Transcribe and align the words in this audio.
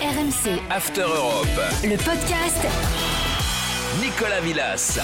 RMC, 0.00 0.58
After 0.70 1.02
Europe. 1.02 1.46
le 1.84 1.96
podcast 1.96 2.66
Nicolas 4.02 4.40
Villas. 4.40 4.98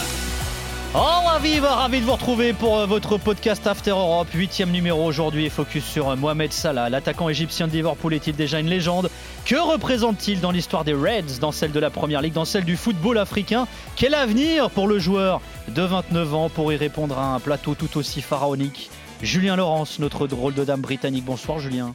Oh 0.95 0.99
ravi, 1.26 1.58
ravi 1.61 2.00
de 2.00 2.07
vous 2.07 2.12
retrouver 2.12 2.55
pour 2.55 2.79
euh, 2.79 2.87
votre 2.87 3.19
podcast 3.19 3.67
After 3.67 3.91
Europe, 3.91 4.29
huitième 4.33 4.71
numéro 4.71 5.05
aujourd'hui, 5.05 5.51
focus 5.51 5.85
sur 5.85 6.09
euh, 6.09 6.17
Mohamed 6.17 6.51
Salah, 6.51 6.89
l'attaquant 6.89 7.29
égyptien 7.29 7.69
de 7.69 7.73
Liverpool 7.73 8.14
est-il 8.14 8.35
déjà 8.37 8.59
une 8.59 8.69
légende? 8.69 9.11
Que 9.45 9.57
représente-t-il 9.57 10.41
dans 10.41 10.51
l'histoire 10.51 10.85
des 10.85 10.95
Reds, 10.95 11.41
dans 11.43 11.53
celle 11.53 11.73
de 11.73 11.81
la 11.81 11.91
Première 11.91 12.23
Ligue, 12.23 12.33
dans 12.33 12.47
celle 12.47 12.65
du 12.65 12.79
football 12.79 13.19
africain? 13.19 13.69
Quel 13.97 14.15
avenir 14.15 14.71
pour 14.71 14.89
le 14.89 14.99
joueur 14.99 15.43
de 15.69 15.83
29 15.83 16.35
ans? 16.35 16.49
Pour 16.49 16.73
y 16.73 16.77
répondre 16.77 17.19
à 17.19 17.35
un 17.35 17.41
plateau 17.41 17.75
tout 17.75 17.99
aussi 17.99 18.23
pharaonique 18.23 18.91
Julien 19.21 19.57
Laurence, 19.57 19.99
notre 19.99 20.27
drôle 20.27 20.55
de 20.55 20.65
dame 20.65 20.81
britannique. 20.81 21.25
Bonsoir 21.27 21.59
Julien. 21.59 21.95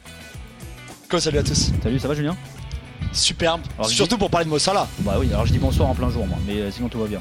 Quoi, 1.10 1.20
salut 1.20 1.38
à 1.38 1.42
tous. 1.42 1.72
Salut, 1.82 1.98
ça 1.98 2.08
va 2.08 2.14
Julien? 2.14 2.36
Superbe. 3.12 3.60
Alors, 3.78 3.90
Surtout 3.90 4.18
pour 4.18 4.30
parler 4.30 4.44
de 4.44 4.50
Mossala. 4.50 4.86
Bah 5.00 5.16
oui, 5.18 5.28
alors 5.32 5.46
je 5.46 5.52
dis 5.52 5.58
bonsoir 5.58 5.88
en 5.88 5.94
plein 5.94 6.10
jour 6.10 6.26
moi, 6.26 6.38
mais 6.46 6.54
euh, 6.54 6.70
sinon 6.70 6.88
tout 6.88 6.98
va 6.98 7.06
bien. 7.06 7.20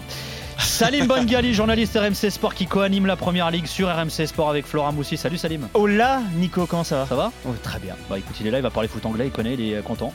Salim 0.58 1.08
Bongali, 1.08 1.54
journaliste 1.55 1.98
RMC 1.98 2.30
Sport 2.30 2.54
qui 2.54 2.68
co-anime 2.68 3.05
la 3.05 3.16
première 3.16 3.50
ligue 3.52 3.66
sur 3.66 3.88
RMC 3.90 4.28
Sport 4.28 4.50
avec 4.50 4.66
Flora 4.66 4.91
Moussi. 4.91 5.18
Salut 5.18 5.38
Salim. 5.38 5.68
Hola 5.74 6.22
Nico, 6.36 6.66
comment 6.66 6.84
ça 6.84 6.98
va? 6.98 7.05
Ça 7.08 7.16
va? 7.16 7.32
Oh, 7.48 7.52
Très 7.64 7.80
bien. 7.80 7.96
Bah 8.10 8.18
écoute, 8.18 8.36
il 8.40 8.48
est 8.48 8.52
là, 8.52 8.60
il 8.60 8.64
va 8.64 8.70
parler 8.70 8.88
foot 8.88 9.05
anglais, 9.05 9.26
il 9.28 9.32
connaît, 9.32 9.54
il 9.55 9.62
est 9.62 9.76
euh, 9.76 9.82
content. 9.82 10.14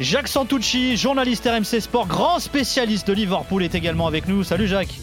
Jacques 0.00 0.28
Santucci, 0.28 0.96
journaliste 0.96 1.48
RMC 1.48 1.80
Sport, 1.80 2.06
grand 2.06 2.38
spécialiste 2.38 3.08
de 3.08 3.12
Liverpool, 3.14 3.62
est 3.62 3.74
également 3.74 4.06
avec 4.06 4.28
nous. 4.28 4.44
Salut 4.44 4.68
Jacques. 4.68 4.98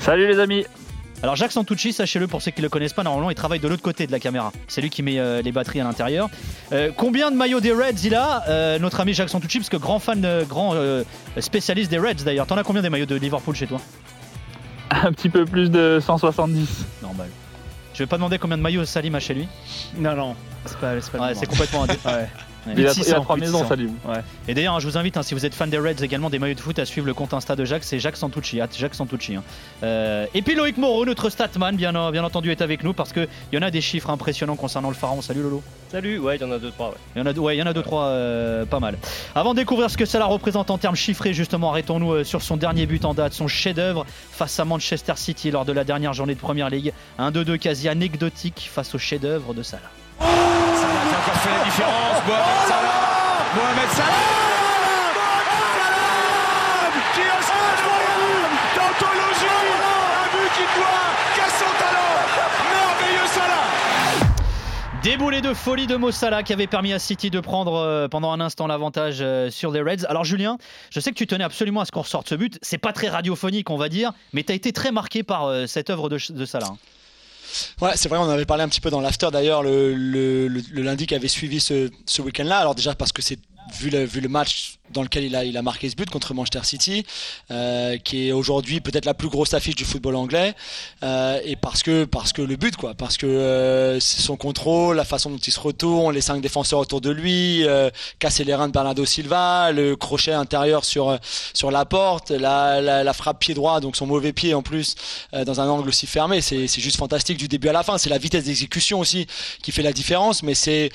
Salut 0.00 0.26
les 0.26 0.38
amis 0.38 0.64
Alors 1.22 1.36
Jacques 1.36 1.52
Santucci, 1.52 1.92
sachez-le 1.92 2.26
pour 2.28 2.40
ceux 2.40 2.50
qui 2.50 2.60
ne 2.60 2.66
le 2.66 2.70
connaissent 2.70 2.94
pas, 2.94 3.02
normalement 3.02 3.28
il 3.30 3.34
travaille 3.34 3.60
de 3.60 3.68
l'autre 3.68 3.82
côté 3.82 4.06
de 4.06 4.12
la 4.12 4.18
caméra. 4.18 4.52
C'est 4.68 4.80
lui 4.80 4.88
qui 4.88 5.02
met 5.02 5.18
euh, 5.18 5.42
les 5.42 5.52
batteries 5.52 5.80
à 5.80 5.84
l'intérieur. 5.84 6.30
Euh, 6.72 6.90
combien 6.96 7.30
de 7.30 7.36
maillots 7.36 7.60
des 7.60 7.72
Reds 7.72 8.04
il 8.04 8.14
a 8.14 8.42
Euh, 8.48 8.78
Notre 8.78 9.00
ami 9.00 9.12
Jacques 9.12 9.28
Santucci, 9.28 9.58
parce 9.58 9.68
que 9.68 9.76
grand 9.76 9.98
fan, 9.98 10.24
euh, 10.24 10.44
grand 10.44 10.74
euh, 10.74 11.04
spécialiste 11.38 11.90
des 11.90 11.98
Reds 11.98 12.24
d'ailleurs. 12.24 12.46
T'en 12.46 12.56
as 12.56 12.62
combien 12.62 12.80
des 12.80 12.88
maillots 12.88 13.04
de 13.06 13.16
Liverpool 13.16 13.54
chez 13.54 13.66
toi? 13.66 13.80
Un 14.90 15.12
petit 15.12 15.28
peu 15.28 15.44
plus 15.44 15.70
de 15.70 15.98
170. 16.02 16.86
Normal. 17.02 17.28
Je 17.92 17.98
vais 17.98 18.06
pas 18.06 18.16
demander 18.16 18.38
combien 18.38 18.56
de 18.56 18.62
maillots 18.62 18.86
Salim 18.86 19.14
a 19.14 19.20
chez 19.20 19.34
lui. 19.34 19.46
Non, 19.98 20.16
non, 20.16 20.34
c'est 20.64 20.78
pas, 20.78 20.98
c'est 21.02 21.12
pas 21.12 21.18
Ouais, 21.18 21.34
c'est 21.34 21.46
complètement 21.46 21.84
indé- 21.84 21.98
Ouais. 22.06 22.28
Ouais. 22.66 22.74
Il 22.76 22.86
a, 22.86 22.92
600, 22.92 23.04
il 23.08 23.14
a 23.14 23.20
trois 23.20 23.36
plus 23.36 23.40
de 23.42 23.46
maisons, 23.46 23.58
600. 23.58 23.68
Salim. 23.68 23.94
Et 24.48 24.54
d'ailleurs, 24.54 24.74
hein, 24.74 24.80
je 24.80 24.86
vous 24.86 24.98
invite, 24.98 25.16
hein, 25.16 25.22
si 25.22 25.34
vous 25.34 25.46
êtes 25.46 25.54
fan 25.54 25.70
des 25.70 25.78
Reds 25.78 26.02
également, 26.02 26.28
des 26.30 26.38
maillots 26.38 26.54
de 26.54 26.60
foot, 26.60 26.78
à 26.78 26.84
suivre 26.84 27.06
le 27.06 27.14
compte 27.14 27.32
Insta 27.32 27.56
de 27.56 27.64
Jacques, 27.64 27.84
c'est 27.84 27.98
Jacques 27.98 28.16
Santucci, 28.16 28.60
at 28.60 28.68
Jacques 28.76 28.94
Santucci. 28.94 29.36
hein. 29.36 29.42
Euh, 29.82 30.26
et 30.34 30.42
puis 30.42 30.54
Loïc 30.54 30.76
Moreau, 30.76 31.04
notre 31.06 31.30
statman, 31.30 31.74
bien, 31.76 32.10
bien 32.10 32.22
entendu, 32.24 32.50
est 32.50 32.60
avec 32.62 32.84
nous 32.84 32.92
parce 32.92 33.12
qu'il 33.12 33.28
y 33.52 33.58
en 33.58 33.62
a 33.62 33.70
des 33.70 33.80
chiffres 33.80 34.10
impressionnants 34.10 34.56
concernant 34.56 34.88
le 34.88 34.94
pharaon. 34.94 35.22
Salut 35.22 35.42
Lolo. 35.42 35.62
Salut, 35.90 36.18
ouais, 36.18 36.36
il 36.36 36.42
y 36.42 36.44
en 36.44 36.52
a 36.52 36.58
deux, 36.58 36.70
trois, 36.70 36.88
ouais. 36.90 36.94
Il 37.16 37.18
y 37.18 37.22
en 37.22 37.26
a, 37.26 37.32
deux- 37.32 37.40
ouais, 37.40 37.56
il 37.56 37.58
y 37.58 37.62
en 37.62 37.66
a 37.66 37.72
deux, 37.72 37.82
trois, 37.82 38.04
euh, 38.04 38.64
pas 38.64 38.78
mal. 38.78 38.96
Avant 39.34 39.54
de 39.54 39.58
découvrir 39.58 39.90
ce 39.90 39.96
que 39.96 40.04
cela 40.04 40.26
représente 40.26 40.70
en 40.70 40.78
termes 40.78 40.94
chiffrés, 40.96 41.32
justement, 41.32 41.70
arrêtons-nous 41.70 42.12
euh, 42.12 42.24
sur 42.24 42.42
son 42.42 42.56
dernier 42.56 42.86
but 42.86 43.04
en 43.04 43.14
date, 43.14 43.32
son 43.32 43.48
chef-d'œuvre 43.48 44.04
face 44.30 44.60
à 44.60 44.64
Manchester 44.64 45.14
City 45.16 45.50
lors 45.50 45.64
de 45.64 45.72
la 45.72 45.84
dernière 45.84 46.12
journée 46.12 46.34
de 46.34 46.40
Première 46.40 46.68
Ligue. 46.70 46.92
Un 47.18 47.30
2-2 47.32 47.56
quasi 47.58 47.88
anecdotique 47.88 48.70
face 48.72 48.94
au 48.94 48.98
chef-d'œuvre 48.98 49.54
de 49.54 49.62
Salah. 49.62 49.82
Salah 50.20 51.02
qui 51.08 51.14
a 51.14 51.18
encore 51.18 51.40
fait 51.42 51.50
la 51.56 51.64
différence. 51.64 52.18
Mohamed 52.26 52.60
Salah. 52.68 53.00
Mohamed 53.56 53.90
Salah. 53.90 54.26
Qui 57.14 57.20
a 57.22 57.38
incroyable 57.40 58.50
d'anthologie. 58.76 59.58
Un 59.80 60.26
but 60.32 60.50
qui 60.54 60.66
doit 60.78 61.08
qu'à 61.36 61.48
son 61.48 61.70
talent. 61.78 62.14
Merveilleux 62.70 63.26
Salah. 63.26 63.66
Déboulé 65.02 65.40
de 65.40 65.54
folie 65.54 65.86
de 65.86 65.96
Mo 65.96 66.10
Salah 66.10 66.42
qui 66.42 66.52
avait 66.52 66.66
permis 66.66 66.92
à 66.92 66.98
City 66.98 67.30
de 67.30 67.40
prendre 67.40 67.74
euh, 67.76 68.06
pendant 68.08 68.32
un 68.32 68.40
instant 68.40 68.66
l'avantage 68.66 69.18
euh, 69.22 69.48
sur 69.50 69.70
les 69.70 69.80
Reds. 69.80 70.04
Alors 70.08 70.24
Julien, 70.24 70.58
je 70.90 71.00
sais 71.00 71.10
que 71.10 71.16
tu 71.16 71.26
tenais 71.26 71.44
absolument 71.44 71.80
à 71.80 71.84
ce 71.86 71.92
qu'on 71.92 72.02
ressorte 72.02 72.28
ce 72.28 72.34
but. 72.34 72.58
C'est 72.60 72.76
pas 72.78 72.92
très 72.92 73.08
radiophonique, 73.08 73.70
on 73.70 73.78
va 73.78 73.88
dire, 73.88 74.12
mais 74.34 74.42
tu 74.42 74.52
as 74.52 74.54
été 74.54 74.72
très 74.72 74.92
marqué 74.92 75.22
par 75.22 75.46
euh, 75.46 75.66
cette 75.66 75.88
œuvre 75.88 76.10
de, 76.10 76.18
de 76.30 76.44
Salah. 76.44 76.66
hein. 76.70 76.76
Ouais, 77.80 77.92
c'est 77.96 78.08
vrai, 78.08 78.18
on 78.18 78.22
en 78.22 78.28
avait 78.28 78.44
parlé 78.44 78.62
un 78.62 78.68
petit 78.68 78.80
peu 78.80 78.90
dans 78.90 79.00
l'after 79.00 79.28
d'ailleurs 79.32 79.62
le, 79.62 79.94
le, 79.94 80.82
lundi 80.82 81.06
qui 81.06 81.14
avait 81.14 81.28
suivi 81.28 81.60
ce, 81.60 81.90
ce 82.06 82.22
week-end-là. 82.22 82.58
Alors 82.58 82.74
déjà 82.74 82.94
parce 82.94 83.12
que 83.12 83.22
c'est 83.22 83.38
vu 83.74 83.90
le, 83.90 84.28
match 84.28 84.78
dans 84.90 85.02
lequel 85.02 85.24
il 85.24 85.56
a, 85.56 85.62
marqué 85.62 85.88
ce 85.88 85.96
but 85.96 86.10
contre 86.10 86.34
Manchester 86.34 86.60
City, 86.64 87.04
euh, 87.50 87.96
qui 87.98 88.28
est 88.28 88.32
aujourd'hui 88.32 88.80
peut-être 88.80 89.04
la 89.04 89.14
plus 89.14 89.28
grosse 89.28 89.54
affiche 89.54 89.76
du 89.76 89.84
football 89.84 90.16
anglais, 90.16 90.54
euh, 91.02 91.40
et 91.44 91.56
parce 91.56 91.82
que 91.82 92.04
parce 92.04 92.32
que 92.32 92.42
le 92.42 92.56
but 92.56 92.76
quoi, 92.76 92.94
parce 92.94 93.16
que 93.16 93.26
euh, 93.26 94.00
son 94.00 94.36
contrôle, 94.36 94.96
la 94.96 95.04
façon 95.04 95.30
dont 95.30 95.38
il 95.38 95.52
se 95.52 95.60
retourne, 95.60 96.14
les 96.14 96.20
cinq 96.20 96.40
défenseurs 96.40 96.80
autour 96.80 97.00
de 97.00 97.10
lui, 97.10 97.64
casser 98.18 98.44
les 98.44 98.54
reins 98.54 98.68
de 98.68 98.72
Bernardo 98.72 99.04
Silva, 99.04 99.72
le 99.72 99.96
crochet 99.96 100.32
intérieur 100.32 100.84
sur 100.84 101.18
sur 101.54 101.70
la 101.70 101.84
porte, 101.84 102.30
la, 102.30 103.12
frappe 103.14 103.40
pied 103.40 103.54
droit, 103.54 103.80
donc 103.80 103.96
son 103.96 104.06
mauvais 104.06 104.32
pied 104.32 104.54
en 104.54 104.62
plus 104.62 104.94
dans 105.32 105.60
un 105.60 105.68
angle 105.68 105.88
aussi 105.88 106.06
fermé, 106.06 106.40
c'est 106.40 106.68
juste 106.80 106.96
fantastique 106.96 107.36
du 107.36 107.48
début 107.48 107.68
à 107.68 107.72
la 107.72 107.82
fin. 107.82 107.98
C'est 107.98 108.10
la 108.10 108.18
vitesse 108.18 108.44
d'exécution 108.44 109.00
aussi 109.00 109.26
qui 109.62 109.72
fait 109.72 109.82
la 109.82 109.92
différence, 109.92 110.42
mais 110.42 110.54
c'est 110.54 110.90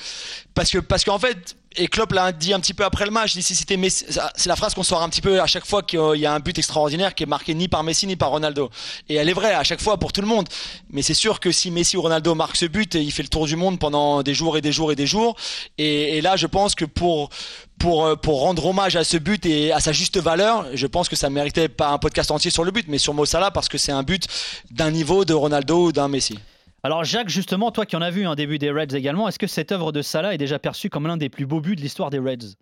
parce 0.54 0.72
que 0.72 0.80
parce 0.80 1.04
qu'en 1.04 1.20
fait 1.20 1.56
et 1.78 1.88
Klopp 1.88 2.12
l'a 2.14 2.32
dit 2.32 2.54
un 2.54 2.60
petit 2.60 2.74
peu 2.74 2.84
après 2.84 3.06
le 3.06 3.12
match, 3.12 3.34
si 3.34 3.56
c'était 3.56 3.80
c'est 3.90 4.48
la 4.48 4.56
phrase 4.56 4.74
qu'on 4.74 4.84
sort 4.84 5.02
un 5.02 5.10
petit 5.10 5.22
peu 5.22 5.42
à 5.42 5.48
chaque 5.48 5.66
fois 5.66 5.84
qu'il 5.84 6.00
y 6.16 6.26
a 6.26 6.34
un 6.34 6.40
but 6.40 6.58
extraordinaire 6.58 7.16
qui 7.16 7.24
est 7.24 7.28
marqué 7.28 7.54
ni 7.54 7.68
par 7.68 7.84
Messi 7.84 8.08
ni 8.08 8.16
par 8.16 8.30
Ronaldo. 8.30 8.70
Et 9.10 9.16
elle 9.16 9.30
est 9.30 9.34
vraie 9.34 9.54
à 9.54 9.64
chaque 9.64 9.82
fois 9.82 9.98
pour 9.98 10.14
tout 10.14 10.22
le 10.22 10.28
monde. 10.28 10.48
Mais 10.90 11.02
c'est 11.02 11.14
sûr 11.14 11.40
que 11.40 11.52
si 11.52 11.72
Messi 11.72 11.98
ou 11.98 12.02
Ronaldo 12.02 12.36
marque 12.36 12.56
ce 12.56 12.66
but, 12.66 12.96
il 12.96 13.12
fait 13.12 13.24
le 13.24 13.30
tour 13.30 13.46
du 13.46 13.56
monde 13.56 13.80
pendant 13.80 14.24
des 14.24 14.34
jours 14.34 14.58
et 14.58 14.62
des 14.62 14.72
jours 14.72 14.92
et 14.92 14.96
des 14.96 15.08
jours. 15.08 15.36
Et, 15.78 16.22
là, 16.22 16.36
je 16.36 16.48
pense 16.48 16.76
que 16.76 16.86
pour 16.86 17.30
pour 17.78 18.06
euh, 18.06 18.16
pour 18.16 18.40
rendre 18.40 18.66
hommage 18.66 18.96
à 18.96 19.04
ce 19.04 19.18
but 19.18 19.46
et 19.46 19.74
à 19.74 19.80
sa 19.80 19.92
juste 19.92 20.18
valeur, 20.18 20.66
je 20.74 20.88
pense 20.88 21.10
que 21.10 21.16
ça 21.16 21.30
méritait 21.30 21.68
pas 21.68 21.90
un 21.90 21.98
podcast 21.98 22.32
entier 22.32 22.52
sur 22.52 22.64
le 22.64 22.72
but, 22.72 22.86
mais 22.88 22.98
sur 22.98 23.14
Mo 23.14 23.26
Salah 23.26 23.52
parce 23.52 23.68
que 23.68 23.78
c'est 23.78 23.92
un 23.92 24.04
but 24.04 24.28
d'un 24.72 24.92
niveau 24.92 25.26
de 25.26 25.34
Ronaldo 25.34 25.88
ou 25.88 25.92
d'un 25.92 26.08
Messi. 26.08 26.40
Alors 26.86 27.04
Jacques, 27.04 27.30
justement, 27.30 27.72
toi 27.72 27.88
qui 27.88 27.96
en 27.96 28.02
as 28.04 28.12
vu 28.12 28.28
un 28.28 28.36
début 28.36 28.60
des 28.60 28.70
Reds 28.70 28.96
également, 28.96 29.28
est-ce 29.28 29.40
que 29.40 29.48
cette 29.48 29.72
œuvre 29.72 29.92
de 29.92 30.04
Salah 30.04 30.36
est 30.36 30.38
déjà 30.38 30.60
perçue 30.60 30.92
comme 30.92 31.08
l'un 31.08 31.18
des 31.18 31.30
plus 31.30 31.48
beaux 31.48 31.60
buts 31.60 31.76
de 31.76 31.82
l'histoire 31.82 32.12
des 32.12 32.20
Reds? 32.20 32.54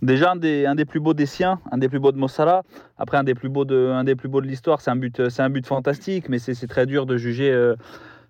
Déjà 0.00 0.30
un 0.32 0.36
des, 0.36 0.84
plus 0.86 0.98
beaux 0.98 1.12
des 1.12 1.26
siens, 1.26 1.60
un 1.70 1.76
des 1.76 1.90
plus 1.90 1.98
beaux 1.98 2.10
de 2.10 2.16
Mossala. 2.16 2.62
Après 2.96 3.18
un 3.18 3.22
des 3.22 3.34
plus 3.34 3.50
beaux 3.50 3.66
de, 3.66 4.40
l'histoire. 4.40 4.80
C'est 4.80 4.90
un 4.90 4.96
but, 4.96 5.66
fantastique, 5.66 6.30
mais 6.30 6.38
c'est 6.38 6.54
c'est 6.54 6.66
très 6.66 6.86
dur 6.86 7.04
de 7.04 7.18
juger. 7.18 7.52
euh, 7.52 7.76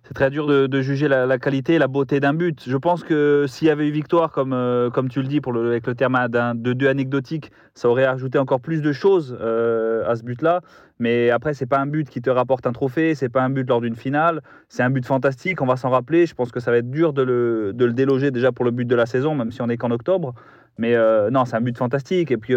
c'est 0.07 0.13
très 0.13 0.29
dur 0.29 0.45
de, 0.45 0.81
juger 0.81 1.07
la, 1.07 1.37
qualité 1.39 1.73
et 1.73 1.79
la 1.79 1.87
beauté 1.87 2.19
d'un 2.19 2.33
but. 2.33 2.63
Je 2.67 2.77
pense 2.77 3.03
que 3.03 3.45
s'il 3.47 3.67
y 3.67 3.71
avait 3.71 3.87
eu 3.87 3.91
victoire, 3.91 4.31
comme, 4.31 4.53
euh, 4.53 4.91
comme 4.91 5.09
tu 5.09 5.19
le 5.19 5.27
dis, 5.27 5.41
pour 5.41 5.51
le, 5.51 5.67
avec 5.67 5.87
le 5.87 5.95
terme 5.95 6.15
de 6.29 6.73
deux 6.73 6.87
anecdotique, 6.87 7.51
ça 7.73 7.89
aurait 7.89 8.05
ajouté 8.05 8.37
encore 8.37 8.61
plus 8.61 8.81
de 8.83 8.91
choses 8.91 9.35
euh, 9.41 10.07
à 10.07 10.15
ce 10.15 10.23
but-là. 10.23 10.61
Mais 10.99 11.31
après, 11.31 11.55
c'est 11.55 11.65
pas 11.65 11.79
un 11.79 11.87
but 11.87 12.07
qui 12.07 12.21
te 12.21 12.29
rapporte 12.29 12.67
un 12.67 12.71
trophée, 12.71 13.15
c'est 13.15 13.29
pas 13.29 13.41
un 13.41 13.49
but 13.49 13.67
lors 13.67 13.81
d'une 13.81 13.95
finale. 13.95 14.41
C'est 14.69 14.83
un 14.83 14.91
but 14.91 15.05
fantastique, 15.05 15.59
on 15.63 15.65
va 15.65 15.75
s'en 15.75 15.89
rappeler. 15.89 16.27
Je 16.27 16.35
pense 16.35 16.51
que 16.51 16.59
ça 16.59 16.69
va 16.69 16.77
être 16.77 16.91
dur 16.91 17.11
de 17.11 17.23
le, 17.23 17.73
de 17.73 17.85
le 17.85 17.93
déloger 17.93 18.29
déjà 18.29 18.51
pour 18.51 18.63
le 18.63 18.71
but 18.71 18.85
de 18.85 18.95
la 18.95 19.07
saison, 19.07 19.33
même 19.33 19.51
si 19.51 19.63
on 19.63 19.69
est 19.69 19.77
qu'en 19.77 19.89
octobre. 19.89 20.35
Mais 20.77 20.95
euh, 20.95 21.31
non, 21.31 21.45
c'est 21.45 21.55
un 21.55 21.61
but 21.61 21.77
fantastique. 21.77 22.29
Et 22.29 22.37
puis, 22.37 22.53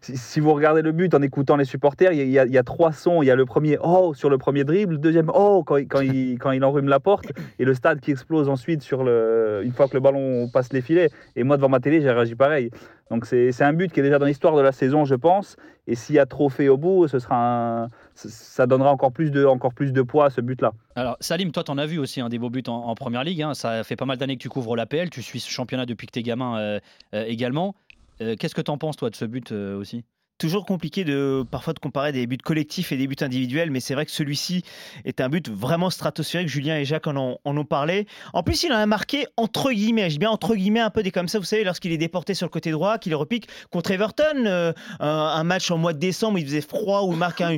si, 0.00 0.16
si 0.16 0.40
vous 0.40 0.52
regardez 0.54 0.82
le 0.82 0.92
but 0.92 1.12
en 1.14 1.22
écoutant 1.22 1.56
les 1.56 1.64
supporters, 1.64 2.12
il 2.12 2.28
y, 2.30 2.38
a- 2.38 2.44
y 2.46 2.56
y 2.56 2.64
trois 2.64 2.92
sons. 2.92 3.22
Il 3.22 3.26
y 3.26 3.30
a 3.30 3.36
le 3.36 3.44
premier 3.46 3.78
oh 3.82 4.14
sur 4.14 4.30
le 4.30 4.38
premier 4.38 4.64
dribble, 4.64 4.92
le 4.94 4.98
deuxième 4.98 5.30
oh 5.34 5.62
quand, 5.66 5.76
il- 5.76 5.88
quand, 5.88 6.00
il, 6.00 6.38
quand 6.40 6.50
il 6.52 6.64
enrhume 6.64 6.88
la 6.88 7.00
porte, 7.00 7.26
et 7.58 7.64
le 7.64 7.74
stade 7.74 8.00
qui 8.00 8.10
explose 8.10 8.48
ensuite 8.48 8.82
sur 8.82 9.04
le, 9.04 9.62
une 9.64 9.72
fois 9.72 9.88
que 9.88 9.94
le 9.94 10.00
ballon 10.00 10.48
passe 10.52 10.72
les 10.72 10.80
filets. 10.80 11.10
Et 11.36 11.42
moi, 11.44 11.56
devant 11.56 11.68
ma 11.68 11.80
télé, 11.80 12.00
j'ai 12.00 12.10
réagi 12.10 12.34
pareil. 12.34 12.70
Donc, 13.10 13.24
c'est 13.24 13.62
un 13.62 13.72
but 13.72 13.90
qui 13.90 14.00
est 14.00 14.02
déjà 14.02 14.18
dans 14.18 14.26
l'histoire 14.26 14.54
de 14.54 14.60
la 14.60 14.70
saison, 14.72 15.06
je 15.06 15.14
pense. 15.14 15.56
Et 15.86 15.94
s'il 15.94 16.16
y 16.16 16.18
a 16.18 16.26
trophée 16.26 16.68
au 16.68 16.76
bout, 16.76 17.08
ce 17.08 17.18
sera 17.18 17.84
un- 17.84 17.88
ça 18.14 18.66
donnera 18.66 18.90
encore 18.92 19.12
plus 19.12 19.30
de, 19.30 19.46
encore 19.46 19.72
plus 19.72 19.92
de 19.92 20.02
poids 20.02 20.26
à 20.26 20.30
ce 20.30 20.42
but-là. 20.42 20.72
Alors 20.94 21.16
Salim, 21.20 21.50
toi 21.52 21.64
t'en 21.64 21.78
as 21.78 21.86
vu 21.86 21.98
aussi 21.98 22.20
un 22.20 22.28
des 22.28 22.38
beaux 22.38 22.50
buts 22.50 22.62
en, 22.66 22.72
en 22.74 22.94
Première 22.94 23.24
Ligue. 23.24 23.40
hein. 23.42 23.54
Ça 23.54 23.82
fait 23.84 23.96
pas 23.96 24.04
mal 24.04 24.18
d'années 24.18 24.36
que 24.36 24.42
tu 24.42 24.50
couvres 24.50 24.76
l'APL, 24.76 25.08
tu 25.08 25.22
suis 25.22 25.40
ce 25.40 25.48
championnat 25.48 25.86
depuis 25.86 26.06
que 26.06 26.12
t'es 26.12 26.22
gamin 26.22 26.58
euh, 26.58 26.80
euh, 27.14 27.24
également. 27.26 27.74
Euh, 28.22 28.36
Qu'est-ce 28.36 28.54
que 28.54 28.60
t'en 28.60 28.78
penses 28.78 28.96
toi 28.96 29.10
de 29.10 29.16
ce 29.16 29.24
but 29.24 29.52
euh, 29.52 29.76
aussi? 29.76 30.04
Toujours 30.38 30.64
compliqué 30.64 31.04
de 31.04 31.44
parfois 31.50 31.74
de 31.74 31.80
comparer 31.80 32.12
des 32.12 32.26
buts 32.26 32.38
collectifs 32.38 32.92
et 32.92 32.96
des 32.96 33.06
buts 33.06 33.16
individuels, 33.20 33.70
mais 33.70 33.80
c'est 33.80 33.94
vrai 33.94 34.06
que 34.06 34.12
celui-ci 34.12 34.62
est 35.04 35.20
un 35.20 35.28
but 35.28 35.48
vraiment 35.50 35.90
stratosphérique. 35.90 36.48
Julien 36.48 36.78
et 36.78 36.84
Jacques 36.84 37.08
en 37.08 37.38
ont, 37.44 37.64
parlé. 37.64 38.06
En 38.32 38.44
plus, 38.44 38.62
il 38.62 38.72
en 38.72 38.76
a 38.76 38.86
marqué 38.86 39.26
entre 39.36 39.72
guillemets, 39.72 40.04
je 40.04 40.14
dis 40.14 40.18
bien 40.18 40.30
entre 40.30 40.54
guillemets, 40.54 40.80
un 40.80 40.90
peu 40.90 41.02
des 41.02 41.10
comme 41.10 41.28
ça, 41.28 41.38
vous 41.38 41.44
savez, 41.44 41.64
lorsqu'il 41.64 41.90
est 41.92 41.98
déporté 41.98 42.34
sur 42.34 42.46
le 42.46 42.50
côté 42.50 42.70
droit, 42.70 42.98
qu'il 42.98 43.14
repique 43.16 43.48
contre 43.70 43.90
Everton, 43.90 44.44
euh, 44.46 44.72
un, 45.00 45.42
match 45.42 45.70
en 45.70 45.78
mois 45.78 45.92
de 45.92 45.98
décembre 45.98 46.36
où 46.36 46.38
il 46.38 46.46
faisait 46.46 46.60
froid, 46.60 47.02
où 47.02 47.12
il 47.12 47.18
marque 47.18 47.40
un, 47.40 47.56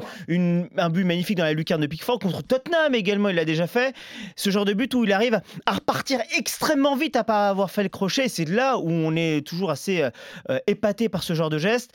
but 0.89 1.05
magnifique 1.05 1.37
dans 1.37 1.45
la 1.45 1.53
lucarne 1.53 1.83
de 1.83 1.87
Pickford, 1.87 2.19
contre 2.19 2.43
Tottenham 2.43 2.95
également, 2.95 3.29
il 3.29 3.37
l'a 3.37 3.45
déjà 3.45 3.67
fait. 3.67 3.95
Ce 4.37 4.49
genre 4.51 4.65
de 4.65 4.73
but 4.73 4.95
où 4.95 5.05
il 5.05 5.13
arrive 5.13 5.41
à 5.67 5.73
repartir 5.73 6.21
extrêmement 6.37 6.97
vite 6.97 7.17
à 7.17 7.25
pas 7.25 7.51
avoir 7.51 7.71
fait 7.71 7.83
le 7.83 7.91
crochet, 7.91 8.29
c'est 8.29 8.49
là 8.49 8.79
où 8.79 8.89
on 8.89 9.15
est 9.17 9.47
toujours 9.47 9.71
assez 9.71 10.03
euh, 10.03 10.11
euh, 10.49 10.59
épaté 10.67 11.11
par 11.11 11.23
ce 11.23 11.35
genre 11.35 11.51
de 11.51 11.59
geste. 11.59 11.93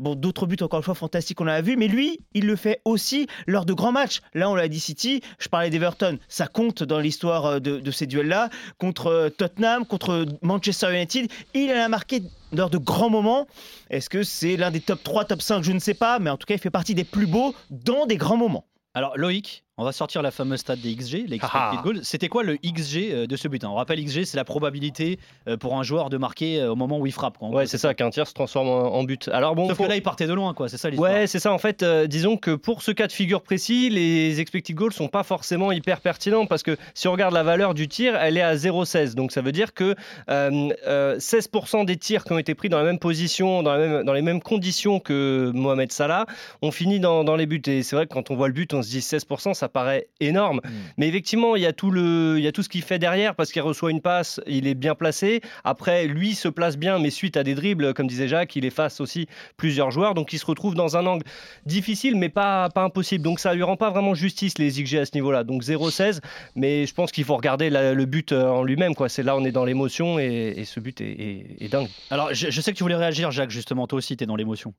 Bon, 0.00 0.14
d'autres 0.14 0.46
buts 0.46 0.56
encore 0.62 0.78
une 0.78 0.84
fois 0.84 0.94
fantastiques, 0.94 1.42
on 1.42 1.44
l'a 1.44 1.60
vu, 1.60 1.76
mais 1.76 1.86
lui, 1.86 2.20
il 2.32 2.46
le 2.46 2.56
fait 2.56 2.80
aussi 2.86 3.26
lors 3.46 3.66
de 3.66 3.74
grands 3.74 3.92
matchs. 3.92 4.22
Là, 4.32 4.48
on 4.48 4.54
l'a 4.54 4.66
dit 4.66 4.80
City, 4.80 5.20
je 5.38 5.48
parlais 5.48 5.68
d'Everton, 5.68 6.18
ça 6.26 6.46
compte 6.46 6.82
dans 6.82 6.98
l'histoire 6.98 7.44
euh, 7.44 7.58
de, 7.60 7.90
ces 7.90 8.06
duels-là, 8.06 8.48
contre 8.78 9.08
euh, 9.08 9.28
Tottenham, 9.28 9.84
contre 9.84 10.24
Manchester 10.40 10.90
United. 10.90 11.30
Il 11.52 11.70
a 11.70 11.86
marqué 11.88 12.22
lors 12.54 12.70
de 12.70 12.78
grands 12.78 13.10
moments. 13.10 13.46
Est-ce 13.90 14.08
que 14.08 14.22
c'est 14.22 14.56
l'un 14.56 14.70
des 14.70 14.80
top 14.80 15.02
3, 15.02 15.26
top 15.26 15.42
5 15.42 15.62
Je 15.62 15.72
ne 15.72 15.78
sais 15.78 15.92
pas, 15.92 16.18
mais 16.18 16.30
en 16.30 16.38
tout 16.38 16.46
cas, 16.46 16.54
il 16.54 16.60
fait 16.60 16.70
partie 16.70 16.94
des 16.94 17.04
plus 17.04 17.26
beaux 17.26 17.54
dans 17.68 18.06
des 18.06 18.16
grands 18.16 18.38
moments. 18.38 18.64
Alors 18.94 19.18
Loïc, 19.18 19.64
on 19.80 19.84
va 19.84 19.92
sortir 19.92 20.22
la 20.22 20.30
fameuse 20.30 20.60
stat 20.60 20.76
des 20.76 20.94
XG, 20.94 21.26
les 21.26 21.36
expected 21.36 21.50
Ah. 21.52 21.80
goals. 21.82 22.00
C'était 22.02 22.28
quoi 22.28 22.42
le 22.42 22.56
XG 22.58 23.10
euh, 23.12 23.26
de 23.26 23.36
ce 23.36 23.48
but 23.48 23.64
hein? 23.64 23.68
On 23.70 23.74
rappelle 23.74 24.04
XG, 24.04 24.24
c'est 24.24 24.36
la 24.36 24.44
probabilité 24.44 25.18
euh, 25.48 25.56
pour 25.56 25.76
un 25.78 25.82
joueur 25.82 26.10
de 26.10 26.16
marquer 26.18 26.60
euh, 26.60 26.72
au 26.72 26.76
moment 26.76 26.98
où 26.98 27.06
il 27.06 27.12
frappe. 27.12 27.38
quoi. 27.38 27.48
Ouais, 27.48 27.66
c'est 27.66 27.78
ça, 27.78 27.94
qu'un 27.94 28.10
tir 28.10 28.26
se 28.26 28.34
transforme 28.34 28.68
en, 28.68 29.02
but. 29.04 29.28
Alors 29.28 29.54
bon, 29.54 29.68
Sauf 29.68 29.78
que 29.78 29.84
là, 29.84 29.96
il 29.96 30.02
partait 30.02 30.26
de 30.26 30.34
loin, 30.34 30.52
quoi. 30.54 30.68
C'est 30.68 30.76
ça 30.76 30.90
l'histoire. 30.90 31.10
Ouais, 31.12 31.26
c'est 31.26 31.38
ça. 31.38 31.52
En 31.52 31.58
fait, 31.58 31.82
euh, 31.82 32.06
disons 32.06 32.36
que 32.36 32.54
pour 32.54 32.82
ce 32.82 32.90
cas 32.92 33.06
de 33.06 33.12
figure 33.12 33.42
précis, 33.42 33.88
les 33.90 34.38
expected 34.40 34.76
goals 34.76 34.92
sont 34.92 35.08
pas 35.08 35.22
forcément 35.22 35.72
hyper 35.72 36.00
pertinents 36.00 36.46
parce 36.46 36.62
que 36.62 36.76
si 36.94 37.08
on 37.08 37.12
regarde 37.12 37.32
la 37.34 37.42
valeur 37.42 37.72
du 37.74 37.88
tir, 37.88 38.14
elle 38.16 38.36
est 38.36 38.42
à 38.42 38.54
0,16. 38.56 39.14
Donc 39.14 39.32
ça 39.32 39.40
veut 39.40 39.52
dire 39.52 39.72
que 39.72 39.94
euh, 40.28 40.68
euh, 40.86 41.18
16% 41.18 41.84
des 41.86 41.96
tirs 41.96 42.24
qui 42.24 42.32
ont 42.32 42.38
été 42.38 42.54
pris 42.54 42.68
dans 42.68 42.78
la 42.78 42.84
même 42.84 42.98
position, 42.98 43.62
dans, 43.62 43.72
la 43.72 43.78
même- 43.78 44.04
dans 44.04 44.12
les 44.12 44.22
mêmes 44.22 44.42
conditions 44.42 45.00
que 45.00 45.50
Mohamed 45.54 45.90
Salah, 45.92 46.26
ont 46.60 46.70
fini 46.70 47.00
dans, 47.00 47.24
dans 47.24 47.36
les 47.36 47.46
buts. 47.46 47.62
Et 47.66 47.82
c'est 47.82 47.96
vrai 47.96 48.06
que 48.06 48.12
quand 48.12 48.30
on 48.30 48.36
voit 48.36 48.48
le 48.48 48.54
but, 48.54 48.74
on 48.74 48.82
se 48.82 48.88
dit 48.90 48.98
16%, 49.00 49.54
ça 49.54 49.68
paraît 49.70 50.08
énorme. 50.20 50.60
Mais 50.98 51.08
effectivement, 51.08 51.56
il 51.56 51.62
y 51.62 51.66
a 51.66 51.72
tout 51.72 51.90
le, 51.90 52.34
il 52.38 52.44
y 52.44 52.46
a 52.46 52.52
tout 52.52 52.62
ce 52.62 52.68
qu'il 52.68 52.82
fait 52.82 52.98
derrière 52.98 53.34
parce 53.34 53.52
qu'il 53.52 53.62
reçoit 53.62 53.90
une 53.90 54.00
passe, 54.00 54.40
il 54.46 54.66
est 54.66 54.74
bien 54.74 54.94
placé. 54.94 55.40
Après, 55.64 56.06
lui 56.06 56.34
se 56.34 56.48
place 56.48 56.76
bien, 56.76 56.98
mais 56.98 57.10
suite 57.10 57.36
à 57.36 57.42
des 57.44 57.54
dribbles, 57.54 57.94
comme 57.94 58.06
disait 58.06 58.28
Jacques, 58.28 58.54
il 58.56 58.64
efface 58.64 59.00
aussi 59.00 59.26
plusieurs 59.56 59.90
joueurs, 59.90 60.14
donc 60.14 60.32
il 60.32 60.38
se 60.38 60.46
retrouve 60.46 60.74
dans 60.74 60.96
un 60.96 61.06
angle 61.06 61.24
difficile, 61.66 62.16
mais 62.16 62.28
pas, 62.28 62.68
pas 62.68 62.82
impossible. 62.82 63.24
Donc 63.24 63.40
ça 63.40 63.54
lui 63.54 63.62
rend 63.62 63.76
pas 63.76 63.90
vraiment 63.90 64.14
justice 64.14 64.58
les 64.58 64.68
XG 64.70 64.96
à 64.98 65.06
ce 65.06 65.12
niveau-là. 65.14 65.44
Donc 65.44 65.62
0-16, 65.62 66.20
mais 66.56 66.86
je 66.86 66.94
pense 66.94 67.12
qu'il 67.12 67.24
faut 67.24 67.36
regarder 67.36 67.70
la- 67.70 67.94
le 67.94 68.04
but 68.06 68.32
euh, 68.32 68.48
en 68.48 68.62
lui-même. 68.62 68.94
Quoi. 68.94 69.08
C'est 69.08 69.22
là 69.22 69.36
on 69.36 69.44
est 69.44 69.52
dans 69.52 69.64
l'émotion 69.64 70.18
et, 70.18 70.54
et 70.56 70.64
ce 70.64 70.80
but 70.80 71.00
est, 71.00 71.10
est- 71.10 71.46
est 71.60 71.68
dingue. 71.68 71.88
Alors, 72.10 72.34
je, 72.34 72.50
je 72.50 72.60
sais 72.60 72.72
que 72.72 72.76
tu 72.76 72.82
voulais 72.82 72.96
réagir, 72.96 73.30
Jacques, 73.30 73.50
justement. 73.50 73.86
Toi 73.86 73.98
aussi, 73.98 74.16
tu 74.16 74.24
es 74.24 74.26
dans 74.26 74.36
l'émotion. 74.36 74.74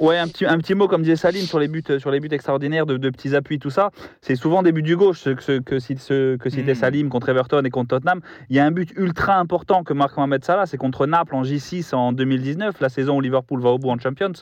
Ouais, 0.00 0.18
un 0.18 0.26
petit, 0.26 0.44
un 0.44 0.58
petit 0.58 0.74
mot, 0.74 0.88
comme 0.88 1.02
disait 1.02 1.14
Salim, 1.14 1.42
sur 1.42 1.60
les 1.60 1.68
buts, 1.68 1.84
sur 2.00 2.10
les 2.10 2.18
buts 2.18 2.28
extraordinaires, 2.32 2.84
de, 2.84 2.96
de 2.96 3.10
petits 3.10 3.36
appuis, 3.36 3.60
tout 3.60 3.70
ça. 3.70 3.90
C'est 4.22 4.34
souvent 4.34 4.64
des 4.64 4.72
buts 4.72 4.82
du 4.82 4.96
gauche, 4.96 5.20
ce, 5.20 5.36
ce- 5.40 5.60
que, 5.60 5.78
ce- 5.78 6.34
que 6.36 6.50
citait 6.50 6.72
Mm. 6.72 6.74
Salim 6.74 7.08
contre 7.10 7.28
Everton 7.28 7.62
et 7.64 7.70
contre 7.70 7.90
Tottenham. 7.96 8.20
Il 8.50 8.56
y 8.56 8.58
a 8.58 8.66
un 8.66 8.72
but 8.72 8.90
ultra 8.96 9.36
important 9.38 9.84
que 9.84 9.92
marque 9.92 10.16
Mohamed 10.16 10.44
Salah, 10.44 10.66
c'est 10.66 10.78
contre 10.78 11.06
Naples 11.06 11.36
en 11.36 11.44
J6 11.44 11.94
en 11.94 12.12
2019, 12.12 12.80
la 12.80 12.88
saison 12.88 13.18
où 13.18 13.20
Liverpool 13.20 13.60
va 13.60 13.70
au 13.70 13.78
bout 13.78 13.90
en 13.90 13.98
Champions, 13.98 14.32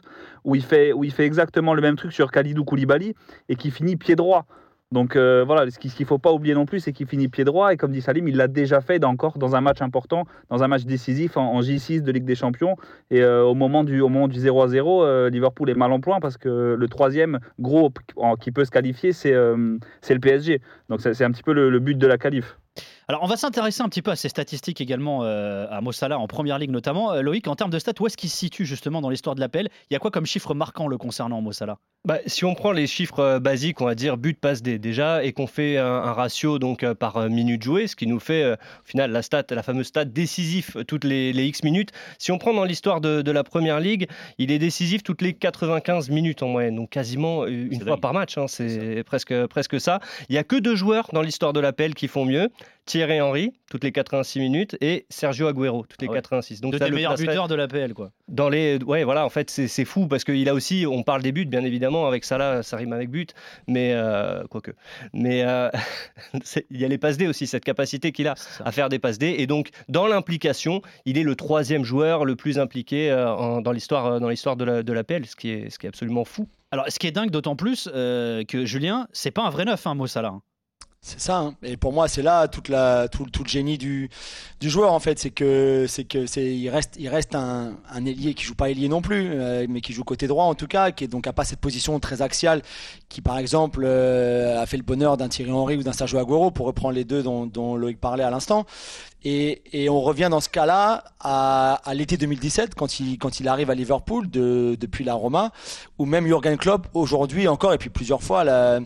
où 0.44 0.54
il 0.54 0.62
fait, 0.64 0.94
où 0.94 1.04
il 1.04 1.12
fait 1.12 1.26
exactement 1.26 1.74
le 1.74 1.82
même 1.82 1.96
truc 1.96 2.12
sur 2.14 2.30
Khalidou 2.30 2.64
Koulibaly 2.64 3.14
et 3.50 3.56
qui 3.56 3.70
finit 3.70 3.96
pied 3.96 4.16
droit. 4.16 4.46
Donc 4.92 5.16
euh, 5.16 5.42
voilà, 5.44 5.68
ce 5.70 5.78
qu'il 5.78 5.90
ne 5.98 6.06
faut 6.06 6.18
pas 6.18 6.32
oublier 6.32 6.54
non 6.54 6.66
plus, 6.66 6.80
c'est 6.80 6.92
qu'il 6.92 7.06
finit 7.06 7.28
pied 7.28 7.44
droit. 7.44 7.72
Et 7.72 7.78
comme 7.78 7.92
dit 7.92 8.02
Salim, 8.02 8.28
il 8.28 8.36
l'a 8.36 8.46
déjà 8.46 8.82
fait 8.82 9.02
encore 9.04 9.38
dans 9.38 9.56
un 9.56 9.62
match 9.62 9.80
important, 9.80 10.26
dans 10.50 10.62
un 10.62 10.68
match 10.68 10.84
décisif 10.84 11.38
en, 11.38 11.54
en 11.54 11.60
J6 11.62 12.02
de 12.02 12.12
Ligue 12.12 12.26
des 12.26 12.34
Champions. 12.34 12.76
Et 13.10 13.22
euh, 13.22 13.42
au, 13.42 13.54
moment 13.54 13.84
du, 13.84 14.02
au 14.02 14.10
moment 14.10 14.28
du 14.28 14.38
0 14.38 14.62
à 14.62 14.68
0, 14.68 15.02
euh, 15.02 15.30
Liverpool 15.30 15.70
est 15.70 15.74
mal 15.74 15.92
en 15.92 16.00
point 16.00 16.20
parce 16.20 16.36
que 16.36 16.76
le 16.78 16.88
troisième 16.88 17.40
gros 17.58 17.90
qui 18.38 18.52
peut 18.52 18.66
se 18.66 18.70
qualifier, 18.70 19.12
c'est 19.12 19.32
le 19.32 20.18
PSG. 20.20 20.60
Donc 20.90 21.00
c'est 21.00 21.14
c'est 21.14 21.24
un 21.24 21.30
petit 21.30 21.42
peu 21.42 21.54
le, 21.54 21.70
le 21.70 21.78
but 21.80 21.96
de 21.96 22.06
la 22.06 22.18
qualif. 22.18 22.58
Alors, 23.08 23.22
on 23.22 23.26
va 23.26 23.36
s'intéresser 23.36 23.82
un 23.82 23.88
petit 23.88 24.00
peu 24.02 24.10
à 24.12 24.16
ces 24.16 24.28
statistiques 24.28 24.80
également, 24.80 25.24
euh, 25.24 25.66
à 25.70 25.80
Mossala 25.80 26.18
en 26.18 26.26
première 26.28 26.58
ligue 26.58 26.70
notamment. 26.70 27.12
Euh, 27.12 27.20
Loïc, 27.20 27.48
en 27.48 27.56
termes 27.56 27.70
de 27.70 27.78
stats, 27.78 27.92
où 28.00 28.06
est-ce 28.06 28.16
qu'il 28.16 28.30
se 28.30 28.36
situe 28.36 28.64
justement 28.64 29.00
dans 29.00 29.10
l'histoire 29.10 29.34
de 29.34 29.40
l'appel? 29.40 29.68
Il 29.90 29.94
y 29.94 29.96
a 29.96 29.98
quoi 29.98 30.10
comme 30.10 30.24
chiffre 30.24 30.54
marquant 30.54 30.86
le 30.86 30.96
concernant, 30.98 31.40
Mossala 31.40 31.78
Bah, 32.06 32.18
si 32.26 32.44
on 32.44 32.54
prend 32.54 32.70
les 32.72 32.86
chiffres 32.86 33.18
euh, 33.18 33.40
basiques, 33.40 33.80
on 33.80 33.86
va 33.86 33.94
dire 33.96 34.16
but, 34.16 34.38
passe, 34.38 34.62
D 34.62 34.78
déjà, 34.78 35.24
et 35.24 35.32
qu'on 35.32 35.48
fait 35.48 35.78
un, 35.78 35.84
un 35.86 36.12
ratio 36.12 36.58
donc 36.60 36.90
par 36.94 37.28
minute 37.28 37.62
jouée, 37.62 37.86
ce 37.88 37.96
qui 37.96 38.06
nous 38.06 38.20
fait 38.20 38.52
au 38.52 38.56
final 38.84 39.10
la 39.10 39.22
stat, 39.22 39.44
la 39.50 39.62
fameuse 39.64 39.86
stat 39.88 40.04
décisif 40.04 40.76
toutes 40.86 41.04
les, 41.04 41.32
les 41.32 41.46
X 41.46 41.64
minutes. 41.64 41.90
Si 42.18 42.30
on 42.30 42.38
prend 42.38 42.54
dans 42.54 42.64
l'histoire 42.64 43.00
de, 43.00 43.20
de 43.22 43.30
la 43.32 43.42
première 43.44 43.80
ligue, 43.80 44.08
il 44.38 44.50
est 44.52 44.58
décisif 44.58 45.02
toutes 45.02 45.22
les 45.22 45.34
95 45.34 46.08
minutes 46.10 46.42
en 46.42 46.48
moyenne, 46.48 46.76
donc 46.76 46.90
quasiment 46.90 47.46
une 47.46 47.74
fois 47.80 47.92
dingue. 47.92 48.00
par 48.00 48.14
match. 48.14 48.38
hein, 48.38 48.46
c'est 48.46 49.02
presque, 49.04 49.34
presque 49.46 49.80
ça. 49.80 49.98
Il 50.28 50.34
y 50.34 50.38
a 50.38 50.44
que 50.44 50.56
deux 50.56 50.76
joueurs 50.76 51.08
dans 51.12 51.22
l'histoire 51.22 51.52
de 51.52 51.60
l'appel 51.60 51.94
qui 51.94 52.06
font 52.08 52.24
mieux. 52.24 52.48
Thierry 52.84 53.20
Henry, 53.20 53.52
toutes 53.70 53.84
les 53.84 53.92
86 53.92 54.40
minutes, 54.40 54.76
et 54.80 55.06
Sergio 55.08 55.46
Agüero, 55.46 55.86
toutes 55.88 56.02
les 56.02 56.08
Ah 56.08 56.12
ouais. 56.12 56.16
86. 56.18 56.60
Donc 56.60 56.72
des 56.76 56.78
le 56.88 56.94
meilleurs 56.96 57.12
placerait- 57.14 57.28
buteurs 57.28 57.46
de 57.48 57.54
l'APL, 57.54 57.94
quoi. 57.94 58.10
dans 58.28 58.48
les 58.48 58.78
ouais 58.84 59.04
voilà 59.04 59.24
en 59.24 59.28
fait 59.28 59.50
c'est 59.50 59.68
c'est 59.68 59.84
fou 59.84 60.08
parce 60.08 60.24
qu'il 60.24 60.48
a 60.48 60.54
aussi 60.54 60.84
on 60.88 61.02
parle 61.04 61.22
des 61.22 61.30
buts 61.32 61.44
bien 61.44 61.62
évidemment 61.64 62.06
avec 62.08 62.24
Salah 62.24 62.62
ça 62.62 62.76
rime 62.76 62.92
avec 62.92 63.08
but 63.10 63.34
mais 63.68 63.92
euh, 63.94 64.42
quoique 64.50 64.72
mais 65.12 65.44
euh, 65.44 65.70
c'est- 66.44 66.66
il 66.70 66.80
y 66.80 66.84
a 66.84 66.88
les 66.88 66.98
passes 66.98 67.18
D 67.18 67.28
aussi 67.28 67.46
cette 67.46 67.64
capacité 67.64 68.10
qu'il 68.10 68.26
a 68.26 68.34
à 68.64 68.72
faire 68.72 68.88
des 68.88 68.98
passes 68.98 69.18
D 69.18 69.36
et 69.38 69.46
donc 69.46 69.68
dans 69.88 70.06
l'implication 70.06 70.82
il 71.04 71.18
est 71.18 71.22
le 71.22 71.36
troisième 71.36 71.84
joueur 71.84 72.24
le 72.24 72.34
plus 72.36 72.58
impliqué 72.58 73.10
euh, 73.10 73.30
en- 73.32 73.60
dans 73.60 73.72
l'histoire 73.72 74.18
dans 74.18 74.28
l'histoire 74.28 74.56
de 74.56 74.64
la 74.64 74.82
de 74.82 74.92
l'APL 74.92 75.26
ce 75.26 75.36
qui 75.36 75.50
est 75.50 75.70
ce 75.70 75.78
qui 75.78 75.86
est 75.86 75.88
absolument 75.90 76.24
fou 76.24 76.48
Alors, 76.72 76.86
ce 76.88 76.98
qui 76.98 77.06
est 77.06 77.12
dingue 77.12 77.30
d'autant 77.30 77.54
plus 77.56 77.84
que 77.92 78.64
Julien, 78.64 79.06
c'est 79.12 79.30
pas 79.30 79.42
un 79.42 79.50
vrai 79.50 79.64
neuf, 79.66 79.86
hein, 79.86 79.94
Mossala. 79.94 80.32
C'est 81.04 81.20
ça. 81.20 81.38
hein. 81.38 81.54
Et 81.64 81.76
pour 81.76 81.92
moi, 81.92 82.06
c'est 82.06 82.22
là 82.22 82.46
tout, 82.46 82.62
le 82.68 83.08
génie 83.46 83.76
du, 83.76 84.08
joueur 84.62 84.92
en 84.92 85.00
fait, 85.00 85.18
c'est 85.18 85.30
que 85.30 85.86
c'est 85.88 86.04
que 86.04 86.26
c'est 86.26 86.54
il 86.54 86.68
reste 86.70 86.94
il 86.96 87.08
reste 87.08 87.34
un, 87.34 87.74
ailier 88.06 88.34
qui 88.34 88.44
joue 88.44 88.54
pas 88.54 88.70
ailier 88.70 88.88
non 88.88 89.02
plus, 89.02 89.30
euh, 89.32 89.66
mais 89.68 89.80
qui 89.80 89.92
joue 89.92 90.04
côté 90.04 90.28
droit 90.28 90.44
en 90.44 90.54
tout 90.54 90.68
cas, 90.68 90.92
qui 90.92 91.08
donc 91.08 91.26
a 91.26 91.32
pas 91.32 91.44
cette 91.44 91.58
position 91.58 91.98
très 91.98 92.22
axiale, 92.22 92.62
qui 93.08 93.20
par 93.20 93.38
exemple 93.38 93.82
euh, 93.84 94.62
a 94.62 94.66
fait 94.66 94.76
le 94.76 94.84
bonheur 94.84 95.16
d'un 95.16 95.28
Thierry 95.28 95.50
Henry 95.50 95.76
ou 95.76 95.82
d'un 95.82 95.92
Sergio 95.92 96.18
Aguero 96.20 96.52
pour 96.52 96.66
reprendre 96.66 96.94
les 96.94 97.04
deux 97.04 97.24
dont, 97.24 97.46
dont 97.46 97.74
Loïc 97.74 98.00
parlait 98.00 98.24
à 98.24 98.30
l'instant. 98.30 98.64
Et, 99.24 99.62
et 99.72 99.88
on 99.88 100.00
revient 100.00 100.28
dans 100.30 100.40
ce 100.40 100.48
cas-là 100.48 101.04
à, 101.20 101.74
à 101.84 101.94
l'été 101.94 102.16
2017 102.16 102.74
quand 102.74 102.98
il 102.98 103.18
quand 103.18 103.38
il 103.38 103.46
arrive 103.46 103.70
à 103.70 103.74
Liverpool 103.74 104.28
de, 104.28 104.76
depuis 104.78 105.04
la 105.04 105.14
Roma, 105.14 105.52
où 105.98 106.06
même 106.06 106.26
Jurgen 106.26 106.56
Klopp 106.56 106.88
aujourd'hui 106.94 107.46
encore 107.46 107.72
et 107.72 107.78
puis 107.78 107.90
plusieurs 107.90 108.22
fois 108.22 108.42
la, 108.42 108.80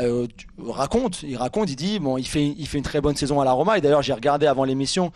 euh, 0.00 0.26
raconte, 0.58 1.22
il 1.22 1.36
raconte, 1.36 1.70
il 1.70 1.76
dit 1.76 1.98
bon, 1.98 2.18
il 2.18 2.26
fait, 2.26 2.44
il 2.44 2.66
fait 2.66 2.78
une 2.78 2.84
très 2.84 3.00
bonne 3.00 3.16
saison 3.16 3.40
à 3.40 3.44
la 3.44 3.52
Roma. 3.52 3.78
Et 3.78 3.80
d'ailleurs, 3.80 4.02
j'ai 4.02 4.12
regardé 4.12 4.46
avant 4.46 4.64
l'émission 4.64 5.12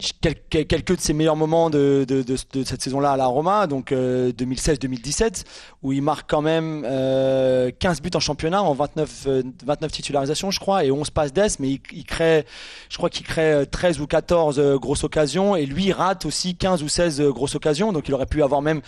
quelques 0.00 0.96
de 0.96 1.00
ses 1.00 1.12
meilleurs 1.12 1.36
moments 1.36 1.70
de, 1.70 2.04
de, 2.08 2.22
de, 2.22 2.36
de 2.52 2.64
cette 2.64 2.82
saison-là 2.82 3.12
à 3.12 3.16
la 3.16 3.26
Roma, 3.26 3.66
donc 3.66 3.92
euh, 3.92 4.32
2016-2017, 4.32 5.44
où 5.82 5.92
il 5.92 6.02
marque 6.02 6.28
quand 6.28 6.42
même 6.42 6.84
euh, 6.86 7.70
15 7.78 8.00
buts 8.00 8.10
en 8.14 8.20
championnat, 8.20 8.62
en 8.62 8.74
29, 8.74 9.24
euh, 9.26 9.42
29 9.64 9.92
titularisations, 9.92 10.50
je 10.50 10.60
crois, 10.60 10.84
et 10.84 10.90
11 10.90 11.10
passes 11.10 11.32
d'ess, 11.32 11.58
mais 11.58 11.68
il, 11.68 11.80
il 11.92 12.04
crée, 12.04 12.44
je 12.88 12.96
crois 12.96 13.10
qu'il 13.10 13.26
crée 13.26 13.52
euh, 13.52 13.64
13 13.64 14.00
ou 14.00 14.06
14 14.06 14.58
euh, 14.58 14.78
grosses 14.78 15.04
occasions, 15.04 15.56
et 15.56 15.66
lui 15.66 15.86
il 15.86 15.92
rate 15.92 16.24
aussi 16.26 16.54
15 16.54 16.82
ou 16.82 16.88
16 16.88 17.20
euh, 17.20 17.30
grosses 17.30 17.54
occasions, 17.54 17.92
donc 17.92 18.08
il 18.08 18.14
aurait 18.14 18.26
pu 18.26 18.42
avoir 18.42 18.62
même 18.62 18.80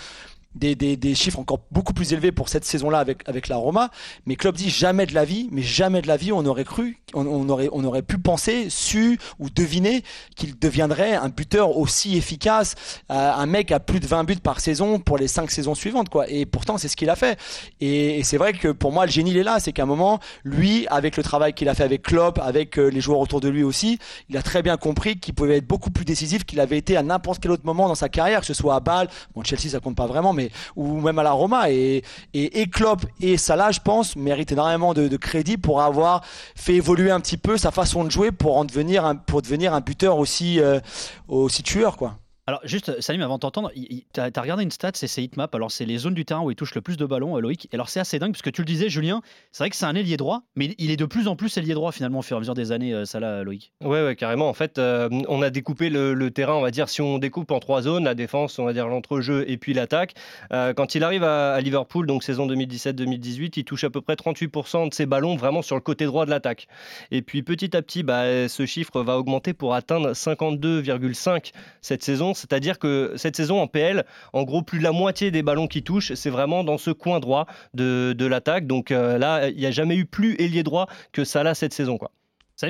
des, 0.55 0.75
des, 0.75 1.15
chiffres 1.15 1.39
encore 1.39 1.61
beaucoup 1.71 1.93
plus 1.93 2.13
élevés 2.13 2.33
pour 2.33 2.49
cette 2.49 2.65
saison-là 2.65 2.99
avec, 2.99 3.29
avec 3.29 3.49
la 3.49 3.57
Roma. 3.57 3.91
Mais 4.27 4.37
Klopp 4.37 4.57
dit 4.57 4.71
jamais 4.71 5.07
de 5.07 5.15
la 5.15 5.25
vie, 5.25 5.49
mais 5.51 5.63
jamais 5.63 6.03
de 6.03 6.09
la 6.09 6.17
vie, 6.17 6.33
on 6.33 6.45
aurait 6.45 6.65
cru, 6.65 6.99
on, 7.15 7.27
on 7.27 7.49
aurait, 7.49 7.69
on 7.73 7.85
aurait 7.85 8.03
pu 8.03 8.19
penser, 8.19 8.69
su 8.69 9.19
ou 9.39 9.51
deviner 9.51 10.03
qu'il 10.37 10.59
deviendrait 10.59 11.15
un 11.15 11.29
buteur 11.29 11.77
aussi 11.77 12.17
efficace, 12.17 12.75
euh, 13.11 13.33
un 13.33 13.47
mec 13.47 13.73
à 13.73 13.81
plus 13.81 14.01
de 14.01 14.07
20 14.07 14.25
buts 14.25 14.37
par 14.37 14.61
saison 14.61 14.99
pour 14.99 15.19
les 15.19 15.29
5 15.29 15.51
saisons 15.51 15.75
suivantes, 15.75 16.09
quoi. 16.09 16.29
Et 16.29 16.47
pourtant, 16.47 16.79
c'est 16.79 16.89
ce 16.89 16.97
qu'il 16.97 17.11
a 17.11 17.17
fait. 17.17 17.39
Et, 17.81 18.19
et 18.19 18.23
c'est 18.23 18.37
vrai 18.37 18.53
que 18.53 18.69
pour 18.69 18.93
moi, 18.93 19.07
le 19.07 19.13
génie, 19.13 19.31
il 19.31 19.37
est 19.37 19.43
là. 19.43 19.59
C'est 19.61 19.73
qu'à 19.73 19.85
un 19.85 19.87
moment, 19.87 20.21
lui, 20.45 20.87
avec 20.89 21.17
le 21.17 21.23
travail 21.23 21.55
qu'il 21.55 21.69
a 21.69 21.75
fait 21.75 21.85
avec 21.85 22.03
Klopp, 22.03 22.39
avec 22.39 22.79
euh, 22.79 22.89
les 22.89 23.01
joueurs 23.01 23.21
autour 23.21 23.41
de 23.41 23.49
lui 23.49 23.63
aussi, 23.63 23.99
il 24.29 24.37
a 24.37 24.43
très 24.43 24.63
bien 24.63 24.77
compris 24.77 25.19
qu'il 25.19 25.35
pouvait 25.35 25.59
être 25.59 25.67
beaucoup 25.67 25.91
plus 25.91 26.05
décisif 26.05 26.45
qu'il 26.45 26.61
avait 26.61 26.79
été 26.79 26.97
à 26.97 27.03
n'importe 27.03 27.41
quel 27.43 27.51
autre 27.51 27.65
moment 27.65 27.89
dans 27.89 27.95
sa 27.95 28.09
carrière, 28.09 28.41
que 28.41 28.47
ce 28.47 28.55
soit 28.55 28.75
à 28.75 28.81
Bâle, 28.81 29.09
bon, 29.35 29.43
Chelsea, 29.43 29.71
ça 29.71 29.81
compte 29.81 29.97
pas 29.97 30.07
vraiment, 30.07 30.33
mais 30.33 30.42
ou 30.77 31.01
même 31.01 31.19
à 31.19 31.23
la 31.23 31.33
Roma. 31.33 31.71
Et, 31.71 32.03
et, 32.35 32.61
et 32.61 32.67
Klopp 32.67 33.05
et 33.21 33.37
Salah, 33.37 33.71
je 33.71 33.81
pense, 33.81 34.17
méritent 34.17 34.53
énormément 34.53 34.95
de, 34.95 35.17
crédit 35.17 35.57
pour 35.57 35.83
avoir 35.83 36.23
fait 36.57 36.75
évoluer 36.75 37.11
un 37.11 37.21
petit 37.21 37.37
peu 37.37 37.57
sa 37.57 37.71
façon 37.71 38.05
de 38.05 38.11
jouer 38.11 38.33
pour 38.33 38.57
en 38.57 38.65
devenir 38.65 39.05
un, 39.05 39.15
pour 39.15 39.43
devenir 39.43 39.75
un 39.75 39.81
buteur 39.81 40.19
aussi, 40.19 40.59
euh, 40.59 40.81
aussi 41.29 41.63
tueur, 41.63 41.97
quoi. 41.97 42.17
Alors, 42.49 42.61
juste, 42.65 43.01
Salim, 43.01 43.23
avant 43.23 43.37
de 43.37 43.41
t'entendre, 43.41 43.71
tu 43.73 44.21
as, 44.21 44.41
regardé 44.41 44.65
une 44.65 44.73
stat, 44.73 44.91
c'est 44.95 45.07
ses 45.07 45.23
hitmaps. 45.23 45.55
Alors, 45.55 45.71
c'est 45.71 45.85
les 45.85 45.99
zones 45.99 46.15
du 46.15 46.25
terrain 46.25 46.43
où 46.43 46.51
il 46.51 46.57
touche 46.57 46.75
le 46.75 46.81
plus 46.81 46.97
de 46.97 47.07
ballons, 47.07 47.37
euh, 47.37 47.41
Loïc. 47.41 47.69
Alors, 47.73 47.89
c'est 47.89 48.01
assez 48.01 48.19
dingue, 48.19 48.33
parce 48.33 48.43
que 48.43 48.51
tu 48.51 48.63
le 48.63 48.67
disais, 48.67 48.89
Julien, 48.89 49.23
c'est 49.53 49.63
vrai 49.63 49.71
que 49.71 49.77
c'est 49.77 49.85
un 49.85 49.95
ailier 49.95 50.17
droit, 50.17 50.43
mais 50.57 50.75
il 50.79 50.91
est 50.91 50.97
de 50.97 51.05
plus 51.05 51.29
en 51.29 51.37
plus 51.37 51.57
ailier 51.57 51.75
droit, 51.75 51.93
finalement, 51.93 52.19
au 52.19 52.23
fur 52.23 52.37
et 52.37 52.39
à 52.39 52.41
mesure 52.41 52.55
des 52.55 52.73
années, 52.73 52.95
euh, 52.95 53.05
ça 53.05 53.21
là, 53.21 53.45
Loïc. 53.45 53.73
Ouais, 53.81 54.05
ouais, 54.05 54.17
carrément. 54.17 54.49
En 54.49 54.55
fait, 54.55 54.79
euh, 54.79 55.09
on 55.29 55.41
a 55.41 55.51
découpé 55.51 55.89
le, 55.89 56.31
terrain, 56.33 56.55
on 56.55 56.63
va 56.63 56.73
dire, 56.73 56.89
si 56.89 57.01
on 57.01 57.19
découpe 57.19 57.53
en 57.53 57.61
trois 57.61 57.83
zones, 57.83 58.03
la 58.03 58.17
défense, 58.17 58.59
on 58.59 58.65
va 58.65 58.73
dire 58.73 58.89
l'entrejeu 58.89 59.49
et 59.49 59.57
puis 59.57 59.73
l'attaque. 59.73 60.15
Euh, 60.53 60.75
quand 60.75 60.97
il 60.97 61.05
arrive 61.05 61.23
à, 61.23 61.53
à 61.53 61.61
Liverpool, 61.61 62.09
donc 62.09 62.25
saison 62.25 62.49
2017-2018, 62.49 63.53
il 63.57 63.65
touche 63.65 63.85
à 63.85 63.91
peu 63.91 64.01
près 64.01 64.15
38% 64.15 64.89
de 64.89 64.95
ses 64.95 65.07
ballons 65.07 65.37
vraiment 65.37 65.63
sur 65.63 65.77
le 65.77 65.81
côté 65.81 66.07
droit 66.07 66.25
de 66.25 66.31
l'attaque. 66.31 66.67
Et 67.13 67.23
puis 67.23 67.45
petit 67.45 67.77
à 67.77 67.83
petit, 67.83 68.03
bah, 68.03 68.49
ce 68.49 68.67
chiffre 68.67 69.01
va 69.03 69.17
augmenter 69.17 69.53
pour 69.53 69.75
atteindre 69.75 70.11
52,5 70.13 71.53
cette 71.83 72.03
saison. 72.03 72.33
C'est-à-dire 72.43 72.81
que 72.81 73.13
cette 73.17 73.37
saison 73.37 73.61
en 73.61 73.69
PL, 73.69 74.05
en 74.33 74.43
gros, 74.43 74.63
plus 74.63 74.79
de 74.79 74.85
la 74.85 74.91
moitié 74.91 75.31
des 75.31 75.43
ballons 75.43 75.69
qui 75.69 75.85
touchent, 75.85 76.15
c'est 76.15 76.31
vraiment 76.31 76.65
dans 76.65 76.77
ce 76.77 76.91
coin 76.91 77.21
droit 77.21 77.47
de, 77.73 78.27
l'attaque. 78.27 78.67
Donc 78.67 78.91
euh, 78.91 79.17
là, 79.17 79.49
il 79.49 79.57
n'y 79.57 79.67
a 79.67 79.71
jamais 79.71 79.97
eu 79.97 80.07
plus 80.07 80.35
ailier 80.41 80.65
droit 80.65 80.89
que 81.13 81.25
Salah 81.25 81.55
cette 81.55 81.73
saison. 81.73 81.99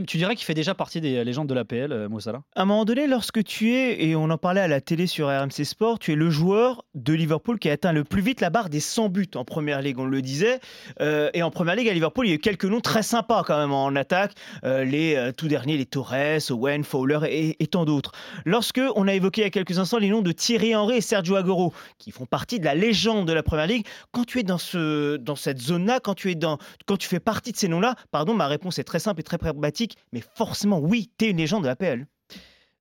Tu 0.07 0.17
dirais 0.17 0.35
qu'il 0.35 0.47
fait 0.47 0.55
déjà 0.55 0.75
partie 0.75 1.03
des 1.03 1.23
légendes 1.23 1.49
de 1.49 1.55
l'APL, 1.55 1.93
euh, 1.93 2.09
Mo 2.09 2.19
Salah? 2.19 2.43
À 2.57 2.63
un 2.63 2.65
moment 2.65 2.87
donné, 2.87 3.07
lorsque 3.07 3.45
tu 3.45 3.75
es, 3.75 4.03
et 4.03 4.17
on 4.17 4.31
en 4.31 4.39
parlait 4.39 4.63
à 4.63 4.69
la 4.69 4.81
télé 4.81 5.07
sur 5.07 5.29
RMC 5.29 5.65
Sport, 5.65 5.99
tu 5.99 6.13
es 6.13 6.15
le 6.15 6.31
joueur 6.31 6.85
de 6.95 7.13
Liverpool 7.13 7.59
qui 7.59 7.69
a 7.69 7.73
atteint 7.73 7.93
le 7.93 8.03
plus 8.03 8.23
vite 8.23 8.41
la 8.41 8.49
barre 8.49 8.71
des 8.71 8.81
100 8.81 9.11
buts 9.11 9.29
en 9.35 9.45
première 9.45 9.83
ligue, 9.83 9.99
on 9.99 10.07
le 10.07 10.23
disait. 10.23 10.61
Euh, 11.03 11.29
et 11.35 11.43
en 11.43 11.51
première 11.51 11.77
ligue 11.77 11.89
à 11.91 11.93
Liverpool, 11.93 12.27
il 12.27 12.31
y 12.31 12.33
a 12.33 12.37
eu 12.37 12.39
quelques 12.39 12.65
noms 12.65 12.81
très 12.81 13.03
sympas 13.03 13.43
quand 13.45 13.59
même 13.59 13.73
en 13.73 13.95
attaque. 13.95 14.33
Euh, 14.65 14.85
les 14.85 15.31
tout 15.37 15.49
derniers, 15.49 15.77
les 15.77 15.87
Torres, 15.87 16.51
Owen, 16.51 16.85
Fowler 16.85 17.21
et, 17.59 17.67
tant 17.67 17.85
d'autres. 17.85 18.13
Lorsque 18.47 18.81
on 18.97 19.09
a 19.09 19.15
évoqué 19.15 19.43
il 19.43 19.45
y 19.45 19.47
a 19.47 19.51
quelques 19.51 19.79
instants 19.79 19.99
les 19.99 20.09
noms 20.09 20.23
de 20.23 20.33
Thierry 20.33 20.75
Henry 20.75 20.97
et 20.97 21.01
Sergio 21.01 21.37
Aguero, 21.37 21.75
qui 21.99 22.13
font 22.13 22.27
partie 22.27 22.59
de 22.59 22.65
la 22.65 22.75
légende 22.75 23.27
de 23.29 23.33
la 23.33 23.43
première 23.43 23.67
ligue, 23.67 23.87
quand 24.11 24.25
tu 24.25 24.39
es 24.39 24.43
dans, 24.43 24.59
ce, 24.59 25.17
dans 25.17 25.37
cette 25.37 25.61
zone-là, 25.61 26.01
quand, 26.01 26.15
tu 26.15 26.35
quand 26.87 26.97
tu 26.97 27.09
fais 27.09 27.21
partie 27.21 27.53
de 27.53 27.57
ces 27.57 27.69
noms-là, 27.69 27.95
pardon, 28.11 28.35
ma 28.35 28.47
réponse 28.47 28.79
est 28.79 28.85
très 28.85 28.99
simple 28.99 29.21
et 29.21 29.25
très 29.25 29.39
pragmatique, 29.39 29.82
mais 30.13 30.23
forcément, 30.35 30.79
oui, 30.79 31.11
tu 31.19 31.27
es 31.27 31.31
une 31.31 31.39
légende 31.39 31.63
de 31.63 31.69
l'APL. 31.69 32.07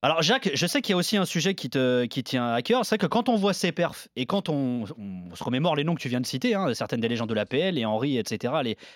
Alors 0.03 0.23
Jacques, 0.23 0.49
je 0.55 0.65
sais 0.65 0.81
qu'il 0.81 0.93
y 0.93 0.95
a 0.95 0.97
aussi 0.97 1.15
un 1.15 1.25
sujet 1.25 1.53
qui 1.53 1.69
te 1.69 2.05
qui 2.05 2.23
tient 2.23 2.53
à 2.53 2.63
cœur, 2.63 2.87
c'est 2.87 2.97
que 2.97 3.05
quand 3.05 3.29
on 3.29 3.35
voit 3.35 3.53
ces 3.53 3.71
perfs 3.71 4.07
et 4.15 4.25
quand 4.25 4.49
on, 4.49 4.85
on 4.97 5.35
se 5.35 5.43
remémore 5.43 5.75
les 5.75 5.83
noms 5.83 5.93
que 5.93 6.01
tu 6.01 6.09
viens 6.09 6.21
de 6.21 6.25
citer, 6.25 6.55
hein, 6.55 6.73
certaines 6.73 7.01
des 7.01 7.07
légendes 7.07 7.29
de 7.29 7.35
l'APL, 7.35 7.75
les 7.75 7.85
Henry, 7.85 8.17
etc. 8.17 8.51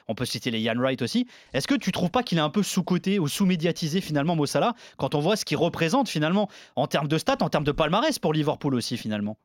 On 0.07 0.15
peut 0.15 0.25
citer 0.25 0.49
les 0.49 0.59
Ian 0.61 0.73
Wright 0.77 1.03
aussi. 1.03 1.27
Est-ce 1.53 1.67
que 1.67 1.75
tu 1.75 1.91
trouves 1.91 2.09
pas 2.09 2.23
qu'il 2.23 2.39
est 2.39 2.41
un 2.41 2.49
peu 2.49 2.63
sous-coté 2.63 3.19
ou 3.19 3.27
sous-médiatisé 3.27 4.01
finalement 4.01 4.35
Mossala 4.35 4.73
quand 4.97 5.13
on 5.13 5.19
voit 5.19 5.35
ce 5.35 5.45
qu'il 5.45 5.57
représente 5.57 6.09
finalement 6.09 6.49
en 6.75 6.87
termes 6.87 7.07
de 7.07 7.19
stats, 7.19 7.37
en 7.41 7.49
termes 7.49 7.65
de 7.65 7.71
palmarès 7.71 8.17
pour 8.17 8.33
Liverpool 8.33 8.73
aussi 8.73 8.97
finalement? 8.97 9.37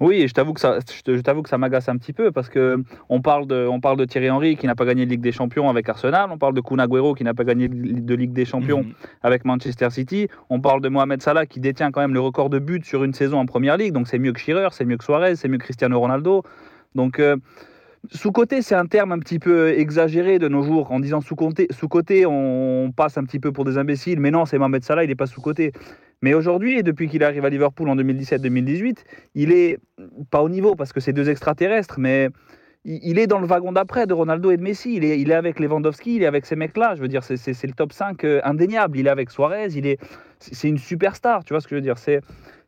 Oui, 0.00 0.22
et 0.22 0.28
je 0.28 0.32
t'avoue 0.32 0.54
que 0.54 0.60
ça, 0.60 0.78
je 1.06 1.20
t'avoue 1.20 1.42
que 1.42 1.48
ça 1.50 1.58
m'agace 1.58 1.88
un 1.90 1.96
petit 1.98 2.14
peu 2.14 2.32
parce 2.32 2.48
que 2.48 2.82
on 3.10 3.20
parle 3.20 3.46
de, 3.46 3.66
on 3.66 3.80
parle 3.80 3.98
de 3.98 4.06
Thierry 4.06 4.30
Henry 4.30 4.56
qui 4.56 4.66
n'a 4.66 4.74
pas 4.74 4.86
gagné 4.86 5.04
de 5.04 5.10
Ligue 5.10 5.20
des 5.20 5.32
Champions 5.32 5.68
avec 5.68 5.88
Arsenal, 5.88 6.30
on 6.32 6.38
parle 6.38 6.54
de 6.54 6.62
Kun 6.62 6.78
Agüero 6.78 7.14
qui 7.14 7.22
n'a 7.22 7.34
pas 7.34 7.44
gagné 7.44 7.68
de 7.68 8.14
Ligue 8.14 8.32
des 8.32 8.46
Champions 8.46 8.82
Mhm. 8.84 8.92
avec 9.22 9.44
Manchester 9.44 9.90
City, 9.90 10.28
on 10.48 10.60
parle 10.60 10.80
de 10.80 10.88
Mohamed 10.88 11.20
Salah 11.20 11.44
qui 11.44 11.60
détient 11.60 11.90
quand 11.90 12.00
même 12.00 12.14
le 12.14 12.20
record 12.20 12.48
de 12.48 12.58
buts 12.58 12.80
sur 12.82 13.04
une 13.04 13.12
saison 13.12 13.38
en 13.38 13.46
Première 13.46 13.76
Ligue, 13.76 13.92
donc 13.92 14.08
c'est 14.08 14.18
mieux 14.18 14.32
que 14.32 14.40
Shearer, 14.40 14.68
c'est 14.72 14.86
mieux 14.86 14.96
que 14.96 15.04
Suarez, 15.04 15.36
c'est 15.36 15.48
mieux 15.48 15.58
que 15.58 15.64
Cristiano 15.64 16.00
Ronaldo, 16.00 16.44
donc 16.94 17.18
euh, 17.20 17.36
sous-côté, 18.10 18.62
c'est 18.62 18.74
un 18.74 18.86
terme 18.86 19.12
un 19.12 19.18
petit 19.18 19.38
peu 19.38 19.78
exagéré 19.78 20.38
de 20.38 20.48
nos 20.48 20.62
jours. 20.62 20.90
En 20.90 21.00
disant 21.00 21.20
sous-côté, 21.20 21.66
sous-côté, 21.70 22.24
on 22.24 22.92
passe 22.96 23.18
un 23.18 23.24
petit 23.24 23.38
peu 23.38 23.52
pour 23.52 23.66
des 23.66 23.76
imbéciles. 23.76 24.18
Mais 24.20 24.30
non, 24.30 24.46
c'est 24.46 24.56
Mohamed 24.56 24.82
Salah, 24.82 25.04
il 25.04 25.08
n'est 25.08 25.14
pas 25.14 25.26
sous-côté. 25.26 25.72
Mais 26.22 26.34
aujourd'hui, 26.34 26.78
et 26.78 26.82
depuis 26.82 27.08
qu'il 27.08 27.24
arrive 27.24 27.44
à 27.44 27.50
Liverpool 27.50 27.88
en 27.88 27.96
2017-2018, 27.96 29.04
il 29.34 29.52
est 29.52 29.78
pas 30.30 30.42
au 30.42 30.48
niveau 30.48 30.74
parce 30.74 30.92
que 30.92 31.00
c'est 31.00 31.12
deux 31.12 31.30
extraterrestres, 31.30 31.98
mais 31.98 32.28
il 32.84 33.18
est 33.18 33.26
dans 33.26 33.38
le 33.40 33.46
wagon 33.46 33.72
d'après 33.72 34.06
de 34.06 34.14
Ronaldo 34.14 34.50
et 34.50 34.56
de 34.56 34.62
Messi. 34.62 34.94
Il 34.96 35.04
est, 35.04 35.20
il 35.20 35.32
avec 35.32 35.60
Lewandowski, 35.60 36.16
il 36.16 36.22
est 36.22 36.26
avec 36.26 36.46
ces 36.46 36.56
mecs-là. 36.56 36.94
Je 36.94 37.00
veux 37.02 37.08
dire, 37.08 37.22
c'est- 37.24 37.62
le 37.66 37.72
top 37.72 37.92
5 37.92 38.24
euh, 38.24 38.40
indéniable. 38.44 38.98
Il 38.98 39.06
est 39.06 39.10
avec 39.10 39.30
Suarez, 39.30 39.68
il 39.74 39.86
est, 39.86 39.98
c'est 40.38 40.68
une 40.68 40.78
superstar. 40.78 41.44
Tu 41.44 41.52
vois 41.52 41.60
ce 41.60 41.66
que 41.68 41.70
je 41.70 41.76
veux 41.76 41.82
dire 41.82 41.98
C'est 41.98 42.20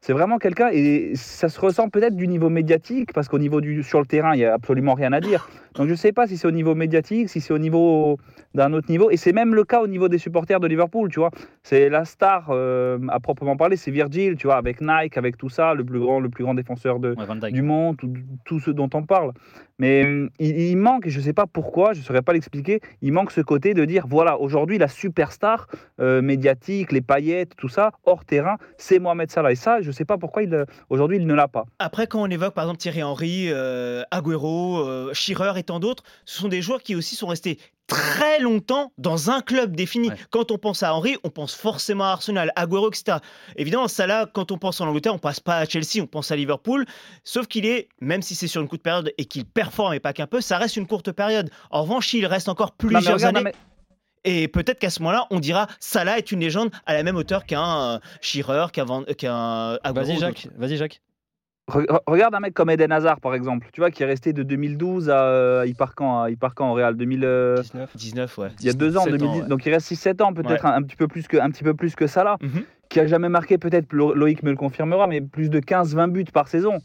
c'est 0.03 0.13
vraiment 0.13 0.39
quelqu'un 0.39 0.69
et 0.73 1.13
ça 1.15 1.49
se 1.49 1.61
ressent 1.61 1.89
peut-être 1.89 2.17
du 2.17 2.27
niveau 2.27 2.51
médiatique 2.51 3.13
parce 3.13 3.29
qu'au 3.29 3.39
niveau 3.39 3.61
du 3.61 3.85
sur 3.85 4.01
le 4.01 4.07
terrain, 4.07 4.35
il 4.35 4.41
y 4.41 4.45
a 4.45 4.53
absolument 4.53 4.95
rien 4.95 5.13
à 5.13 5.21
dire. 5.21 5.49
Donc 5.75 5.89
je 5.89 5.95
sais 5.95 6.11
pas 6.11 6.27
si 6.27 6.37
c'est 6.37 6.49
au 6.49 6.51
niveau 6.51 6.75
médiatique, 6.75 7.29
si 7.29 7.41
c'est 7.41 7.55
au 7.55 7.59
niveau 7.59 8.19
d'un 8.53 8.73
autre 8.73 8.91
niveau 8.91 9.11
et 9.11 9.17
c'est 9.17 9.33
même 9.33 9.55
le 9.55 9.63
cas 9.63 9.81
au 9.81 9.87
niveau 9.87 10.09
des 10.09 10.19
supporters 10.19 10.59
de 10.59 10.67
Liverpool, 10.67 11.09
tu 11.09 11.21
vois. 11.21 11.31
C'est 11.63 11.89
la 11.89 12.05
star 12.05 12.49
euh, 12.51 12.99
à 13.11 13.21
proprement 13.21 13.57
parler, 13.57 13.77
c'est 13.77 13.93
Virgil, 13.93 14.35
tu 14.35 14.49
vois, 14.49 14.57
avec 14.57 14.81
Nike, 14.81 15.17
avec 15.17 15.37
tout 15.37 15.49
ça, 15.49 15.73
le 15.73 15.85
plus 15.85 16.01
grand 16.01 16.19
le 16.19 16.29
plus 16.31 16.43
grand 16.43 16.55
défenseur 16.55 16.99
de 16.99 17.15
Ouais, 17.17 17.53
du 17.53 17.63
monde, 17.63 17.97
tout, 17.97 18.13
tout 18.45 18.59
ce 18.59 18.73
dont 18.73 18.91
on 18.95 19.05
parle. 19.05 19.33
Mais 19.79 20.03
il, 20.39 20.59
il 20.59 20.77
manque, 20.77 21.07
et 21.07 21.11
je 21.11 21.19
ne 21.19 21.25
sais 21.25 21.33
pas 21.33 21.47
pourquoi, 21.47 21.93
je 21.93 22.01
ne 22.01 22.05
saurais 22.05 22.23
pas 22.23 22.33
l'expliquer, 22.33 22.81
il 23.01 23.13
manque 23.13 23.31
ce 23.31 23.41
côté 23.41 23.75
de 23.75 23.85
dire, 23.85 24.07
voilà, 24.07 24.39
aujourd'hui, 24.39 24.79
la 24.79 24.89
superstar 24.89 25.67
euh, 26.01 26.23
médiatique, 26.23 26.93
les 26.93 27.01
paillettes, 27.01 27.57
tout 27.57 27.69
ça, 27.69 27.91
hors 28.05 28.25
terrain, 28.25 28.59
c'est 28.77 28.99
Mohamed 28.99 29.31
Salah. 29.31 29.53
Et 29.53 29.57
ça, 29.57 29.81
je 29.81 29.91
ne 29.93 29.97
sais 29.97 30.05
pas 30.05 30.19
pourquoi 30.19 30.43
euh, 30.43 30.65
aujourd'hui, 30.91 31.19
il 31.19 31.27
ne 31.27 31.35
l'a 31.35 31.49
pas. 31.49 31.65
Après, 31.79 32.07
quand 32.07 32.23
on 32.23 32.31
évoque 32.31 32.55
par 32.55 32.65
exemple 32.65 32.81
Thierry 32.81 33.03
Henry, 33.03 33.47
euh, 33.49 34.03
Agüero, 34.11 34.79
euh, 34.79 35.15
Shearer 35.15 35.59
et 35.59 35.63
tant 35.63 35.81
d'autres, 35.81 36.03
ce 36.25 36.41
sont 36.41 36.49
des 36.49 36.63
joueurs 36.63 36.83
qui 36.83 36.95
aussi 36.95 37.17
sont 37.17 37.29
restés 37.29 37.59
très 37.87 38.41
longtemps 38.41 38.93
dans 38.97 39.31
un 39.31 39.41
club 39.43 39.77
défini. 39.77 40.09
Ouais. 40.09 40.17
Quand 40.31 40.51
on 40.51 40.59
pense 40.59 40.83
à 40.83 40.95
Henry, 40.95 41.17
on 41.25 41.31
pense 41.31 41.55
forcément 41.55 42.05
à 42.05 42.09
Arsenal, 42.09 42.51
Agüero, 42.57 42.89
etc. 42.89 43.19
Évidemment, 43.57 43.89
Salah, 43.89 44.27
quand 44.33 44.51
on 44.51 44.59
pense 44.59 44.81
en 44.81 44.89
Angleterre, 44.89 45.15
on 45.15 45.19
passe 45.19 45.41
pas 45.41 45.59
à 45.59 45.65
Chelsea, 45.67 46.01
on 46.01 46.07
pense 46.07 46.31
à 46.31 46.37
Liverpool. 46.37 46.87
Sauf 47.25 47.47
qu'il 47.47 47.67
est, 47.67 47.89
même 48.01 48.23
si 48.23 48.35
c'est 48.35 48.49
sur 48.49 48.63
une 48.63 48.69
courte 48.69 48.83
période 48.83 49.13
et 49.19 49.25
qu'il 49.27 49.45
performe 49.45 49.95
et 49.95 50.01
pas 50.01 50.13
qu'un 50.13 50.27
peu, 50.27 50.41
ça 50.41 50.59
reste 50.59 50.77
une 50.77 50.87
courte 50.87 51.13
période. 51.13 51.51
En 51.71 51.83
revanche, 51.83 52.13
il 52.15 52.25
reste 52.27 52.49
encore 52.49 52.75
Non, 52.83 52.89
plusieurs 52.89 53.15
regarde, 53.15 53.37
années. 53.37 53.53
Et 54.25 54.47
peut-être 54.49 54.79
qu'à 54.79 54.91
ce 54.91 55.01
moment-là, 55.03 55.27
on 55.31 55.41
dira 55.41 55.67
Salah 55.81 56.19
est 56.19 56.31
une 56.33 56.41
légende 56.41 56.71
à 56.87 56.95
la 56.95 57.03
même 57.03 57.17
hauteur 57.17 57.45
qu'un 57.45 57.95
euh, 57.95 57.99
Shearer, 58.21 58.67
qu'un. 58.73 59.05
Vas-y 59.93 60.19
Jacques, 60.19 60.49
vas-y 60.57 60.77
Jacques. 60.77 61.01
Re- 61.71 61.87
re- 61.87 62.01
Regarde 62.09 62.35
un 62.35 62.41
mec 62.41 62.55
comme 62.55 62.71
Eden 62.71 62.91
Hazard, 62.91 63.21
par 63.21 63.35
exemple, 63.35 63.69
tu 63.73 63.81
vois, 63.81 63.91
qui 63.93 64.03
est 64.03 64.07
resté 64.07 64.33
de 64.33 64.43
2012 64.43 65.11
à, 65.11 65.23
euh, 65.25 65.65
il 65.67 65.75
part 65.77 65.95
quand, 65.95 66.23
à- 66.23 66.31
il 66.31 66.37
part 66.37 66.55
quand 66.55 66.71
au 66.71 66.75
Real? 66.75 66.97
2000, 66.97 67.25
euh, 67.25 67.63
19. 67.63 67.97
19, 67.97 68.39
ouais. 68.39 68.49
Il 68.61 68.67
y 68.67 68.69
a 68.69 68.73
deux 68.73 68.97
ans, 68.97 69.05
17 69.05 69.21
2010, 69.21 69.41
ouais. 69.43 69.49
donc 69.49 69.65
il 69.65 69.73
reste 69.73 69.87
6-7 69.89 70.23
ans, 70.23 70.33
peut-être 70.35 70.67
un, 70.67 70.75
un 70.75 70.83
petit 70.83 70.97
peu 70.97 71.07
plus 71.09 71.29
que, 71.29 71.37
un 71.37 71.51
petit 71.51 71.63
peu 71.63 71.75
plus 71.75 71.95
que 71.95 72.07
Salah. 72.07 72.37
Mhm. 72.41 72.65
qui 72.89 73.01
a 73.01 73.07
jamais 73.07 73.29
marqué, 73.31 73.57
peut-être 73.59 73.93
Lo- 73.93 74.13
Loïc 74.13 74.43
me 74.43 74.51
le 74.51 74.57
confirmera, 74.57 75.07
mais 75.07 75.21
plus 75.23 75.49
de 75.51 75.61
15-20 75.61 76.09
buts 76.11 76.25
par 76.33 76.49
saison. 76.49 76.79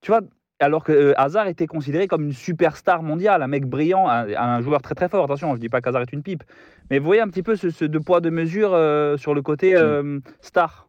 Tu 0.00 0.10
vois, 0.10 0.20
alors 0.64 0.82
que 0.84 0.92
euh, 0.92 1.12
Hazard 1.20 1.46
était 1.46 1.66
considéré 1.66 2.06
comme 2.08 2.24
une 2.24 2.32
superstar 2.32 3.02
mondiale, 3.02 3.42
un 3.42 3.46
mec 3.46 3.66
brillant, 3.66 4.08
un, 4.08 4.26
un 4.34 4.60
joueur 4.62 4.82
très 4.82 4.94
très 4.94 5.08
fort. 5.08 5.24
Attention, 5.24 5.54
je 5.54 5.60
dis 5.60 5.68
pas 5.68 5.80
qu'Hazard 5.80 6.02
est 6.02 6.12
une 6.12 6.22
pipe, 6.22 6.42
mais 6.90 6.98
vous 6.98 7.04
voyez 7.06 7.20
un 7.22 7.28
petit 7.28 7.42
peu 7.42 7.54
ce, 7.56 7.70
ce 7.70 7.84
deux 7.84 8.00
poids 8.00 8.20
deux 8.20 8.30
mesures 8.30 8.72
euh, 8.74 9.16
sur 9.16 9.34
le 9.34 9.42
côté 9.42 9.76
euh, 9.76 10.18
star. 10.40 10.88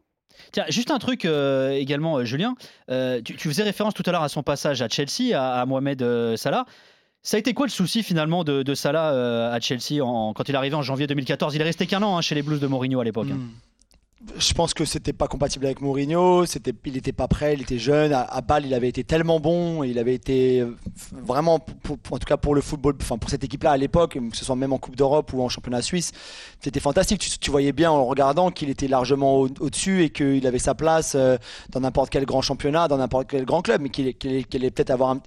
Tiens, 0.52 0.64
juste 0.68 0.90
un 0.90 0.98
truc 0.98 1.24
euh, 1.24 1.70
également, 1.70 2.24
Julien. 2.24 2.54
Euh, 2.90 3.20
tu, 3.24 3.36
tu 3.36 3.48
faisais 3.48 3.62
référence 3.62 3.94
tout 3.94 4.02
à 4.06 4.12
l'heure 4.12 4.22
à 4.22 4.28
son 4.28 4.42
passage 4.42 4.82
à 4.82 4.88
Chelsea, 4.88 5.34
à, 5.34 5.60
à 5.60 5.66
Mohamed 5.66 6.04
Salah. 6.36 6.64
Ça 7.22 7.36
a 7.36 7.40
été 7.40 7.54
quoi 7.54 7.66
le 7.66 7.70
souci 7.72 8.02
finalement 8.04 8.44
de, 8.44 8.62
de 8.62 8.74
Salah 8.74 9.12
euh, 9.12 9.50
à 9.52 9.58
Chelsea 9.60 10.00
en- 10.04 10.32
quand 10.32 10.48
il 10.48 10.54
est 10.54 10.58
arrivé 10.58 10.76
en 10.76 10.82
janvier 10.82 11.06
2014 11.08 11.54
Il 11.56 11.60
est 11.60 11.64
resté 11.64 11.86
qu'un 11.86 12.02
an 12.02 12.16
hein, 12.16 12.20
chez 12.20 12.34
les 12.36 12.42
Blues 12.42 12.60
de 12.60 12.66
Mourinho 12.68 13.00
à 13.00 13.04
l'époque. 13.04 13.28
hein. 13.32 13.38
Je 14.38 14.54
pense 14.54 14.72
que 14.72 14.86
c'était 14.86 15.12
pas 15.12 15.28
compatible 15.28 15.66
avec 15.66 15.82
Mourinho, 15.82 16.46
c'était, 16.46 16.72
il 16.86 16.96
était 16.96 17.12
pas 17.12 17.28
prêt, 17.28 17.52
il 17.52 17.60
était 17.60 17.78
jeune. 17.78 18.14
À, 18.14 18.40
Bâle, 18.40 18.64
il 18.64 18.72
avait 18.72 18.88
été 18.88 19.04
tellement 19.04 19.40
bon, 19.40 19.82
il 19.84 19.98
avait 19.98 20.14
été 20.14 20.60
euh, 20.62 20.74
vraiment, 21.12 21.58
pour- 21.58 21.98
en 22.10 22.18
tout 22.18 22.24
cas 22.24 22.38
pour 22.38 22.54
le 22.54 22.62
football, 22.62 22.96
enfin 23.00 23.18
pour 23.18 23.28
cette 23.28 23.44
équipe-là 23.44 23.72
à 23.72 23.76
l'époque, 23.76 24.18
que 24.30 24.36
ce 24.36 24.44
soit 24.44 24.56
même 24.56 24.72
en 24.72 24.78
Coupe 24.78 24.96
d'Europe 24.96 25.34
ou 25.34 25.42
en 25.42 25.50
championnat 25.50 25.82
suisse, 25.82 26.12
c'était 26.60 26.80
fantastique. 26.80 27.20
Tu, 27.40 27.50
voyais 27.50 27.72
bien 27.72 27.90
en 27.90 28.06
regardant 28.06 28.50
qu'il 28.50 28.70
était 28.70 28.88
largement 28.88 29.36
au- 29.36 29.48
au-dessus 29.60 30.02
et 30.04 30.10
qu'il 30.10 30.46
avait 30.46 30.58
sa 30.58 30.74
place 30.74 31.14
euh, 31.14 31.36
dans 31.68 31.80
n'importe 31.80 32.08
quel 32.08 32.24
grand 32.24 32.40
championnat, 32.40 32.88
dans 32.88 32.96
n'importe 32.96 33.28
quel 33.28 33.44
grand 33.44 33.60
club, 33.60 33.82
mais 33.82 33.90
qu'il 33.90 34.06
allait 34.54 34.70
peut-être 34.70 34.90
avoir 34.90 35.10
un, 35.10 35.20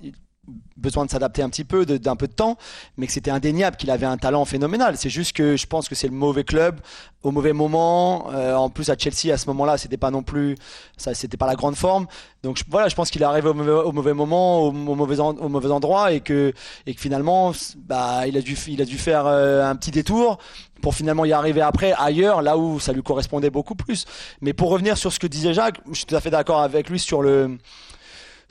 besoin 0.78 1.06
de 1.06 1.12
s'adapter 1.12 1.42
un 1.42 1.50
petit 1.50 1.66
peu, 1.66 1.86
d'un 1.86 2.16
peu 2.16 2.28
de 2.28 2.34
temps, 2.34 2.58
mais 2.98 3.06
que 3.08 3.12
c'était 3.14 3.32
indéniable 3.32 3.76
qu'il 3.78 3.92
avait 3.92 4.06
un 4.06 4.18
talent 4.18 4.46
phénoménal. 4.46 4.96
C'est 4.98 5.10
juste 5.10 5.34
que 5.34 5.58
je 5.58 5.68
pense 5.68 5.90
que 5.90 5.96
c'est 5.96 6.08
le 6.08 6.14
mauvais 6.14 6.44
club 6.44 6.80
au 7.24 7.32
mauvais 7.32 7.52
moment. 7.52 8.32
Euh, 8.32 8.56
en 8.56 8.70
plus 8.70 8.90
à 8.90 8.96
Chelsea 8.98 9.34
à 9.34 9.38
ce 9.38 9.48
moment-là, 9.48 9.78
c'était 9.78 9.98
pas 9.98 10.10
non 10.12 10.24
plus, 10.24 10.56
ça, 10.96 11.14
c'était 11.14 11.36
pas 11.38 11.48
la 11.48 11.56
grande 11.56 11.76
forme. 11.76 12.08
Donc 12.44 12.62
voilà, 12.70 12.88
je 12.88 12.96
pense 12.96 13.10
qu'il 13.10 13.22
est 13.22 13.26
arrivé 13.26 13.50
au 13.50 13.54
mauvais, 13.54 13.72
au 13.72 13.92
mauvais 13.92 14.14
moment, 14.14 14.62
au, 14.62 14.68
au 14.70 14.96
mauvais, 14.96 15.20
en- 15.20 15.36
au 15.36 15.50
mauvais 15.50 15.70
endroit, 15.72 16.14
et 16.14 16.22
que, 16.22 16.54
et 16.86 16.94
que 16.94 17.02
finalement, 17.02 17.52
bah, 17.78 18.26
il 18.28 18.38
a 18.38 18.42
dû, 18.42 18.58
il 18.68 18.82
a 18.82 18.86
dû 18.86 18.98
faire 18.98 19.26
euh, 19.28 19.70
un 19.70 19.76
petit 19.76 19.92
détour 19.92 20.38
pour 20.82 20.96
finalement 20.96 21.26
y 21.26 21.34
arriver 21.34 21.60
après 21.60 21.92
ailleurs, 21.98 22.42
là 22.42 22.58
où 22.58 22.80
ça 22.80 22.94
lui 22.94 23.04
correspondait 23.04 23.50
beaucoup 23.50 23.76
plus. 23.76 24.06
Mais 24.40 24.54
pour 24.54 24.70
revenir 24.70 24.98
sur 24.98 25.12
ce 25.12 25.20
que 25.20 25.28
disait 25.28 25.54
Jacques, 25.54 25.82
je 25.92 25.96
suis 25.98 26.06
tout 26.06 26.16
à 26.16 26.22
fait 26.22 26.30
d'accord 26.30 26.62
avec 26.62 26.90
lui 26.90 27.00
sur 27.00 27.22
le 27.22 27.58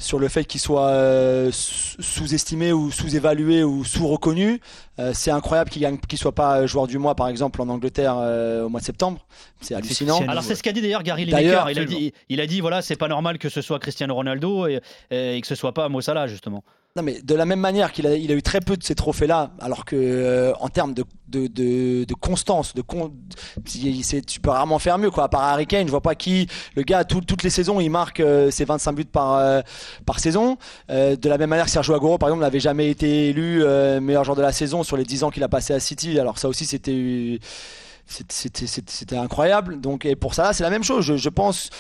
sur 0.00 0.19
le 0.21 0.28
fait 0.28 0.45
qu'il 0.45 0.61
soit 0.61 0.88
euh, 0.88 1.50
sous- 1.52 2.00
sous-estimé 2.00 2.73
ou 2.73 2.90
sous-évalué 2.93 3.64
ou 3.64 3.85
sous-reconnu. 3.85 4.61
Euh, 5.00 5.12
c'est 5.12 5.31
incroyable 5.33 5.71
qu'il 5.71 5.83
gagne, 5.83 5.99
qu'il 5.99 6.19
soit 6.19 6.35
pas 6.35 6.64
joueur 6.67 6.87
du 6.87 6.99
mois, 6.99 7.14
par 7.17 7.28
exemple, 7.28 7.61
en 7.61 7.69
Angleterre 7.69 8.14
euh, 8.17 8.64
au 8.64 8.69
mois 8.69 8.81
de 8.81 8.85
septembre. 8.85 9.26
C'est 9.61 9.75
hallucinant. 9.75 10.21
Alors 10.28 10.45
c'est 10.45 10.55
ce 10.55 10.62
qu'a 10.62 10.73
dit 10.73 10.81
d'ailleurs 10.83 11.02
Gary 11.02 11.26
D'ailleurs, 11.26 11.67
Lineker. 11.67 11.83
Il 11.83 11.95
a 11.97 11.99
dit, 11.99 12.12
il 12.28 12.40
a 12.40 12.47
dit 12.47 12.61
voilà, 12.61 12.81
c'est 12.81 12.97
pas 12.97 13.09
normal 13.09 13.38
que 13.38 13.49
ce 13.49 13.61
soit 13.61 13.78
Cristiano 13.81 14.14
Ronaldo 14.14 14.67
et, 14.69 14.81
et 15.11 15.40
que 15.40 15.47
ce 15.47 15.55
soit 15.57 15.75
pas 15.75 15.88
Mo 15.88 16.00
Salah 16.00 16.26
justement. 16.28 16.62
Non, 16.99 17.05
mais 17.05 17.23
de 17.23 17.35
la 17.37 17.45
même 17.45 17.61
manière 17.61 17.93
qu'il 17.93 18.09
a, 18.09 18.17
eu 18.17 18.43
très 18.43 18.61
peu 18.61 18.76
de 18.76 18.83
ces 18.83 18.97
trophées-là, 18.97 19.52
alors 19.61 19.85
que 19.85 19.95
euh, 19.95 20.52
en 20.59 20.69
termes 20.69 20.95
de, 20.95 21.05
constance, 22.21 22.75
de 22.75 22.83
tu 23.62 24.40
peux 24.40 24.50
rarement 24.50 24.81
faire 24.81 24.99
mieux. 24.99 25.12
Quoi. 25.12 25.23
À 25.23 25.28
part 25.28 25.43
Harry 25.43 25.69
Kane, 25.69 25.87
je 25.87 25.93
vois 25.93 26.00
pas 26.00 26.17
qui. 26.17 26.49
Le 26.75 26.83
gars, 26.83 27.05
tout- 27.05 27.21
toutes 27.21 27.45
les 27.45 27.50
saisons, 27.50 27.78
il 27.78 27.88
marque 27.88 28.19
euh, 28.19 28.50
ses 28.50 28.64
25 28.64 28.93
buts 28.95 29.05
par, 29.05 29.35
euh, 29.35 29.61
saison. 30.17 30.59
De 30.88 31.28
la 31.28 31.38
même 31.38 31.50
manière, 31.50 31.69
Sergio 31.69 31.95
Aguero, 31.95 32.19
par 32.19 32.31
exemple, 32.31 32.43
n'avait 32.43 32.59
jamais 32.59 32.90
été 32.90 33.28
élu 33.28 33.62
meilleur 34.00 34.25
joueur 34.25 34.37
de 34.37 34.43
la 34.43 34.50
saison 34.50 34.83
sur 34.83 34.97
les 34.97 35.05
10 35.05 35.23
ans 35.23 35.31
qu'il 35.31 35.45
a 35.45 35.49
passé 35.49 35.73
à 35.73 35.78
City. 35.78 36.19
Alors 36.19 36.37
ça 36.40 36.49
aussi, 36.49 36.67
c'était 36.67 37.38
incroyable. 39.17 39.81
Donc, 39.81 40.05
et 40.05 40.17
pour 40.17 40.35
ça, 40.35 40.52
c'est 40.52 40.64
la 40.64 40.71
même 40.71 40.83
chose. 40.83 41.14
Je 41.14 41.28
pense 41.28 41.71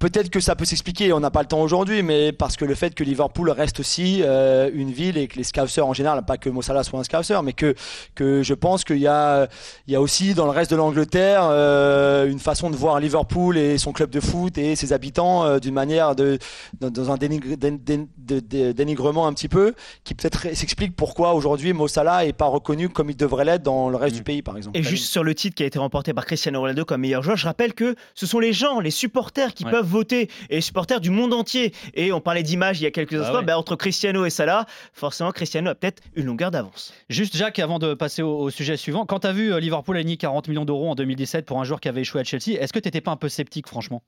peut-être 0.00 0.30
que 0.30 0.40
ça 0.40 0.56
peut 0.56 0.64
s'expliquer, 0.64 1.12
on 1.12 1.20
n'a 1.20 1.30
pas 1.30 1.42
le 1.42 1.46
temps 1.46 1.60
aujourd'hui, 1.60 2.02
mais 2.02 2.32
parce 2.32 2.56
que 2.56 2.64
le 2.64 2.74
fait 2.74 2.92
que 2.94 3.04
Liverpool 3.04 3.50
reste 3.50 3.78
aussi 3.78 4.22
euh, 4.24 4.68
une 4.74 4.90
ville 4.90 5.16
et 5.16 5.28
que 5.28 5.36
les 5.36 5.44
Scousers 5.44 5.82
en 5.86 5.92
général, 5.92 6.24
pas 6.24 6.38
que 6.38 6.50
Mossala 6.50 6.82
soit 6.82 6.98
un 6.98 7.04
Scouser, 7.04 7.38
mais 7.44 7.52
que, 7.52 7.74
que 8.16 8.42
je 8.42 8.54
pense 8.54 8.82
qu'il 8.82 8.98
y 8.98 9.06
a, 9.06 9.46
il 9.86 9.92
y 9.92 9.96
a 9.96 10.00
aussi 10.00 10.34
dans 10.34 10.46
le 10.46 10.50
reste 10.50 10.70
de 10.72 10.76
l'Angleterre 10.76 11.42
euh, 11.44 12.28
une 12.28 12.38
façon 12.40 12.70
de 12.70 12.76
voir 12.76 12.98
Liverpool 12.98 13.56
et 13.56 13.78
son 13.78 13.92
club 13.92 14.10
de 14.10 14.20
foot 14.20 14.58
et 14.58 14.74
ses 14.74 14.92
habitants 14.92 15.44
euh, 15.44 15.58
d'une 15.60 15.74
manière 15.74 16.16
de, 16.16 16.38
dans, 16.80 16.90
dans 16.90 17.10
un 17.12 17.16
dénigre- 17.16 17.56
dén- 17.56 17.78
dén- 17.78 18.06
de- 18.18 18.40
de- 18.40 18.72
dénigrement 18.72 19.26
un 19.26 19.32
petit 19.34 19.48
peu, 19.48 19.74
qui 20.04 20.14
peut-être 20.14 20.40
s'explique 20.54 20.96
pourquoi 20.96 21.34
aujourd'hui 21.34 21.72
Mossala 21.74 22.24
est 22.24 22.32
pas 22.32 22.46
reconnu 22.46 22.88
comme 22.88 23.10
il 23.10 23.16
devrait 23.16 23.44
l'être 23.44 23.62
dans 23.62 23.88
le 23.90 23.96
reste 23.96 24.16
du 24.16 24.22
pays, 24.22 24.40
par 24.42 24.56
exemple. 24.56 24.78
Et 24.78 24.82
juste 24.82 25.06
sur 25.10 25.22
le 25.22 25.34
titre 25.34 25.54
qui 25.54 25.62
a 25.62 25.66
été 25.66 25.78
remporté 25.78 26.14
par 26.14 26.24
Cristiano 26.24 26.58
Ronaldo 26.60 26.86
comme 26.86 27.02
meilleur 27.02 27.22
joueur, 27.22 27.36
je 27.36 27.46
rappelle 27.46 27.74
que 27.74 27.94
ce 28.14 28.26
sont 28.26 28.38
les 28.38 28.52
gens, 28.54 28.80
les 28.80 28.90
supporters 28.90 29.52
qui 29.52 29.64
Ouais. 29.64 29.70
peuvent 29.70 29.89
voter, 29.90 30.30
et 30.48 30.60
supporters 30.60 31.00
du 31.00 31.10
monde 31.10 31.34
entier. 31.34 31.74
Et 31.94 32.12
on 32.12 32.20
parlait 32.20 32.42
d'images 32.42 32.80
il 32.80 32.84
y 32.84 32.86
a 32.86 32.90
quelques 32.90 33.12
Bah 33.12 33.20
instants, 33.20 33.38
ouais. 33.40 33.44
bah, 33.44 33.58
entre 33.58 33.76
Cristiano 33.76 34.24
et 34.24 34.30
Salah, 34.30 34.66
forcément 34.92 35.32
Cristiano 35.32 35.70
a 35.70 35.74
peut-être 35.74 36.02
une 36.14 36.26
longueur 36.26 36.50
d'avance. 36.50 36.94
Juste 37.08 37.36
Jacques, 37.36 37.58
avant 37.58 37.78
de 37.78 37.94
passer 37.94 38.22
au, 38.22 38.38
au 38.38 38.50
sujet 38.50 38.76
suivant, 38.76 39.04
quand 39.06 39.20
tu 39.20 39.26
as 39.26 39.32
vu 39.32 39.52
euh, 39.52 39.60
Liverpool 39.60 39.96
aligner 39.96 40.16
40 40.16 40.48
millions 40.48 40.64
d'euros 40.64 40.90
en 40.90 40.94
2017 40.94 41.44
pour 41.44 41.60
un 41.60 41.64
joueur 41.64 41.80
qui 41.80 41.88
avait 41.88 42.02
échoué 42.02 42.20
à 42.20 42.24
Chelsea, 42.24 42.58
est-ce 42.58 42.72
que 42.72 42.78
tu 42.78 42.88
n'étais 42.88 43.00
pas 43.00 43.10
un 43.10 43.16
peu 43.16 43.28
sceptique 43.28 43.68
franchement? 43.68 44.02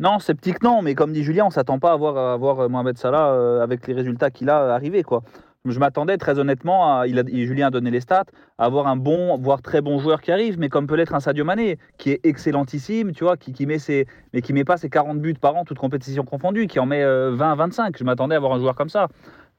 Non, 0.00 0.18
sceptique 0.18 0.62
non, 0.62 0.80
mais 0.80 0.94
comme 0.94 1.12
dit 1.12 1.22
Julien, 1.22 1.44
on 1.44 1.50
s'attend 1.50 1.78
pas 1.78 1.92
à 1.92 1.96
voir, 1.96 2.16
à 2.16 2.36
voir 2.38 2.60
euh, 2.60 2.68
Mohamed 2.68 2.96
Salah 2.96 3.32
euh, 3.32 3.62
avec 3.62 3.86
les 3.86 3.92
résultats 3.92 4.30
qu'il 4.30 4.48
a 4.48 4.62
euh, 4.62 4.70
arrivé 4.74 5.02
quoi. 5.02 5.22
Je 5.66 5.78
m'attendais 5.78 6.16
très 6.16 6.38
honnêtement, 6.38 7.00
à, 7.00 7.06
et 7.06 7.46
Julien 7.46 7.66
a 7.66 7.70
donné 7.70 7.90
les 7.90 8.00
stats, 8.00 8.24
à 8.56 8.64
avoir 8.64 8.86
un 8.86 8.96
bon, 8.96 9.36
voire 9.36 9.60
très 9.60 9.82
bon 9.82 9.98
joueur 9.98 10.22
qui 10.22 10.32
arrive, 10.32 10.58
mais 10.58 10.70
comme 10.70 10.86
peut 10.86 10.94
l'être 10.94 11.14
un 11.14 11.20
Sadio 11.20 11.44
Mané, 11.44 11.78
qui 11.98 12.12
est 12.12 12.20
excellentissime, 12.24 13.12
tu 13.12 13.24
vois, 13.24 13.36
qui, 13.36 13.52
qui 13.52 13.66
met 13.66 13.78
ses, 13.78 14.06
mais 14.32 14.40
qui 14.40 14.54
met 14.54 14.64
pas 14.64 14.78
ses 14.78 14.88
40 14.88 15.20
buts 15.20 15.34
par 15.34 15.54
an, 15.56 15.66
toutes 15.66 15.78
compétitions 15.78 16.24
confondues, 16.24 16.66
qui 16.66 16.80
en 16.80 16.86
met 16.86 17.02
euh, 17.02 17.32
20 17.34 17.56
25. 17.56 17.98
Je 17.98 18.04
m'attendais 18.04 18.36
à 18.36 18.38
avoir 18.38 18.54
un 18.54 18.58
joueur 18.58 18.74
comme 18.74 18.88
ça, 18.88 19.08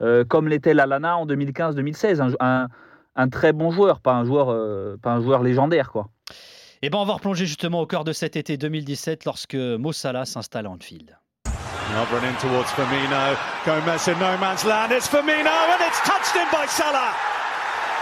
Euh, 0.02 0.24
comme 0.24 0.48
l'était 0.48 0.74
Lalana 0.74 1.16
en 1.16 1.26
2015-2016, 1.26 2.34
un, 2.40 3.28
très 3.28 3.52
bon 3.52 3.70
joueur, 3.70 4.00
pas 4.00 4.14
un 4.14 4.24
joueur, 4.24 4.50
euh, 4.50 4.96
pas 5.00 5.12
un 5.12 5.20
joueur 5.20 5.42
légendaire 5.44 5.92
quoi. 5.92 6.08
Eh 6.82 6.90
ben, 6.90 6.98
on 6.98 7.04
va 7.04 7.14
replonger 7.14 7.46
justement 7.46 7.80
au 7.80 7.86
cœur 7.86 8.02
de 8.02 8.12
cet 8.12 8.34
été 8.34 8.56
2017 8.56 9.24
lorsque 9.24 9.54
Mo 9.54 9.92
Salah 9.92 10.24
s'installe 10.24 10.66
à 10.66 10.70
Anfield. 10.70 11.16
Now 11.92 12.10
run 12.10 12.24
in 12.24 12.34
towards 12.36 12.70
Firmino. 12.70 13.36
Gomez 13.66 14.08
in 14.08 14.18
no 14.18 14.38
man's 14.38 14.64
land. 14.64 14.92
It's 14.92 15.06
Firmino 15.06 15.52
and 15.72 15.82
it's 15.82 16.00
touched 16.00 16.34
in 16.34 16.48
by 16.50 16.64
Salah. 16.64 17.14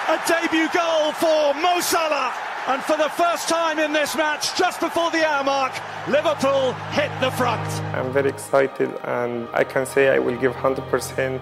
A 0.07 0.17
debut 0.29 0.69
goal 0.73 1.11
for 1.11 1.55
Mo 1.55 1.81
Salah. 1.81 2.33
And 2.69 2.81
for 2.85 2.97
the 2.97 3.09
first 3.09 3.49
time 3.49 3.81
in 3.81 3.93
this 3.93 4.15
match, 4.15 4.57
just 4.57 4.79
before 4.79 5.11
the 5.11 5.27
hour 5.27 5.43
mark, 5.43 5.73
Liverpool 6.07 6.73
hit 6.93 7.11
the 7.21 7.33
front. 7.33 7.69
I'm 7.93 8.13
very 8.13 8.29
excited 8.29 8.91
and 9.03 9.49
I 9.53 9.65
can 9.65 9.85
say 9.85 10.11
I 10.11 10.21
will 10.21 10.39
give 10.39 10.53
100% 10.53 11.41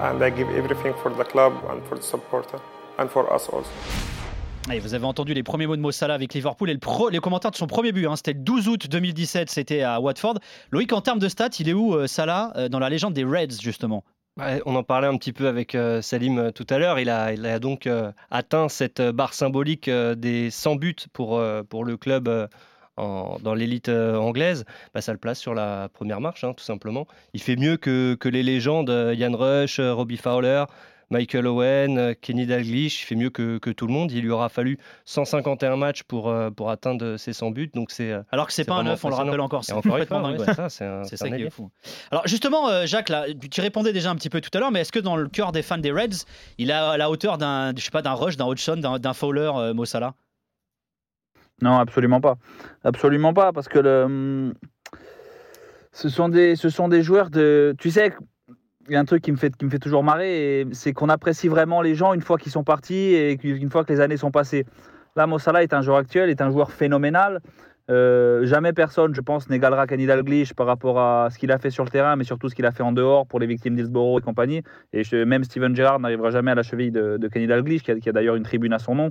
and 0.00 0.24
I 0.24 0.30
give 0.30 0.48
everything 0.50 0.94
for 0.94 1.10
the 1.14 1.24
club 1.24 1.64
and 1.68 1.80
for 1.86 1.94
the 1.94 2.02
supporter 2.02 2.58
and 2.98 3.08
for 3.08 3.32
us 3.32 3.48
also. 3.48 3.70
Vous 4.66 4.94
avez 4.94 5.04
entendu 5.04 5.34
les 5.34 5.42
premiers 5.42 5.66
mots 5.66 5.76
de 5.76 5.80
Mo 5.80 5.92
Salah 5.92 6.14
avec 6.14 6.34
Liverpool 6.34 6.68
et 6.70 6.72
le 6.72 6.78
pro- 6.78 7.08
les 7.08 7.18
commentaires 7.18 7.50
de 7.50 7.56
son 7.56 7.66
premier 7.66 7.92
but. 7.92 8.06
hein, 8.06 8.16
c'était 8.16 8.32
le 8.32 8.40
12 8.40 8.68
août 8.68 8.86
2017, 8.90 9.50
c'était 9.50 9.82
à 9.82 10.00
Watford. 10.00 10.38
Loïc, 10.72 10.92
en 10.92 11.00
termes 11.00 11.18
de 11.18 11.28
stats, 11.28 11.50
il 11.60 11.68
est 11.68 11.72
où 11.74 11.94
euh, 11.94 12.06
Salah 12.06 12.52
euh, 12.56 12.68
dans 12.68 12.78
la 12.78 12.88
légende 12.88 13.14
des 13.14 13.24
Reds 13.24 13.60
justement? 13.60 14.04
On 14.66 14.74
en 14.74 14.82
parlait 14.82 15.06
un 15.06 15.16
petit 15.16 15.32
peu 15.32 15.46
avec 15.46 15.74
euh, 15.76 16.02
Salim 16.02 16.50
tout 16.52 16.66
à 16.68 16.78
l'heure. 16.78 16.98
Il 16.98 17.08
a, 17.08 17.58
donc 17.60 17.88
atteint 18.30 18.68
cette 18.68 19.00
barre 19.00 19.32
symbolique 19.32 19.88
des 19.88 20.50
100 20.50 20.74
buts 20.76 20.96
pour, 21.12 21.40
pour 21.68 21.84
le 21.84 21.96
club 21.96 22.48
dans 22.96 23.54
l'élite 23.54 23.88
anglaise. 23.88 24.64
Bah, 24.92 25.02
ça 25.02 25.12
le 25.12 25.18
place 25.18 25.38
sur 25.38 25.54
la 25.54 25.88
première 25.92 26.20
marche, 26.20 26.42
hein, 26.42 26.52
tout 26.52 26.64
simplement. 26.64 27.06
Il 27.32 27.40
fait 27.40 27.54
mieux 27.54 27.76
que, 27.76 28.16
que 28.18 28.28
les 28.28 28.42
légendes 28.42 28.90
Ian 29.14 29.36
Rush, 29.36 29.78
Robbie 29.78 30.16
Fowler, 30.16 30.64
Michael 31.10 31.46
Owen, 31.46 31.98
euh, 31.98 32.14
Kenny 32.20 32.46
Dalglish. 32.46 33.02
Il 33.02 33.04
fait 33.06 33.14
mieux 33.14 33.30
que, 33.30 33.58
que 33.58 33.70
tout 33.70 33.86
le 33.86 33.92
monde. 33.92 34.10
Il 34.12 34.22
lui 34.22 34.30
aura 34.30 34.48
fallu 34.48 34.78
151 35.04 35.76
matchs 35.76 36.02
pour, 36.02 36.28
euh, 36.28 36.50
pour 36.50 36.70
atteindre 36.70 37.16
ses 37.16 37.32
100 37.32 37.50
buts. 37.50 37.70
Donc 37.74 37.90
c'est 37.90 38.10
euh, 38.10 38.22
Alors 38.32 38.46
que 38.46 38.52
c'est 38.52 38.64
pas 38.64 38.74
un 38.74 38.84
neuf, 38.84 39.04
on 39.04 39.08
le 39.08 39.14
rappelle 39.14 39.40
encore. 39.40 39.64
C'est 39.64 39.74
complètement 39.74 40.22
dingue. 40.22 40.40
ouais, 40.40 40.46
c'est 40.46 40.54
ça, 40.54 40.68
c'est 41.04 41.30
qui 41.30 41.42
est 41.42 41.50
fou. 41.50 41.70
Alors 42.10 42.26
justement, 42.26 42.68
euh, 42.68 42.86
Jacques, 42.86 43.08
là, 43.08 43.26
tu 43.50 43.60
répondais 43.60 43.92
déjà 43.92 44.10
un 44.10 44.16
petit 44.16 44.30
peu 44.30 44.40
tout 44.40 44.50
à 44.54 44.60
l'heure, 44.60 44.70
mais 44.70 44.80
est-ce 44.80 44.92
que 44.92 44.98
dans 44.98 45.16
le 45.16 45.28
cœur 45.28 45.52
des 45.52 45.62
fans 45.62 45.78
des 45.78 45.92
Reds, 45.92 46.24
il 46.58 46.72
a 46.72 46.90
à 46.90 46.96
la 46.96 47.10
hauteur 47.10 47.38
d'un, 47.38 47.74
je 47.76 47.82
sais 47.82 47.90
pas, 47.90 48.02
d'un 48.02 48.12
Rush, 48.12 48.36
d'un 48.36 48.46
Hodgson, 48.46 48.76
d'un, 48.76 49.12
Fowler, 49.12 49.50
euh, 49.54 49.74
Mo 49.74 49.84
Salah? 49.84 50.14
Non, 51.62 51.78
absolument 51.78 52.20
pas. 52.20 52.36
Absolument 52.82 53.32
pas, 53.32 53.52
parce 53.52 53.68
que 53.68 53.78
le, 53.78 54.02
hum, 54.04 54.54
ce, 55.92 56.08
sont 56.08 56.28
des, 56.28 56.56
ce 56.56 56.68
sont 56.68 56.88
des 56.88 57.02
joueurs 57.02 57.30
de. 57.30 57.74
Tu 57.78 57.90
sais, 57.90 58.12
il 58.88 58.92
y 58.92 58.96
a 58.96 59.00
un 59.00 59.04
truc 59.04 59.22
qui 59.22 59.32
me 59.32 59.36
fait, 59.36 59.50
toujours 59.80 60.04
marrer, 60.04 60.66
c'est 60.72 60.92
qu'on 60.92 61.08
apprécie 61.08 61.48
vraiment 61.48 61.82
les 61.82 61.94
gens 61.94 62.12
une 62.12 62.20
fois 62.20 62.38
qu'ils 62.38 62.52
sont 62.52 62.64
partis 62.64 62.94
et 62.94 63.38
une 63.42 63.70
fois 63.70 63.84
que 63.84 63.92
les 63.92 64.00
années 64.00 64.16
sont 64.16 64.30
passées. 64.30 64.66
Là, 65.16 65.26
Mo 65.26 65.38
Salah 65.38 65.62
est 65.62 65.72
un 65.72 65.80
joueur 65.80 65.98
actuel, 65.98 66.28
est 66.28 66.40
un 66.40 66.50
joueur 66.50 66.72
phénoménal. 66.72 67.40
Euh, 67.90 68.46
jamais 68.46 68.72
personne, 68.72 69.14
je 69.14 69.20
pense, 69.20 69.50
n'égalera 69.50 69.86
Kenny 69.86 70.06
Dalglish 70.06 70.54
par 70.54 70.66
rapport 70.66 70.98
à 70.98 71.28
ce 71.30 71.38
qu'il 71.38 71.52
a 71.52 71.58
fait 71.58 71.70
sur 71.70 71.84
le 71.84 71.90
terrain, 71.90 72.16
mais 72.16 72.24
surtout 72.24 72.48
ce 72.48 72.54
qu'il 72.54 72.66
a 72.66 72.72
fait 72.72 72.82
en 72.82 72.92
dehors 72.92 73.26
pour 73.26 73.40
les 73.40 73.46
victimes 73.46 73.76
d'Hillsborough 73.76 74.18
et 74.20 74.22
compagnie. 74.22 74.62
Et 74.92 75.02
même 75.24 75.44
Steven 75.44 75.76
Gerrard 75.76 76.00
n'arrivera 76.00 76.30
jamais 76.30 76.50
à 76.50 76.54
la 76.54 76.62
cheville 76.62 76.90
de, 76.90 77.16
de 77.18 77.28
Kenny 77.28 77.46
qui 77.80 78.08
a 78.08 78.12
d'ailleurs 78.12 78.36
une 78.36 78.42
tribune 78.42 78.72
à 78.72 78.78
son 78.78 78.94
nom. 78.94 79.10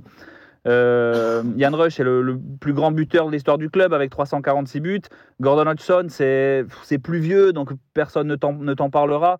Euh, 0.66 1.42
Rush 1.72 2.00
est 2.00 2.04
le, 2.04 2.38
plus 2.60 2.72
grand 2.72 2.90
buteur 2.90 3.26
de 3.26 3.32
l'histoire 3.32 3.58
du 3.58 3.68
club 3.70 3.92
avec 3.92 4.10
346 4.10 4.80
buts. 4.80 5.00
Gordon 5.40 5.70
Hodgson, 5.70 6.06
c'est 6.08 6.64
plus 7.02 7.18
vieux, 7.18 7.52
donc 7.52 7.70
personne 7.92 8.28
ne 8.28 8.74
t'en 8.74 8.90
parlera. 8.90 9.38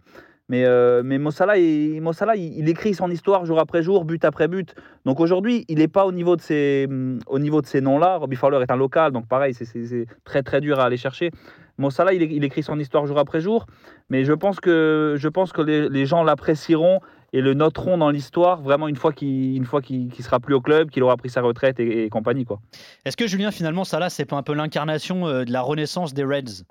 Mais, 0.51 0.65
euh, 0.67 1.03
mais 1.03 1.19
Mo 1.19 1.31
Salah, 1.31 1.57
il, 1.57 1.97
il, 1.97 2.59
il 2.59 2.69
écrit 2.69 2.93
son 2.93 3.11
histoire 3.11 3.47
jour 3.47 3.59
après 3.59 3.83
jour, 3.83 4.05
but 4.05 4.25
après 4.25 4.47
but. 4.47 4.75
Donc 5.07 5.21
aujourd'hui, 5.21 5.65
il 5.69 5.79
n'est 5.79 5.89
pas 5.89 6.05
au 6.05 6.13
niveau 6.13 6.37
de 6.37 6.43
ces, 6.43 6.87
de 6.87 7.67
ces 7.67 7.81
noms-là. 7.81 8.17
Robbie 8.17 8.37
Fowler 8.37 8.61
est 8.61 8.71
un 8.71 8.77
local, 8.77 9.13
donc 9.13 9.27
pareil, 9.27 9.55
c'est- 9.55 10.07
très 10.25 10.43
très 10.43 10.61
dur 10.61 10.81
à 10.81 10.85
aller 10.85 10.99
chercher. 10.99 11.31
Mo 11.79 11.91
Salah, 11.91 12.13
il, 12.13 12.23
il 12.31 12.45
écrit 12.45 12.63
son 12.63 12.79
histoire 12.79 13.07
jour 13.07 13.19
après 13.19 13.41
jour. 13.41 13.67
Mais 14.11 14.25
je 14.25 14.35
pense 14.35 14.61
que, 14.61 15.15
je 15.17 15.29
pense 15.29 15.53
que 15.53 15.63
les 15.63 16.07
gens 16.07 16.23
l'apprécieront 16.23 17.01
et 17.35 17.41
le 17.41 17.53
noteront 17.53 17.99
dans 17.99 18.11
l'histoire 18.11 18.63
vraiment 18.63 18.87
une 18.87 18.97
fois 18.97 19.13
qu'il 19.13 19.57
une 19.57 19.67
fois 19.67 19.83
qu'il 19.83 20.09
qu'il 20.09 20.25
sera 20.25 20.39
plus 20.39 20.55
au 20.55 20.61
club, 20.61 20.89
qu'il 20.91 21.03
aura 21.03 21.17
pris 21.17 21.29
sa 21.29 21.43
retraite 21.43 21.81
et, 21.81 22.05
et 22.05 22.09
compagnie 22.09 22.45
quoi. 22.45 22.61
Est-ce 23.05 23.17
que 23.17 23.27
Julien, 23.27 23.51
finalement, 23.51 23.85
Salah, 23.85 24.09
c'est 24.09 24.25
pas 24.25 24.37
un 24.37 24.45
peu 24.45 24.55
l'incarnation 24.55 25.27
euh, 25.27 25.45
de 25.45 25.53
la 25.53 25.61
renaissance 25.61 26.15
des 26.15 26.25
Reds? 26.25 26.65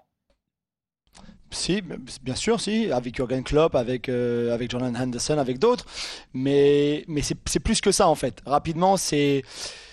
Si, 1.52 1.84
bien 2.24 2.36
sûr, 2.36 2.60
si, 2.60 2.92
avec 2.92 3.16
Jurgen 3.16 3.44
Klopp, 3.44 3.76
avec, 3.76 4.10
euh, 4.10 4.56
avec 4.56 4.72
Jordan 4.72 4.96
Henderson, 4.98 5.38
avec 5.38 5.60
d'autres. 5.60 5.86
Mais, 6.34 7.04
mais 7.08 7.22
c'est 7.22 7.38
c'est 7.46 7.60
plus 7.60 7.80
que 7.80 7.92
ça, 7.92 8.08
en 8.08 8.16
fait. 8.16 8.42
Rapidement, 8.46 8.98
c'est 8.98 9.44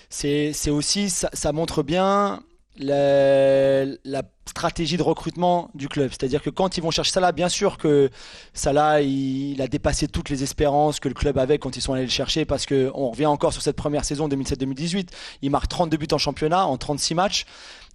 c'est 0.08 0.52
c'est 0.54 0.70
aussi, 0.70 1.10
ça, 1.10 1.28
ça 1.32 1.52
montre 1.52 1.82
bien 1.82 2.40
la, 2.78 3.84
la 4.04 4.22
stratégie 4.46 4.96
de 4.96 5.02
recrutement 5.02 5.70
du 5.74 5.88
club. 5.88 6.10
C'est-à-dire 6.10 6.42
que 6.42 6.50
quand 6.50 6.76
ils 6.76 6.82
vont 6.82 6.90
chercher 6.90 7.12
Salah, 7.12 7.32
bien 7.32 7.48
sûr 7.48 7.78
que 7.78 8.10
Salah, 8.54 9.02
il, 9.02 9.52
il 9.52 9.62
a 9.62 9.68
dépassé 9.68 10.08
toutes 10.08 10.30
les 10.30 10.42
espérances 10.42 11.00
que 11.00 11.08
le 11.08 11.14
club 11.14 11.38
avait 11.38 11.58
quand 11.58 11.76
ils 11.76 11.80
sont 11.82 11.92
allés 11.92 12.04
le 12.04 12.10
chercher, 12.10 12.44
parce 12.44 12.66
que 12.66 12.90
on 12.94 13.10
revient 13.10 13.26
encore 13.26 13.52
sur 13.52 13.62
cette 13.62 13.76
première 13.76 14.04
saison 14.04 14.28
2007-2018. 14.28 15.08
Il 15.42 15.50
marque 15.50 15.68
32 15.68 15.96
buts 15.96 16.06
en 16.12 16.18
championnat, 16.18 16.66
en 16.66 16.76
36 16.78 17.14
matchs. 17.14 17.44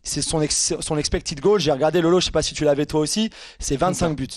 C'est 0.04 0.22
son, 0.22 0.40
ex- 0.42 0.74
son 0.80 0.98
expected 0.98 1.40
goal. 1.40 1.60
J'ai 1.60 1.72
regardé 1.72 2.00
Lolo, 2.02 2.20
je 2.20 2.26
sais 2.26 2.32
pas 2.32 2.44
si 2.44 2.54
tu 2.54 2.64
l'avais 2.64 2.86
toi 2.86 3.00
aussi, 3.00 3.32
c'est 3.60 3.76
25 3.78 4.16
buts. 4.16 4.28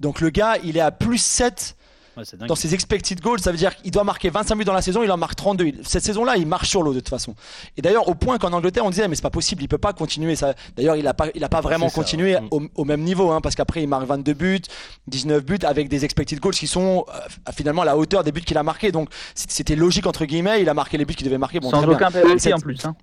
Donc 0.00 0.20
le 0.20 0.30
gars, 0.30 0.56
il 0.64 0.76
est 0.76 0.80
à 0.80 0.90
plus 0.90 1.18
7 1.18 1.76
Ouais, 2.16 2.24
dans 2.46 2.54
ses 2.54 2.74
expected 2.74 3.20
goals. 3.20 3.40
Ça 3.40 3.50
veut 3.52 3.56
dire 3.58 3.74
qu'il 3.76 3.90
doit 3.90 4.04
marquer 4.04 4.28
25 4.30 4.56
buts 4.56 4.64
dans 4.64 4.72
la 4.72 4.82
saison, 4.82 5.02
il 5.02 5.10
en 5.10 5.16
marque 5.16 5.34
32. 5.36 5.64
Il- 5.66 5.80
Cette 5.86 6.02
saison-là, 6.02 6.36
il 6.36 6.46
marche 6.46 6.68
sur 6.68 6.82
l'eau 6.82 6.92
de 6.92 7.00
toute 7.00 7.08
façon. 7.08 7.34
Et 7.76 7.82
d'ailleurs, 7.82 8.08
au 8.08 8.14
point 8.14 8.38
qu'en 8.38 8.52
Angleterre, 8.52 8.84
on 8.84 8.90
disait, 8.90 9.08
mais 9.08 9.14
c'est 9.16 9.22
pas 9.22 9.30
possible, 9.30 9.62
il 9.62 9.68
peut 9.68 9.78
pas 9.78 9.92
continuer. 9.92 10.36
Ça... 10.36 10.54
D'ailleurs, 10.76 10.96
il 10.96 11.06
a 11.06 11.14
pas, 11.14 11.26
il 11.34 11.42
a 11.44 11.48
pas 11.48 11.60
vraiment 11.60 11.88
ça, 11.88 11.94
continué 11.94 12.34
ouais. 12.36 12.42
au, 12.50 12.62
au 12.74 12.84
même 12.84 13.02
niveau, 13.02 13.30
hein, 13.30 13.40
parce 13.40 13.54
qu'après, 13.54 13.82
il 13.82 13.88
marque 13.88 14.06
22 14.06 14.34
buts, 14.34 14.60
19 15.06 15.44
buts 15.44 15.58
avec 15.62 15.88
des 15.88 16.04
expected 16.04 16.38
goals 16.40 16.54
qui 16.54 16.66
sont 16.66 17.04
euh, 17.08 17.52
finalement 17.54 17.82
à 17.82 17.86
la 17.86 17.96
hauteur 17.96 18.24
des 18.24 18.32
buts 18.32 18.42
qu'il 18.42 18.58
a 18.58 18.62
marqués. 18.62 18.92
Donc 18.92 19.08
c'était 19.34 19.76
logique 19.76 20.06
entre 20.06 20.24
guillemets. 20.24 20.60
Il 20.62 20.68
a 20.68 20.74
marqué 20.74 20.98
les 20.98 21.04
buts 21.04 21.14
qu'il 21.14 21.26
devait 21.26 21.38
marquer. 21.38 21.60
Bon, 21.60 21.70
Sans 21.70 21.82
aucun 21.88 22.10
penalty 22.10 22.52
en 22.52 22.58
plus. 22.58 22.84
hein. 22.84 22.94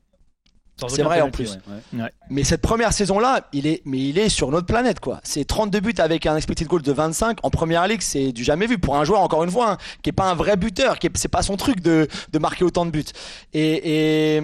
C'est 0.88 1.04
vrai, 1.04 1.22
en 1.22 1.32
plus. 1.32 1.58
ouais, 1.94 2.02
ouais. 2.02 2.12
Mais 2.30 2.44
cette 2.44 2.62
première 2.62 2.94
saison-là, 2.94 3.48
il 3.54 3.68
est, 3.68 3.82
mais 3.86 4.00
il 4.00 4.18
est 4.18 4.30
sur 4.30 4.52
notre 4.52 4.68
planète, 4.68 5.00
quoi. 5.00 5.20
C'est 5.24 5.46
32 5.46 5.80
buts 5.80 5.94
avec 5.98 6.26
un 6.26 6.36
expected 6.36 6.68
goal 6.68 6.82
de 6.82 6.92
25 6.92 7.39
en 7.44 7.50
première 7.50 7.88
ligue, 7.88 8.02
c'est 8.02 8.32
du 8.32 8.44
jamais 8.44 8.68
vu 8.68 8.78
pour 8.78 8.98
un 8.98 9.04
joueur, 9.04 9.22
encore 9.22 9.44
une 9.44 9.52
fois, 9.52 9.72
hein, 9.72 9.78
qui 10.02 10.10
est 10.10 10.13
pas 10.13 10.30
un 10.30 10.36
vrai 10.36 10.56
buteur, 10.58 11.00
qui 11.00 11.08
est, 11.08 11.18
c'est 11.18 11.28
pas 11.28 11.42
son 11.42 11.58
truc 11.58 11.82
de, 11.82 12.08
de 12.32 12.39
marquer 12.39 12.63
autant 12.63 12.86
de 12.86 12.92
buts. 12.92 13.04
Et, 13.54 14.36
et, 14.38 14.44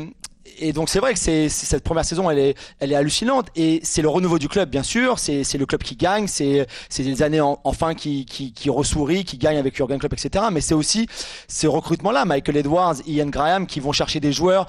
et 0.60 0.74
donc 0.74 0.90
c'est 0.90 1.00
vrai 1.00 1.14
que 1.14 1.20
c'est 1.20 1.50
cette 1.50 1.84
première 1.84 2.06
saison, 2.06 2.30
elle 2.30 2.40
est, 2.40 2.56
elle 2.80 2.92
est 2.92 2.96
hallucinante. 2.96 3.48
Et 3.56 3.80
c'est 3.84 4.02
le 4.02 4.10
renouveau 4.10 4.40
du 4.40 4.48
club, 4.48 4.70
bien 4.70 4.84
sûr. 4.84 5.20
C'est 5.20 5.58
le 5.58 5.66
club 5.66 5.84
qui 5.84 5.96
gagne. 5.96 6.28
C'est 6.28 6.66
des 6.98 7.22
années 7.24 7.42
en- 7.42 7.60
enfin 7.64 7.94
qui, 7.94 8.26
qui, 8.26 8.54
qui 8.54 8.70
ressourit, 8.70 9.26
qui 9.26 9.38
gagne 9.38 9.58
avec 9.58 9.76
Jurgen 9.76 10.00
Klopp, 10.00 10.14
etc. 10.14 10.46
Mais 10.52 10.62
c'est 10.62 10.74
aussi 10.74 11.08
ces 11.48 11.68
recrutements-là, 11.68 12.26
Michael 12.26 12.58
Edwards, 12.58 12.96
Ian 13.06 13.28
Graham, 13.28 13.68
qui 13.68 13.80
vont 13.80 13.92
chercher 13.92 14.20
des 14.20 14.32
joueurs 14.32 14.68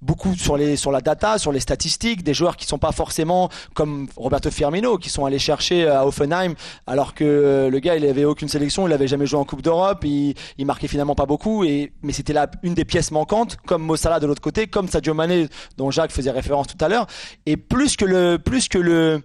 beaucoup 0.00 0.34
sur 0.34 0.56
les 0.56 0.76
sur 0.76 0.90
la 0.92 1.00
data, 1.00 1.38
sur 1.38 1.52
les 1.52 1.60
statistiques, 1.60 2.22
des 2.22 2.34
joueurs 2.34 2.56
qui 2.56 2.66
sont 2.66 2.78
pas 2.78 2.92
forcément 2.92 3.48
comme 3.74 4.08
Roberto 4.16 4.50
Firmino, 4.50 4.96
qui 4.98 5.10
sont 5.10 5.24
allés 5.24 5.38
chercher 5.38 5.88
à 5.88 6.06
Offenheim, 6.06 6.54
alors 6.86 7.14
que 7.14 7.24
euh, 7.24 7.70
le 7.70 7.78
gars, 7.80 7.96
il 7.96 8.04
avait 8.06 8.24
aucune 8.24 8.48
sélection, 8.48 8.86
il 8.86 8.92
avait 8.92 9.08
jamais 9.08 9.26
joué 9.26 9.38
en 9.40 9.44
Coupe 9.44 9.62
d'Europe, 9.62 10.04
il, 10.04 10.34
il 10.58 10.66
marquait 10.66 10.88
finalement 10.88 11.14
pas 11.14 11.26
beaucoup. 11.26 11.64
Et 11.64 11.92
mais 12.02 12.12
c'était 12.12 12.32
là 12.32 12.48
une 12.62 12.74
des 12.74 12.84
pièces 12.84 13.10
manquantes, 13.10 13.56
comme 13.66 13.82
Mo 13.82 13.96
Salah 13.96 14.20
de 14.20 14.26
l'autre 14.26 14.42
côté, 14.42 14.66
comme 14.66 14.88
Sadio 14.88 15.14
Mané 15.16 15.48
dont 15.76 15.90
Jacques 15.90 16.12
faisait 16.12 16.30
référence 16.30 16.68
tout 16.68 16.82
à 16.84 16.88
l'heure. 16.88 17.06
Et 17.46 17.56
plus 17.56 17.96
que 17.96 18.04
le 18.04 18.38
plus 18.38 18.68
que 18.68 18.78
le 18.78 19.22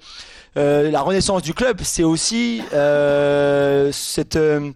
euh, 0.58 0.92
la 0.92 1.02
renaissance 1.02 1.44
du 1.44 1.54
club, 1.54 1.80
c'est 1.84 2.04
aussi 2.04 2.62
euh, 2.74 3.92
cette 3.92 4.36
euh, 4.36 4.72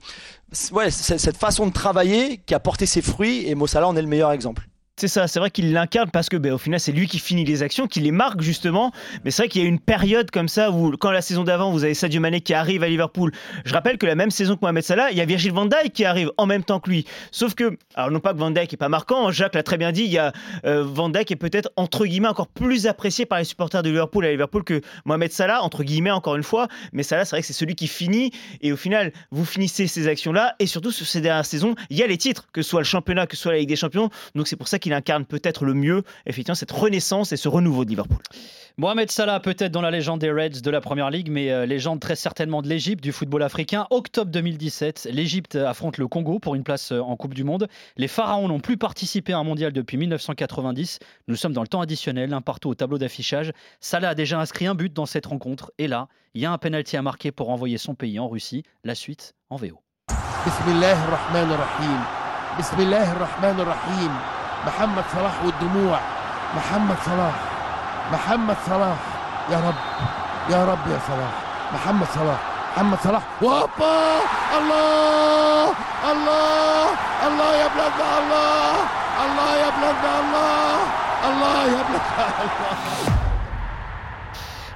cette 0.89 1.37
façon 1.37 1.67
de 1.67 1.73
travailler 1.73 2.37
qui 2.45 2.53
a 2.53 2.59
porté 2.59 2.85
ses 2.85 3.01
fruits 3.01 3.47
et 3.47 3.55
Mo 3.55 3.67
Salah 3.67 3.87
en 3.87 3.95
est 3.95 4.01
le 4.01 4.07
meilleur 4.07 4.31
exemple. 4.31 4.67
C'est 4.97 5.09
ça, 5.09 5.27
c'est 5.27 5.39
vrai 5.39 5.51
qu'il 5.51 5.73
l'incarne 5.73 6.09
parce 6.09 6.29
que 6.29 6.37
ben, 6.37 6.53
au 6.53 6.57
final 6.57 6.79
c'est 6.79 6.93
lui 6.93 7.05
qui 7.07 7.19
finit 7.19 7.43
les 7.43 7.63
actions, 7.63 7.85
qui 7.85 7.99
les 7.99 8.11
marque 8.11 8.39
justement. 8.39 8.93
Mais 9.25 9.31
c'est 9.31 9.41
vrai 9.41 9.49
qu'il 9.49 9.61
y 9.61 9.65
a 9.65 9.67
une 9.67 9.81
période 9.81 10.31
comme 10.31 10.47
ça 10.47 10.71
où 10.71 10.95
quand 10.95 11.11
la 11.11 11.21
saison 11.21 11.43
d'avant 11.43 11.69
vous 11.69 11.83
avez 11.83 11.93
Sadio 11.93 12.21
Mané 12.21 12.39
qui 12.39 12.53
arrive 12.53 12.81
à 12.81 12.87
Liverpool. 12.87 13.33
Je 13.65 13.73
rappelle 13.73 13.97
que 13.97 14.05
la 14.05 14.15
même 14.15 14.31
saison 14.31 14.55
que 14.55 14.61
Mohamed 14.61 14.85
Salah, 14.85 15.11
il 15.11 15.17
y 15.17 15.21
a 15.21 15.25
Virgil 15.25 15.51
van 15.51 15.65
Dijk 15.65 15.91
qui 15.91 16.05
arrive 16.05 16.31
en 16.37 16.45
même 16.45 16.63
temps 16.63 16.79
que 16.79 16.89
lui. 16.89 17.05
Sauf 17.31 17.55
que, 17.55 17.77
alors 17.95 18.09
non 18.09 18.21
pas 18.21 18.33
que 18.33 18.37
Van 18.37 18.51
Dijk 18.51 18.71
est 18.71 18.77
pas 18.77 18.87
marquant, 18.87 19.31
Jacques 19.31 19.55
l'a 19.55 19.63
très 19.63 19.75
bien 19.75 19.91
dit, 19.91 20.03
il 20.03 20.11
y 20.11 20.17
a 20.17 20.31
euh, 20.65 20.85
Van 20.85 21.09
Dijk 21.09 21.29
est 21.29 21.35
peut-être 21.35 21.71
entre 21.75 22.05
guillemets 22.05 22.29
encore 22.29 22.47
plus 22.47 22.87
apprécié 22.87 23.25
par 23.25 23.39
les 23.39 23.43
supporters 23.43 23.83
de 23.83 23.89
Liverpool 23.89 24.23
à 24.23 24.31
Liverpool 24.31 24.63
que 24.63 24.79
Mohamed 25.03 25.33
Salah 25.33 25.61
entre 25.61 25.83
guillemets 25.83 26.11
encore 26.11 26.37
une 26.37 26.43
fois. 26.43 26.69
Mais 26.93 27.03
Salah 27.03 27.25
c'est 27.25 27.31
vrai 27.31 27.41
que 27.41 27.47
c'est 27.47 27.51
celui 27.51 27.75
qui 27.75 27.89
finit 27.89 28.31
et 28.61 28.71
au 28.71 28.77
final 28.77 29.11
vous 29.31 29.43
finissez 29.43 29.87
ces 29.87 30.07
actions 30.07 30.31
là 30.31 30.55
et 30.59 30.67
surtout 30.67 30.91
sur 30.91 31.05
ces 31.05 31.19
dernières 31.19 31.45
saisons 31.45 31.75
il 31.89 31.97
y 31.97 32.03
a 32.03 32.07
les 32.07 32.17
titres 32.17 32.47
que 32.53 32.61
ce 32.61 32.69
soit 32.69 32.79
le 32.79 32.85
championnat 32.85 33.27
que 33.27 33.35
ce 33.35 33.41
soit 33.41 33.51
la 33.51 33.57
Ligue 33.57 33.67
des 33.67 33.75
Champions 33.75 34.09
donc 34.35 34.47
c'est 34.47 34.55
pour 34.55 34.69
ça 34.69 34.79
qu'il 34.85 34.93
incarne 34.93 35.25
peut-être 35.25 35.65
le 35.65 35.73
mieux, 35.73 36.03
effectivement, 36.27 36.53
cette 36.53 36.71
renaissance 36.71 37.31
et 37.31 37.37
ce 37.37 37.49
renouveau 37.49 37.85
de 37.85 37.89
Liverpool. 37.89 38.19
Mohamed 38.77 39.09
Salah, 39.09 39.39
peut-être 39.39 39.71
dans 39.71 39.81
la 39.81 39.89
légende 39.89 40.19
des 40.19 40.29
Reds 40.29 40.61
de 40.61 40.69
la 40.69 40.79
Première 40.79 41.09
Ligue, 41.09 41.31
mais 41.31 41.49
euh, 41.49 41.65
légende 41.65 41.99
très 41.99 42.15
certainement 42.15 42.61
de 42.61 42.67
l'Égypte, 42.67 43.03
du 43.03 43.11
football 43.11 43.41
africain. 43.41 43.87
Octobre 43.89 44.29
2017, 44.29 45.07
l'Égypte 45.11 45.55
affronte 45.55 45.97
le 45.97 46.07
Congo 46.07 46.37
pour 46.37 46.53
une 46.53 46.63
place 46.63 46.91
euh, 46.91 46.99
en 46.99 47.15
Coupe 47.15 47.33
du 47.33 47.43
Monde. 47.43 47.67
Les 47.97 48.07
Pharaons 48.07 48.47
n'ont 48.47 48.59
plus 48.59 48.77
participé 48.77 49.33
à 49.33 49.39
un 49.39 49.43
mondial 49.43 49.73
depuis 49.73 49.97
1990. 49.97 50.99
Nous 51.27 51.35
sommes 51.35 51.53
dans 51.53 51.63
le 51.63 51.67
temps 51.67 51.81
additionnel, 51.81 52.31
un 52.31 52.41
partout 52.41 52.69
au 52.69 52.75
tableau 52.75 52.99
d'affichage. 52.99 53.53
Salah 53.79 54.09
a 54.09 54.15
déjà 54.15 54.39
inscrit 54.39 54.67
un 54.67 54.75
but 54.75 54.93
dans 54.93 55.07
cette 55.07 55.25
rencontre, 55.25 55.71
et 55.79 55.87
là, 55.87 56.09
il 56.35 56.43
y 56.43 56.45
a 56.45 56.51
un 56.51 56.59
penalty 56.59 56.95
à 56.95 57.01
marquer 57.01 57.31
pour 57.31 57.49
envoyer 57.49 57.79
son 57.79 57.95
pays 57.95 58.19
en 58.19 58.27
Russie. 58.27 58.61
La 58.83 58.93
suite 58.93 59.33
en 59.49 59.55
VO. 59.55 59.79
محمد 64.65 65.03
صلاح 65.13 65.33
والدموع. 65.45 65.97
محمد 66.55 66.95
صلاح. 67.05 67.35
محمد 68.11 68.55
صلاح. 68.67 68.97
يا 69.49 69.57
رب. 69.57 69.79
يا 70.49 70.65
رب 70.65 70.83
يا 70.87 70.99
صلاح. 71.07 71.33
محمد 71.73 72.07
صلاح. 72.15 72.39
محمد 72.77 72.97
صلاح. 73.03 73.21
وهوبا! 73.41 73.97
الله! 74.57 75.73
الله! 76.11 76.85
الله 77.27 77.55
يا 77.55 77.67
بلادنا 77.67 78.17
الله! 78.19 78.75
الله 79.25 79.55
يا 79.55 79.69
بلادنا 79.69 80.19
الله! 80.19 80.77
الله 81.25 81.63
يا 81.65 81.83
بلادنا 81.89 82.25
الله! 82.43 83.24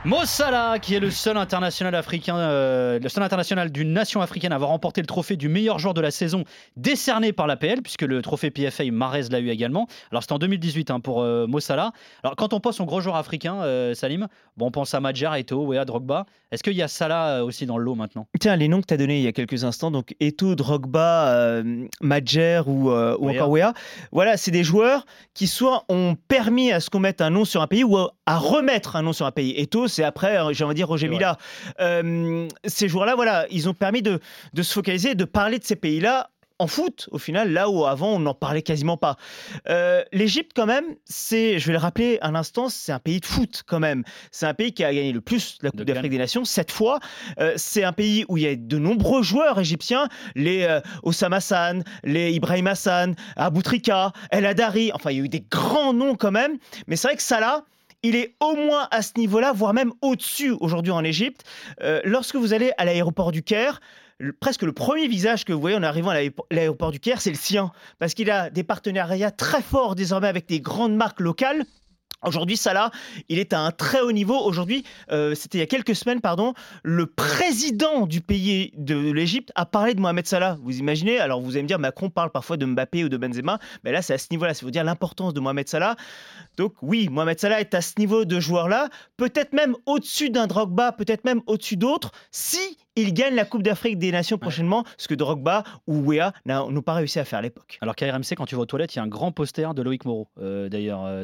Mo 0.06 0.24
Salah, 0.24 0.80
qui 0.80 0.96
est 0.96 1.02
le 1.02 1.12
seul 1.12 1.36
international 1.36 1.94
africain, 1.94 2.38
euh, 2.38 3.00
le 3.00 3.10
seul 3.10 3.22
international 3.22 3.70
d'une 3.70 3.92
nation 3.92 4.22
africaine 4.22 4.54
à 4.54 4.56
avoir 4.56 4.70
remporté 4.70 5.02
le 5.02 5.08
trophée 5.08 5.36
du 5.36 5.50
meilleur 5.50 5.78
joueur 5.78 5.94
de 5.94 6.00
la 6.00 6.10
saison, 6.10 6.46
décerné 6.78 7.34
par 7.34 7.48
l'APL, 7.48 7.82
puisque 7.82 8.04
le 8.04 8.22
trophée 8.22 8.50
PFA 8.50 8.86
Marez 8.94 9.24
l'a 9.30 9.42
eu 9.42 9.50
également. 9.50 9.88
Alors 10.12 10.24
c'était 10.24 10.32
en 10.32 10.40
2018 10.40 10.90
hein, 10.90 11.02
pour 11.02 11.22
euh, 11.22 11.48
Mo 11.48 11.60
Salah. 11.60 11.92
Alors 12.24 12.38
quand 12.38 12.54
on 12.54 12.62
pense 12.62 12.80
au 12.80 12.86
gros 12.86 13.02
joueur 13.02 13.18
africain, 13.18 13.62
euh, 13.62 13.94
Salim, 13.94 14.30
bon, 14.56 14.68
on 14.68 14.72
pense 14.72 14.94
à 14.94 15.02
Madjer, 15.02 15.32
Eto'o, 15.38 15.66
Wea, 15.66 15.84
Drogba. 15.84 16.26
Est-ce 16.52 16.64
qu'il 16.64 16.78
y 16.78 16.82
a 16.82 16.88
Salah 16.88 17.44
aussi 17.44 17.66
dans 17.66 17.78
le 17.78 17.84
lot 17.84 17.96
maintenant? 17.96 18.26
Tiens, 18.40 18.56
les 18.56 18.70
noms 18.70 18.80
que 18.80 18.88
tu 18.88 18.94
as 18.94 18.98
donnés 18.98 19.18
il 19.20 19.24
y 19.24 19.28
a 19.28 19.34
quelques 19.34 19.66
instants, 19.66 19.92
donc 19.92 20.16
Eto, 20.22 20.56
Drogba, 20.56 21.62
Madjer 22.02 22.62
ou, 22.66 22.90
ou 22.90 23.26
Weah. 23.26 23.36
encore 23.36 23.50
Wea, 23.50 23.74
voilà, 24.14 24.38
c'est 24.38 24.50
des 24.52 24.64
joueurs 24.64 25.06
qui 25.34 25.46
soit 25.46 25.84
ont 25.90 26.16
permis 26.30 26.72
à 26.72 26.80
ce 26.80 26.90
qu'on 26.90 27.00
mette 27.00 27.20
un 27.20 27.30
nom 27.30 27.44
sur 27.44 27.62
un 27.62 27.68
pays 27.68 27.84
ou 27.84 27.98
à, 27.98 28.14
à 28.26 28.38
remettre 28.38 28.96
un 28.96 29.02
nom 29.04 29.14
sur 29.14 29.26
un 29.26 29.32
pays. 29.32 29.54
Eto, 29.58 29.89
c'est 29.90 30.04
après, 30.04 30.38
euh, 30.38 30.54
j'ai 30.54 30.64
envie 30.64 30.74
de 30.74 30.78
dire, 30.78 30.88
Roger. 30.88 31.10
Mila. 31.10 31.38
Euh, 31.80 32.48
ces 32.66 32.88
joueurs-là, 32.88 33.16
voilà, 33.16 33.46
ils 33.50 33.68
ont 33.68 33.74
permis 33.74 34.02
de, 34.02 34.20
de 34.54 34.64
se 34.64 34.74
focaliser, 34.74 35.16
de 35.16 35.26
parler 35.26 35.60
de 35.60 35.64
ces 35.66 35.76
pays-là 35.76 36.30
en 36.60 36.68
foot, 36.68 37.08
au 37.12 37.18
final, 37.18 37.54
là 37.54 37.70
où 37.70 37.86
avant 37.86 38.16
on 38.16 38.20
n'en 38.20 38.34
parlait 38.34 38.62
quasiment 38.62 38.98
pas. 38.98 39.16
Euh, 39.70 40.04
L'Égypte, 40.12 40.52
quand 40.54 40.66
même, 40.66 40.84
c'est, 41.06 41.58
je 41.58 41.66
vais 41.68 41.72
le 41.72 41.80
rappeler 41.80 42.20
un 42.22 42.36
instant, 42.36 42.68
c'est 42.68 42.92
un 42.92 43.00
pays 43.00 43.22
de 43.22 43.26
foot 43.26 43.64
quand 43.66 43.80
même. 43.80 44.04
C'est 44.32 44.46
un 44.46 44.54
pays 44.54 44.74
qui 44.74 44.84
a 44.84 44.94
gagné 44.94 45.14
le 45.14 45.22
plus 45.22 45.58
la 45.62 45.72
Coupe 45.72 45.84
d'Afrique 45.84 46.12
des 46.12 46.18
Nations, 46.18 46.44
sept 46.44 46.72
fois. 46.72 47.00
Euh, 47.40 47.54
c'est 47.56 47.86
un 47.86 47.94
pays 47.94 48.26
où 48.28 48.36
il 48.36 48.44
y 48.44 48.48
a 48.48 48.56
de 48.58 48.78
nombreux 48.78 49.24
joueurs 49.24 49.58
égyptiens, 49.58 50.10
les 50.36 50.64
euh, 50.64 50.82
Osama 51.04 51.38
Hassan, 51.38 51.84
les 52.04 52.34
Ibrahim 52.34 52.68
Hassan, 52.68 53.16
Aboutrika, 53.38 54.12
El 54.30 54.46
Hadari, 54.46 54.92
enfin 54.94 55.12
il 55.12 55.18
y 55.18 55.22
a 55.22 55.24
eu 55.24 55.30
des 55.30 55.46
grands 55.50 55.94
noms 55.94 56.16
quand 56.16 56.32
même, 56.32 56.58
mais 56.88 56.98
c'est 56.98 57.08
vrai 57.08 57.16
que 57.16 57.24
Salah, 57.24 57.64
il 58.04 58.16
est 58.16 58.36
au 58.40 58.56
moins 58.56 58.88
à 58.92 59.02
ce 59.02 59.14
niveau-là, 59.18 59.52
voire 59.54 59.74
même 59.74 59.92
au-dessus 60.02 60.52
aujourd'hui 60.60 60.92
en 60.92 61.04
Égypte. 61.04 61.44
Euh, 61.82 62.02
lorsque 62.04 62.36
vous 62.36 62.54
allez 62.54 62.72
à 62.78 62.86
l'aéroport 62.86 63.32
du 63.32 63.44
Caire, 63.44 63.82
presque 64.40 64.64
le 64.64 64.74
premier 64.74 65.08
visage 65.08 65.46
que 65.46 65.54
vous 65.54 65.62
voyez 65.62 65.78
en 65.78 65.84
arrivant 65.84 66.12
à 66.12 66.20
l'aéroport 66.52 66.92
du 66.92 67.00
Caire, 67.00 67.22
c'est 67.22 67.30
le 67.30 67.38
sien, 67.38 67.72
parce 68.00 68.14
qu'il 68.14 68.30
a 68.32 68.50
des 68.50 68.64
partenariats 68.64 69.32
très 69.32 69.62
forts 69.62 69.96
désormais 69.96 70.28
avec 70.28 70.48
des 70.48 70.60
grandes 70.60 70.96
marques 70.96 71.20
locales. 71.20 71.64
Aujourd'hui, 72.26 72.58
Salah, 72.58 72.92
il 73.30 73.40
est 73.40 73.54
à 73.54 73.60
un 73.62 73.72
très 73.72 74.02
haut 74.02 74.12
niveau. 74.12 74.38
Aujourd'hui, 74.38 74.84
euh, 75.12 75.36
c'était 75.36 75.58
il 75.58 75.62
y 75.62 75.64
a 75.64 75.68
quelques 75.68 75.96
semaines, 75.96 76.20
pardon, 76.20 76.54
le 76.84 77.06
président 77.06 78.06
du 78.06 78.20
pays 78.22 78.74
de 78.76 79.12
l'Égypte 79.12 79.52
a 79.56 79.66
parlé 79.66 79.94
de 79.94 80.02
Mohamed 80.02 80.28
Salah. 80.28 80.58
Vous 80.62 80.80
imaginez 80.80 81.20
Alors, 81.20 81.40
vous 81.40 81.52
allez 81.52 81.64
me 81.64 81.68
dire, 81.68 81.80
Macron 81.80 82.10
parle 82.10 82.32
parfois 82.32 82.58
de 82.58 82.66
Mbappé 82.66 83.06
ou 83.06 83.10
de 83.10 83.16
Benzema, 83.16 83.60
mais 83.84 83.92
là, 83.94 84.02
c'est 84.02 84.14
à 84.14 84.18
ce 84.18 84.28
niveau-là. 84.32 84.54
C'est 84.54 84.66
vous 84.66 84.72
dire 84.72 84.84
l'importance 84.84 85.34
de 85.34 85.40
Mohamed 85.40 85.70
Salah. 85.70 85.96
Donc, 86.58 86.74
oui, 86.82 87.08
Mohamed 87.10 87.40
Salah 87.40 87.62
est 87.62 87.74
à 87.74 87.82
ce 87.82 87.94
niveau 87.98 88.26
de 88.26 88.40
joueur-là, 88.40 88.90
peut-être 89.16 89.54
même 89.54 89.76
au-dessus 89.86 90.30
d'un 90.30 90.48
Drogba, 90.48 90.92
peut-être 90.92 91.24
même 91.24 91.42
au-dessus 91.48 91.78
d'autres, 91.78 92.12
si 92.32 92.78
il 92.96 93.14
gagne 93.14 93.36
la 93.36 93.46
Coupe 93.46 93.64
d'Afrique 93.64 93.98
des 93.98 94.12
Nations 94.12 94.38
prochainement, 94.38 94.84
ce 94.98 95.08
que 95.08 95.14
Drogba 95.16 95.64
ou 95.88 96.02
Wea 96.10 96.34
n'ont 96.46 96.82
pas 96.82 96.96
réussi 96.96 97.18
à 97.20 97.24
faire 97.24 97.40
à 97.40 97.42
l'époque. 97.42 97.78
Alors 97.82 97.96
qu'à 97.96 98.12
RMC, 98.12 98.36
quand 98.36 98.46
tu 98.46 98.56
vas 98.56 98.62
aux 98.62 98.66
toilettes, 98.66 98.94
il 98.94 98.98
y 98.98 99.00
a 99.00 99.04
un 99.04 99.08
grand 99.08 99.32
poster 99.32 99.74
de 99.74 99.82
Loïc 99.82 100.04
Moreau, 100.04 100.28
euh, 100.42 100.68
d'ailleurs. 100.68 101.06
euh. 101.06 101.24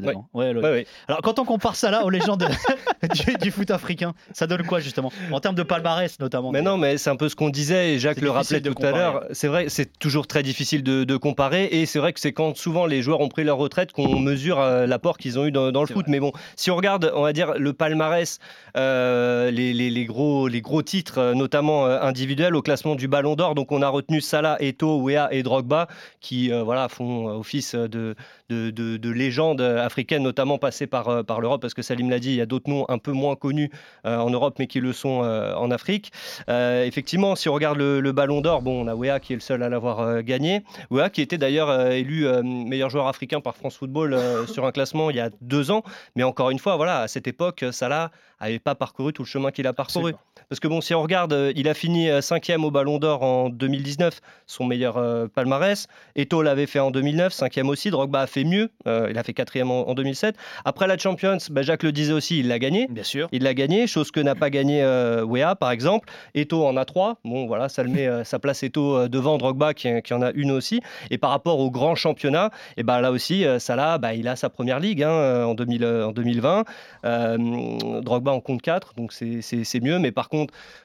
Ouais, 0.62 0.85
ouais. 0.86 1.06
Alors, 1.08 1.22
quand 1.22 1.40
on 1.40 1.46
compare 1.46 1.76
ça 1.76 1.92
là 1.92 2.06
aux 2.06 2.10
légendes 2.10 2.48
du, 3.14 3.34
du 3.42 3.52
foot 3.52 3.72
africain, 3.72 4.14
ça 4.34 4.48
donne 4.48 4.64
quoi 4.64 4.80
justement 4.80 5.12
En 5.32 5.40
termes 5.40 5.56
de 5.56 5.64
palmarès 5.64 6.20
notamment. 6.20 6.52
Mais 6.52 6.62
non, 6.62 6.78
mais 6.78 6.98
c'est 6.98 7.10
un 7.10 7.16
peu 7.16 7.30
ce 7.30 7.36
qu'on 7.36 7.50
disait 7.50 7.94
et 7.94 8.00
Jacques 8.00 8.22
le 8.22 8.30
rappelait 8.32 8.62
tout 8.62 8.76
à 8.84 8.92
l'heure. 8.92 9.24
C'est 9.32 9.48
vrai, 9.48 9.70
c'est 9.70 9.98
toujours 10.00 10.28
très 10.28 10.44
difficile 10.44 10.84
de, 10.84 11.04
de 11.04 11.18
comparer 11.18 11.66
et 11.66 11.86
c'est 11.86 12.00
vrai 12.00 12.14
que 12.14 12.20
c'est 12.20 12.34
quand 12.34 12.56
souvent 12.58 12.86
les 12.86 13.02
joueurs 13.02 13.20
ont 13.22 13.30
pris 13.30 13.44
leur 13.44 13.58
retraite 13.58 13.92
qu'on 13.92 14.20
mesure 14.20 14.60
euh, 14.60 14.86
l'apport 14.88 15.18
qu'ils 15.18 15.38
ont 15.40 15.46
eu 15.46 15.52
dans, 15.52 15.72
dans 15.72 15.82
le 15.82 15.88
foot. 15.88 16.06
vrai. 16.06 16.12
Mais 16.12 16.20
bon, 16.20 16.32
si 16.56 16.72
on 16.72 16.76
regarde, 16.76 17.12
on 17.16 17.22
va 17.24 17.34
dire 17.34 17.54
le 17.58 17.74
palmarès, 17.74 18.40
euh, 18.78 19.52
les, 19.52 19.74
les- 19.74 19.90
les 19.90 20.06
gros, 20.06 20.48
les 20.48 20.62
gros 20.62 20.82
titres, 20.82 21.18
euh, 21.20 21.34
notamment 21.34 21.86
individuels 21.86 22.56
au 22.56 22.62
classement 22.62 22.96
du 22.96 23.08
Ballon 23.08 23.36
d'Or. 23.36 23.56
Donc 23.56 23.72
on 23.72 23.82
a 23.82 23.88
retenu 23.90 24.22
Salah, 24.22 24.58
Eto'o, 24.60 25.02
Wea 25.02 25.28
et 25.32 25.44
Drogba 25.44 25.88
qui 26.22 26.52
euh, 26.52 26.64
voilà 26.64 26.90
font 26.90 27.28
office 27.28 27.76
de, 27.76 28.16
de, 28.50 28.70
de, 28.72 28.98
de 28.98 29.10
légendes 29.10 29.62
africaines, 29.62 30.24
notamment 30.24 30.58
par, 30.86 31.08
euh, 31.10 31.24
par 31.24 31.42
l'Europe, 31.42 31.62
parce 31.62 31.74
que 31.74 31.82
Salim 31.82 32.10
l'a 32.10 32.20
dit, 32.20 32.30
il 32.30 32.36
y 32.36 32.42
a 32.42 32.46
d'autres 32.46 32.70
noms 32.70 32.86
un 32.90 32.98
peu 32.98 33.12
moins 33.12 33.36
connus 33.36 33.72
euh, 34.06 34.18
en 34.18 34.30
Europe, 34.30 34.56
mais 34.60 34.68
qui 34.68 34.80
le 34.80 34.94
sont 34.94 35.24
euh, 35.24 35.54
en 35.56 35.72
Afrique. 35.72 36.12
Effectivement, 36.48 37.36
si 37.36 37.50
on 37.50 37.54
regarde 37.54 37.78
le, 37.78 38.00
le 38.00 38.12
Ballon 38.12 38.42
d'Or, 38.42 38.62
bon, 38.62 38.86
on 38.86 38.88
a 38.88 38.96
Wea 38.96 39.20
qui 39.20 39.34
est 39.34 39.36
le 39.36 39.42
seul 39.42 39.64
à 39.64 39.70
l'avoir 39.70 40.24
gagné. 40.24 40.64
Wea 40.92 41.10
qui 41.10 41.22
était 41.22 41.38
d'ailleurs 41.38 41.92
élu 41.92 42.28
meilleur 42.44 42.90
joueur 42.90 43.08
africain 43.08 43.42
par 43.42 43.56
France 43.56 43.78
Football 43.78 44.18
sur 44.48 44.66
un 44.66 44.72
classement 44.72 45.10
il 45.10 45.18
y 45.18 45.20
a 45.20 45.30
deux 45.42 45.72
ans. 45.72 45.84
Mais 46.16 46.24
encore 46.24 46.50
une 46.50 46.60
fois, 46.60 46.76
voilà, 46.76 47.02
à 47.02 47.08
cette 47.08 47.28
époque, 47.28 47.66
Salah 47.72 48.12
n'avait 48.42 48.60
pas 48.60 48.76
parcouru 48.76 49.14
tout 49.14 49.24
le 49.24 49.28
chemin 49.28 49.52
qu'il 49.52 49.68
a 49.68 49.74
parcouru. 49.74 50.14
Parce 50.50 50.60
que 50.60 50.68
bon, 50.68 50.82
si 50.82 50.94
on 50.94 51.02
regarde, 51.02 51.34
euh, 51.34 51.54
il 51.56 51.68
a 51.68 51.74
fini 51.74 52.10
euh, 52.10 52.22
cinquième 52.22 52.64
au 52.66 52.72
Ballon 52.72 52.98
d'Or 52.98 53.24
en 53.24 53.50
2019, 53.50 54.20
son 54.46 54.66
meilleur 54.66 54.98
euh, 54.98 55.28
palmarès. 55.28 55.88
Eto 56.16 56.42
l'avait 56.42 56.66
fait 56.66 56.80
en 56.80 56.92
2009, 56.92 57.34
cinquième 57.34 57.70
aussi. 57.70 57.90
Drogba 57.90 58.22
a 58.22 58.28
fait 58.28 58.44
mieux, 58.44 58.70
euh, 58.88 59.08
il 59.10 59.18
a 59.18 59.24
fait 59.24 59.34
quatrième 59.34 59.72
en, 59.72 59.88
en 59.88 59.94
2007. 59.94 60.36
Après 60.66 60.88
la 60.88 60.98
Champions, 60.98 61.38
bah, 61.50 61.62
Jacques 61.62 61.84
le 61.84 61.92
disait 61.92 62.14
aussi, 62.14 62.40
il 62.40 62.48
l'a 62.48 62.60
gagné. 62.60 62.88
Bien 62.90 63.04
sûr. 63.04 63.28
Il 63.32 63.44
l'a 63.44 63.54
gagné, 63.54 63.88
chose 63.88 64.12
que 64.12 64.20
n'a 64.20 64.36
pas 64.36 64.50
gagné 64.50 64.84
euh, 64.84 65.24
Wea, 65.24 65.56
par 65.56 65.72
exemple. 65.72 66.10
Eto 66.34 66.66
en 66.66 66.78
a 66.78 66.86
trois. 66.86 67.18
Bon, 67.24 67.48
voilà, 67.48 67.70
ça 67.70 67.84
le 67.84 67.90
met, 67.90 68.24
ça 68.24 68.40
place 68.40 68.64
Eto 68.64 69.08
devant 69.08 69.38
Drogba, 69.38 69.74
qui, 69.74 69.90
qui 70.04 70.14
en 70.14 70.22
a 70.22 70.32
une 70.32 70.52
aussi. 70.52 70.82
Et 71.10 71.18
par 71.18 71.30
rapport 71.32 71.60
au 71.60 71.72
grand 71.72 71.96
championnat, 71.96 72.52
et 72.78 72.84
ben 72.84 73.02
là 73.02 73.12
aussi, 73.12 73.46
Salah, 73.60 73.98
bah, 73.98 74.14
il 74.14 74.28
a 74.28 74.36
sa 74.36 74.50
première 74.50 74.80
ligue 74.80 75.04
hein, 75.04 75.46
en, 75.46 75.54
2000, 75.54 75.86
en 75.86 76.12
2020. 76.12 76.66
Euh, 77.06 78.02
Drogba 78.02 78.32
en 78.32 78.40
compte 78.40 78.62
4, 78.62 78.94
donc 78.96 79.14
c'est 79.14 79.82
mieux. 79.82 80.00
Mais 80.00 80.12
par 80.12 80.30
contre, 80.30 80.35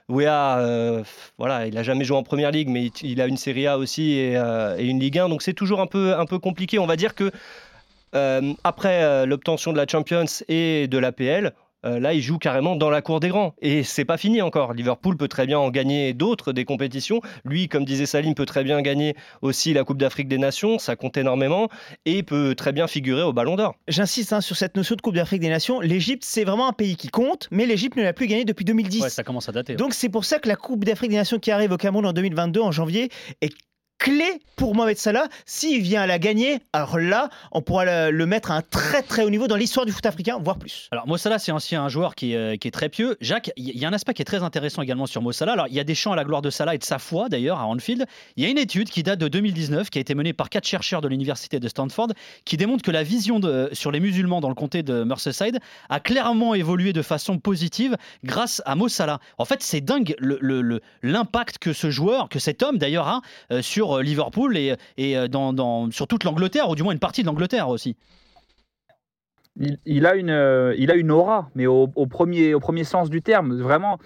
Wea, 0.09 0.59
euh, 0.59 1.03
voilà, 1.39 1.67
il 1.67 1.79
a 1.79 1.83
jamais 1.83 2.05
joué 2.05 2.17
en 2.17 2.23
première 2.23 2.51
ligue, 2.51 2.69
mais 2.69 2.87
il, 3.03 3.21
a 3.21 3.27
une 3.27 3.37
Serie 3.37 3.67
A 3.67 3.79
aussi 3.79 4.13
et, 4.15 4.37
euh, 4.37 4.77
une 4.79 4.99
Ligue 4.99 5.19
1. 5.19 5.29
Donc 5.29 5.43
c'est 5.43 5.55
toujours 5.55 5.81
un 5.81 5.87
peu, 5.87 6.15
un 6.15 6.27
peu 6.27 6.39
compliqué. 6.39 6.79
On 6.79 6.87
va 6.87 6.97
dire 6.97 7.15
que 7.15 7.31
euh, 8.15 8.53
après 8.65 9.27
l'obtention 9.27 9.73
de 9.73 9.77
la 9.77 9.87
Champions 9.87 10.25
et 10.49 10.89
de 10.89 10.99
l'APL, 10.99 11.53
euh, 11.85 11.99
là, 11.99 12.15
il 12.15 12.21
joue 12.21 12.39
carrément 12.39 12.77
dans 12.77 12.91
la 12.91 13.03
cour 13.03 13.21
des 13.21 13.29
grands. 13.29 13.55
Et 13.61 13.83
c'est 13.83 14.05
pas 14.05 14.17
fini 14.17 14.43
encore. 14.43 14.75
Liverpool 14.75 15.17
peut 15.17 15.29
très 15.29 15.47
bien 15.47 15.59
en 15.59 15.71
gagner 15.71 16.13
d'autres, 16.13 16.53
des 16.53 16.65
compétitions. 16.65 17.21
Lui, 17.45 17.69
comme 17.69 17.85
disait 17.85 18.07
Salim, 18.07 18.35
peut 18.35 18.47
très 18.47 18.65
bien 18.65 18.81
gagner 18.83 19.15
aussi 19.43 19.73
la 19.73 19.85
Coupe 19.85 19.99
d'Afrique 19.99 20.29
des 20.29 20.39
Nations. 20.39 20.79
Ça 20.79 20.97
compte 20.97 21.17
énormément. 21.17 21.69
Et 22.05 22.23
peut 22.23 22.55
très 22.55 22.73
bien 22.73 22.87
figurer 22.87 23.23
au 23.23 23.33
Ballon 23.33 23.57
d'Or. 23.57 23.75
J'insiste 23.89 24.33
hein, 24.33 24.41
sur 24.41 24.57
cette 24.57 24.77
notion 24.77 24.95
de 24.97 25.01
Coupe 25.01 25.15
d'Afrique 25.15 25.41
des 25.41 25.49
Nations. 25.49 25.81
L'Égypte, 25.81 26.25
c'est 26.27 26.45
vraiment 26.45 26.69
un 26.69 26.73
pays 26.73 26.97
qui 26.97 27.09
compte, 27.09 27.49
mais 27.51 27.67
l'Égypte 27.67 27.97
ne 27.97 28.03
l'a 28.03 28.13
plus 28.13 28.27
gagné 28.27 28.45
depuis 28.45 28.65
2010. 28.65 29.03
Ouais, 29.03 29.11
ça 29.11 29.23
commence 29.23 29.49
à 29.49 29.53
dater. 29.53 29.73
ouais. 29.73 29.77
Donc 29.77 29.95
c'est 29.95 30.09
pour 30.09 30.25
ça 30.25 30.39
que 30.39 30.49
la 30.49 30.57
Coupe 30.57 30.85
d'Afrique 30.85 31.11
des 31.11 31.17
Nations 31.17 31.39
qui 31.39 31.51
arrive 31.51 31.73
au 31.73 31.77
Cameroun 31.77 32.07
en 32.07 32.13
2022, 32.13 32.61
en 32.61 32.73
janvier, 32.73 33.09
est 33.41 33.53
clé 34.01 34.41
pour 34.57 34.75
Mohamed 34.75 34.97
Salah. 34.99 35.29
S'il 35.47 35.81
vient 35.83 36.03
à 36.03 36.07
la 36.07 36.19
gagner, 36.19 36.59
alors 36.73 36.99
là, 36.99 37.29
on 37.53 37.63
pourra 37.63 38.11
le, 38.11 38.27
mettre 38.27 38.51
à 38.51 38.55
un 38.57 38.63
très 38.63 39.03
très 39.03 39.23
haut 39.23 39.31
niveau 39.31 39.47
dans 39.47 39.57
l'histoire 39.57 39.87
du 39.87 39.93
foot 39.93 40.05
africain, 40.07 40.39
voire 40.43 40.59
plus. 40.59 40.89
Alors 40.91 41.07
Mossala, 41.07 41.39
c'est 41.39 41.53
aussi 41.53 41.77
un 41.77 41.89
joueur 41.89 42.15
euh, 42.23 42.57
qui 42.57 42.69
est 42.69 42.71
très 42.71 42.89
pieux. 42.89 43.17
Jacques, 43.21 43.53
il 43.57 43.79
y 43.79 43.85
a 43.85 43.89
un 43.89 43.93
aspect 43.93 44.15
qui 44.15 44.23
est 44.23 44.25
très 44.25 44.43
intéressant 44.43 44.83
également 44.83 45.07
sur 45.07 45.23
Mossala. 45.23 45.53
Alors 45.53 45.67
il 45.69 45.75
y 45.75 45.81
a 45.81 45.85
des 45.85 45.95
chants 45.95 46.13
à 46.13 46.17
la 46.17 46.25
gloire 46.25 46.43
de 46.43 46.51
Salah 46.51 46.75
et 46.75 46.79
de 46.79 46.85
sa 46.85 46.99
foi 46.99 47.29
d'ailleurs 47.29 47.61
à 47.61 47.67
Anfield. 47.67 48.07
Il 48.37 48.45
y 48.45 48.47
a 48.47 48.51
une 48.51 48.59
étude 48.59 48.89
qui 48.91 49.03
date 49.03 49.19
de 49.21 49.29
2019 49.29 49.91
qui 49.91 49.99
a 49.99 50.01
été 50.01 50.15
menée 50.15 50.33
par 50.33 50.49
quatre 50.49 50.67
chercheurs 50.67 51.03
de 51.03 51.09
l'université 51.09 51.61
de 51.61 51.69
Stanford 51.69 52.09
qui 52.45 52.57
démontre 52.57 52.83
que 52.83 52.91
la 52.91 53.03
vision 53.03 53.39
de- 53.39 53.69
sur 53.73 53.93
les 53.93 54.01
musulmans 54.01 54.41
dans 54.41 54.49
le 54.49 54.55
comté 54.55 54.83
de 54.83 55.05
Merseyside 55.05 55.59
a 55.91 56.01
clairement 56.01 56.55
évolué 56.55 56.93
de 56.93 57.03
façon 57.03 57.39
positive 57.39 57.97
grâce 58.25 58.63
à 58.65 58.75
Mossala. 58.75 59.21
En 59.39 59.45
fait, 59.45 59.63
c'est 59.63 59.81
dingue 59.83 60.17
l'impact 61.03 61.59
que 61.59 61.73
ce 61.73 61.91
joueur, 61.91 62.29
que 62.29 62.39
cet 62.39 62.63
homme 62.63 62.79
d'ailleurs 62.79 63.09
a 63.09 63.21
euh, 63.53 63.63
sur 63.63 63.90
euh, 63.99 64.03
Liverpool 64.03 64.57
et, 64.57 64.75
et 64.97 65.17
euh, 65.17 65.29
dans, 65.29 65.53
dans- 65.53 65.91
sur 65.91 66.07
toute 66.07 66.25
l'Angleterre, 66.25 66.69
ou 66.69 66.75
du 66.75 66.83
moins 66.83 66.93
une 66.93 66.99
partie 66.99 67.23
de 67.23 67.27
l'Angleterre 67.27 67.69
aussi. 67.69 67.97
il, 69.85 70.07
a 70.07 70.15
une, 70.15 70.31
euh, 70.31 70.75
il 70.79 70.91
a 70.91 70.95
une 70.95 71.11
aura, 71.11 71.51
mais 71.55 71.67
au, 71.67 71.87
premier, 72.07 72.55
au 72.55 72.61
premier 72.61 72.85
sens 72.85 73.11
du 73.11 73.21
terme. 73.21 73.61
Vraiment, 73.61 73.99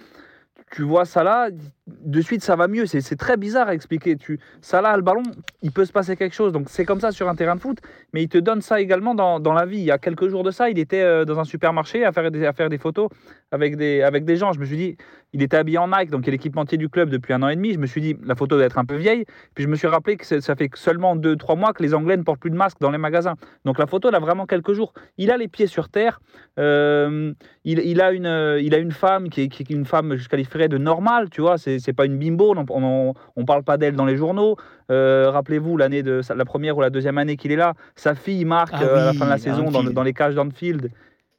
tu 0.71 0.81
vois 0.81 1.03
là, 1.23 1.49
de 1.87 2.21
suite 2.21 2.43
ça 2.43 2.55
va 2.55 2.67
mieux. 2.67 2.85
C'est 2.85 3.15
très 3.15 3.37
bizarre 3.37 3.67
à 3.69 3.73
expliquer. 3.73 4.17
Tu, 4.17 4.39
Salah 4.61 4.89
a 4.91 4.97
le 4.97 5.03
ballon, 5.03 5.23
il 5.61 5.71
peut 5.71 5.85
se 5.85 5.91
passer 5.93 6.17
quelque 6.17 6.33
chose. 6.33 6.51
Donc 6.51 6.69
c'est 6.69 6.83
comme 6.83 6.99
ça 6.99 7.11
sur 7.11 7.29
un 7.29 7.35
terrain 7.35 7.55
de 7.55 7.61
foot, 7.61 7.77
mais 8.11 8.23
il 8.23 8.27
te 8.29 8.37
donne 8.39 8.61
ça 8.61 8.81
également 8.81 9.15
dans, 9.15 9.39
dans 9.39 9.53
la 9.53 9.65
vie. 9.65 9.77
Il 9.77 9.85
y 9.85 9.91
a 9.91 9.97
quelques 9.97 10.27
jours 10.27 10.43
de 10.43 10.51
ça, 10.51 10.69
il 10.69 10.79
était 10.79 11.23
dans 11.25 11.39
un 11.39 11.45
supermarché 11.45 12.03
à 12.03 12.11
faire 12.11 12.31
des, 12.31 12.45
à 12.45 12.51
faire 12.53 12.69
des 12.69 12.79
photos 12.79 13.09
avec 13.51 13.77
des, 13.77 14.01
avec 14.01 14.25
des 14.25 14.35
gens. 14.35 14.51
Je 14.51 14.59
me 14.59 14.65
suis 14.65 14.77
dit, 14.77 14.97
il 15.35 15.43
était 15.43 15.57
habillé 15.57 15.77
en 15.77 15.89
Nike, 15.89 16.11
donc 16.11 16.25
il 16.25 16.29
est 16.29 16.31
l'équipementier 16.31 16.77
du 16.77 16.87
club 16.87 17.09
depuis 17.09 17.33
un 17.33 17.43
an 17.43 17.49
et 17.49 17.57
demi. 17.57 17.73
Je 17.73 17.77
me 17.77 17.87
suis 17.87 17.99
dit, 17.99 18.15
la 18.23 18.35
photo 18.35 18.55
doit 18.55 18.65
être 18.65 18.77
un 18.77 18.85
peu 18.85 18.95
vieille. 18.95 19.25
Puis 19.53 19.65
je 19.65 19.69
me 19.69 19.75
suis 19.75 19.87
rappelé 19.87 20.15
que 20.15 20.25
ça 20.25 20.55
fait 20.55 20.69
seulement 20.75 21.17
2-3 21.17 21.59
mois 21.59 21.73
que 21.73 21.83
les 21.83 21.93
Anglais 21.93 22.15
ne 22.15 22.23
portent 22.23 22.39
plus 22.39 22.51
de 22.51 22.55
masque 22.55 22.77
dans 22.79 22.89
les 22.89 22.97
magasins. 22.97 23.35
Donc 23.65 23.77
la 23.77 23.85
photo, 23.85 24.07
elle 24.07 24.15
a 24.15 24.19
vraiment 24.19 24.45
quelques 24.45 24.71
jours. 24.71 24.93
Il 25.17 25.31
a 25.31 25.37
les 25.37 25.49
pieds 25.49 25.67
sur 25.67 25.89
terre. 25.89 26.21
Euh, 26.57 27.33
il, 27.65 27.79
il 27.79 27.99
a 27.99 28.13
une, 28.13 28.25
euh, 28.25 28.61
il 28.61 28.73
a 28.73 28.77
une 28.77 28.93
femme 28.93 29.29
qui 29.29 29.41
est, 29.41 29.47
qui 29.49 29.63
est 29.63 29.69
une 29.75 29.83
femme, 29.83 30.15
je 30.15 30.29
qualifierais 30.29 30.69
de 30.69 30.77
normale, 30.77 31.29
tu 31.29 31.41
vois. 31.41 31.57
C'est 31.57 31.93
pas 31.93 32.05
une 32.05 32.17
bimbo, 32.17 32.55
on, 32.69 33.13
on 33.35 33.45
parle 33.45 33.63
pas 33.63 33.75
d'elle 33.75 33.95
dans 33.95 34.05
les 34.05 34.15
journaux. 34.15 34.55
Euh, 34.89 35.29
Rappelez-vous 35.31 35.75
l'année 35.75 36.01
de 36.01 36.21
la 36.33 36.45
première 36.45 36.77
ou 36.77 36.81
la 36.81 36.89
deuxième 36.89 37.17
année 37.17 37.35
qu'il 37.35 37.51
est 37.51 37.57
là, 37.57 37.73
sa 37.95 38.15
fille 38.15 38.45
marque 38.45 38.75
Ah 38.77 38.83
euh, 38.83 39.01
à 39.01 39.05
la 39.07 39.13
fin 39.13 39.25
de 39.25 39.31
la 39.31 39.37
saison 39.37 39.69
dans 39.69 40.03
les 40.03 40.13
cages 40.13 40.35
d'Anfield 40.35 40.91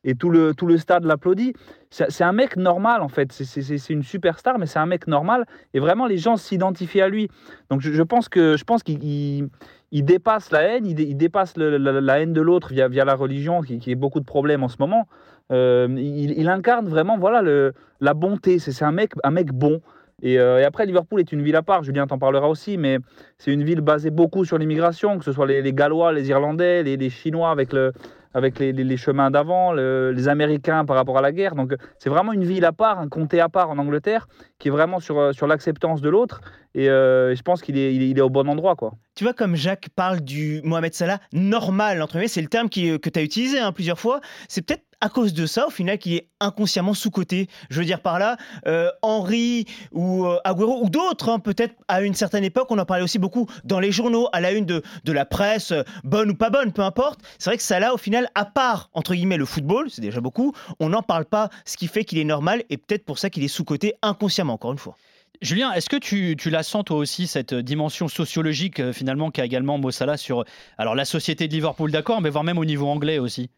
et 0.06 0.14
tout 0.14 0.30
le, 0.30 0.54
tout 0.54 0.66
le 0.66 0.78
stade 0.78 1.04
l'applaudit. 1.04 1.52
C'est 1.90 2.24
un 2.24 2.32
mec 2.32 2.56
normal 2.56 3.02
en 3.02 3.08
fait. 3.08 3.32
C'est- 3.32 3.90
une 3.90 4.02
superstar, 4.02 4.58
mais 4.58 4.66
c'est 4.66 4.78
un 4.78 4.86
mec 4.86 5.06
normal 5.06 5.44
et 5.74 5.80
vraiment 5.80 6.06
les 6.06 6.16
gens 6.16 6.36
s'identifient 6.36 7.02
à 7.02 7.08
lui. 7.08 7.28
Donc 7.68 7.80
je, 7.82 8.02
pense 8.02 8.28
qu'il 8.28 9.02
il- 9.04 10.04
dépasse 10.04 10.50
la 10.50 10.62
haine, 10.62 10.86
il, 10.86 10.94
dé- 10.94 11.04
il 11.04 11.16
dépasse 11.16 11.56
la, 11.56 12.20
haine 12.20 12.32
de 12.32 12.40
l'autre 12.40 12.72
via, 12.72 12.88
via 12.88 13.04
la 13.04 13.14
religion, 13.14 13.60
qui, 13.62 13.78
qui 13.78 13.90
est 13.90 13.96
beaucoup 13.96 14.20
de 14.20 14.24
problèmes 14.24 14.62
en 14.62 14.68
ce 14.68 14.76
moment. 14.78 15.06
Euh, 15.52 15.86
il, 15.98 16.48
incarne 16.48 16.88
vraiment 16.88 17.18
voilà 17.18 17.42
le, 17.42 17.72
la 18.00 18.14
bonté. 18.14 18.58
C'est 18.58 18.84
un 18.84 18.92
mec, 18.92 19.12
un 19.24 19.30
mec 19.30 19.52
bon. 19.52 19.80
Et, 20.22 20.38
euh, 20.38 20.60
et 20.60 20.64
après, 20.64 20.86
Liverpool 20.86 21.20
est 21.20 21.30
une 21.30 21.42
ville 21.42 21.56
à 21.56 21.62
part. 21.62 21.82
Julien 21.82 22.06
t'en 22.06 22.18
parlera 22.18 22.48
aussi, 22.48 22.78
mais 22.78 22.98
c'est 23.38 23.52
une 23.52 23.62
ville 23.62 23.82
basée 23.82 24.10
beaucoup 24.10 24.44
sur 24.44 24.56
l'immigration, 24.56 25.18
que 25.18 25.24
ce 25.24 25.32
soit 25.32 25.46
les, 25.46 25.60
les 25.60 25.72
Gallois, 25.74 26.12
les 26.12 26.28
Irlandais, 26.30 26.82
les, 26.82 26.96
les 26.96 27.10
Chinois 27.10 27.50
avec 27.50 27.72
le 27.72 27.92
avec 28.36 28.58
les, 28.58 28.72
les- 28.72 28.96
chemins 28.98 29.30
d'avant, 29.30 29.72
le- 29.72 30.12
les 30.12 30.28
Américains 30.28 30.84
par 30.84 30.96
rapport 30.96 31.16
à 31.16 31.22
la 31.22 31.32
guerre. 31.32 31.54
Donc 31.54 31.74
c'est 31.98 32.10
vraiment 32.10 32.32
une 32.34 32.44
ville 32.44 32.64
à 32.66 32.72
part, 32.72 32.98
un 32.98 33.08
comté 33.08 33.40
à 33.40 33.48
part 33.48 33.70
en 33.70 33.78
Angleterre, 33.78 34.28
qui 34.58 34.68
est 34.68 34.70
vraiment 34.70 35.00
sur, 35.00 35.18
euh, 35.18 35.32
sur 35.32 35.46
l'acceptance 35.46 36.02
de 36.02 36.10
l'autre. 36.10 36.40
Et 36.74 36.90
euh, 36.90 37.34
je 37.34 37.40
pense 37.42 37.62
qu'il 37.62 37.78
est, 37.78 37.94
il 37.94 38.18
est, 38.18 38.20
au 38.20 38.28
bon 38.28 38.46
endroit. 38.48 38.76
quoi. 38.76 38.92
Tu 39.14 39.24
vois, 39.24 39.32
comme 39.32 39.56
Jacques 39.56 39.88
parle 39.96 40.20
du 40.20 40.60
Mohamed 40.64 40.92
Salah 40.92 41.18
normal, 41.32 42.02
entre 42.02 42.12
guillemets, 42.14 42.28
c'est 42.28 42.42
le 42.42 42.48
terme 42.48 42.68
qui- 42.68 43.00
que 43.00 43.08
tu 43.08 43.18
as 43.18 43.22
utilisé 43.22 43.58
hein, 43.58 43.72
plusieurs 43.72 43.98
fois. 43.98 44.20
C'est 44.48 44.60
peut-être 44.60 44.84
à 45.00 45.08
cause 45.08 45.34
de 45.34 45.46
ça, 45.46 45.66
au 45.66 45.70
final, 45.70 45.98
qu'il 45.98 46.14
est 46.14 46.28
inconsciemment 46.40 46.94
sous-coté. 46.94 47.48
Je 47.70 47.78
veux 47.78 47.84
dire 47.84 48.00
par 48.00 48.18
là, 48.18 48.36
euh, 48.66 48.90
Henry 49.02 49.66
ou 49.92 50.26
euh, 50.26 50.38
Agüero 50.44 50.82
ou 50.84 50.90
d'autres, 50.90 51.28
hein, 51.28 51.38
peut-être 51.38 51.74
à 51.88 52.02
une 52.02 52.14
certaine 52.14 52.44
époque, 52.44 52.68
on 52.70 52.78
en 52.78 52.84
parlait 52.84 53.04
aussi 53.04 53.18
beaucoup 53.18 53.46
dans 53.64 53.80
les 53.80 53.92
journaux, 53.92 54.28
à 54.32 54.40
la 54.40 54.52
une 54.52 54.64
de, 54.64 54.82
la 55.06 55.24
presse, 55.24 55.72
euh, 55.72 55.82
bonne 56.04 56.30
ou 56.30 56.34
pas 56.34 56.50
bonne, 56.50 56.72
peu 56.72 56.82
importe. 56.82 57.20
C'est 57.38 57.50
vrai 57.50 57.56
que 57.56 57.62
Salah, 57.62 57.94
au 57.94 57.98
final, 57.98 58.28
à 58.34 58.44
part, 58.44 58.90
entre 58.92 59.14
guillemets, 59.14 59.36
le 59.36 59.46
football, 59.46 59.90
c'est 59.90 60.02
déjà 60.02 60.20
beaucoup, 60.20 60.52
on 60.80 60.88
n'en 60.88 61.02
parle 61.02 61.24
pas, 61.24 61.50
ce 61.64 61.76
qui 61.76 61.88
fait 61.88 62.04
qu'il 62.04 62.18
est 62.18 62.24
normal 62.24 62.64
et 62.70 62.76
peut-être 62.76 63.04
pour 63.04 63.18
ça 63.18 63.30
qu'il 63.30 63.44
est 63.44 63.48
sous-coté 63.48 63.94
inconsciemment, 64.02 64.54
encore 64.54 64.72
une 64.72 64.78
fois. 64.78 64.96
Julien, 65.42 65.72
est-ce 65.72 65.88
que 65.88 65.96
tu, 65.96 66.34
tu 66.38 66.50
la 66.50 66.62
sens 66.62 66.84
toi 66.84 66.96
aussi, 66.96 67.26
cette 67.26 67.54
dimension 67.54 68.08
sociologique 68.08 68.80
euh, 68.80 68.92
finalement 68.92 69.30
qu'a 69.30 69.44
également 69.44 69.78
Mossala 69.78 70.16
sur 70.16 70.44
alors, 70.78 70.94
la 70.94 71.04
société 71.04 71.46
de 71.46 71.52
Liverpool, 71.52 71.90
d'accord, 71.90 72.20
mais 72.22 72.30
voire 72.30 72.44
même 72.44 72.58
au 72.58 72.64
niveau 72.64 72.86
anglais 72.86 73.18
aussi? 73.18 73.50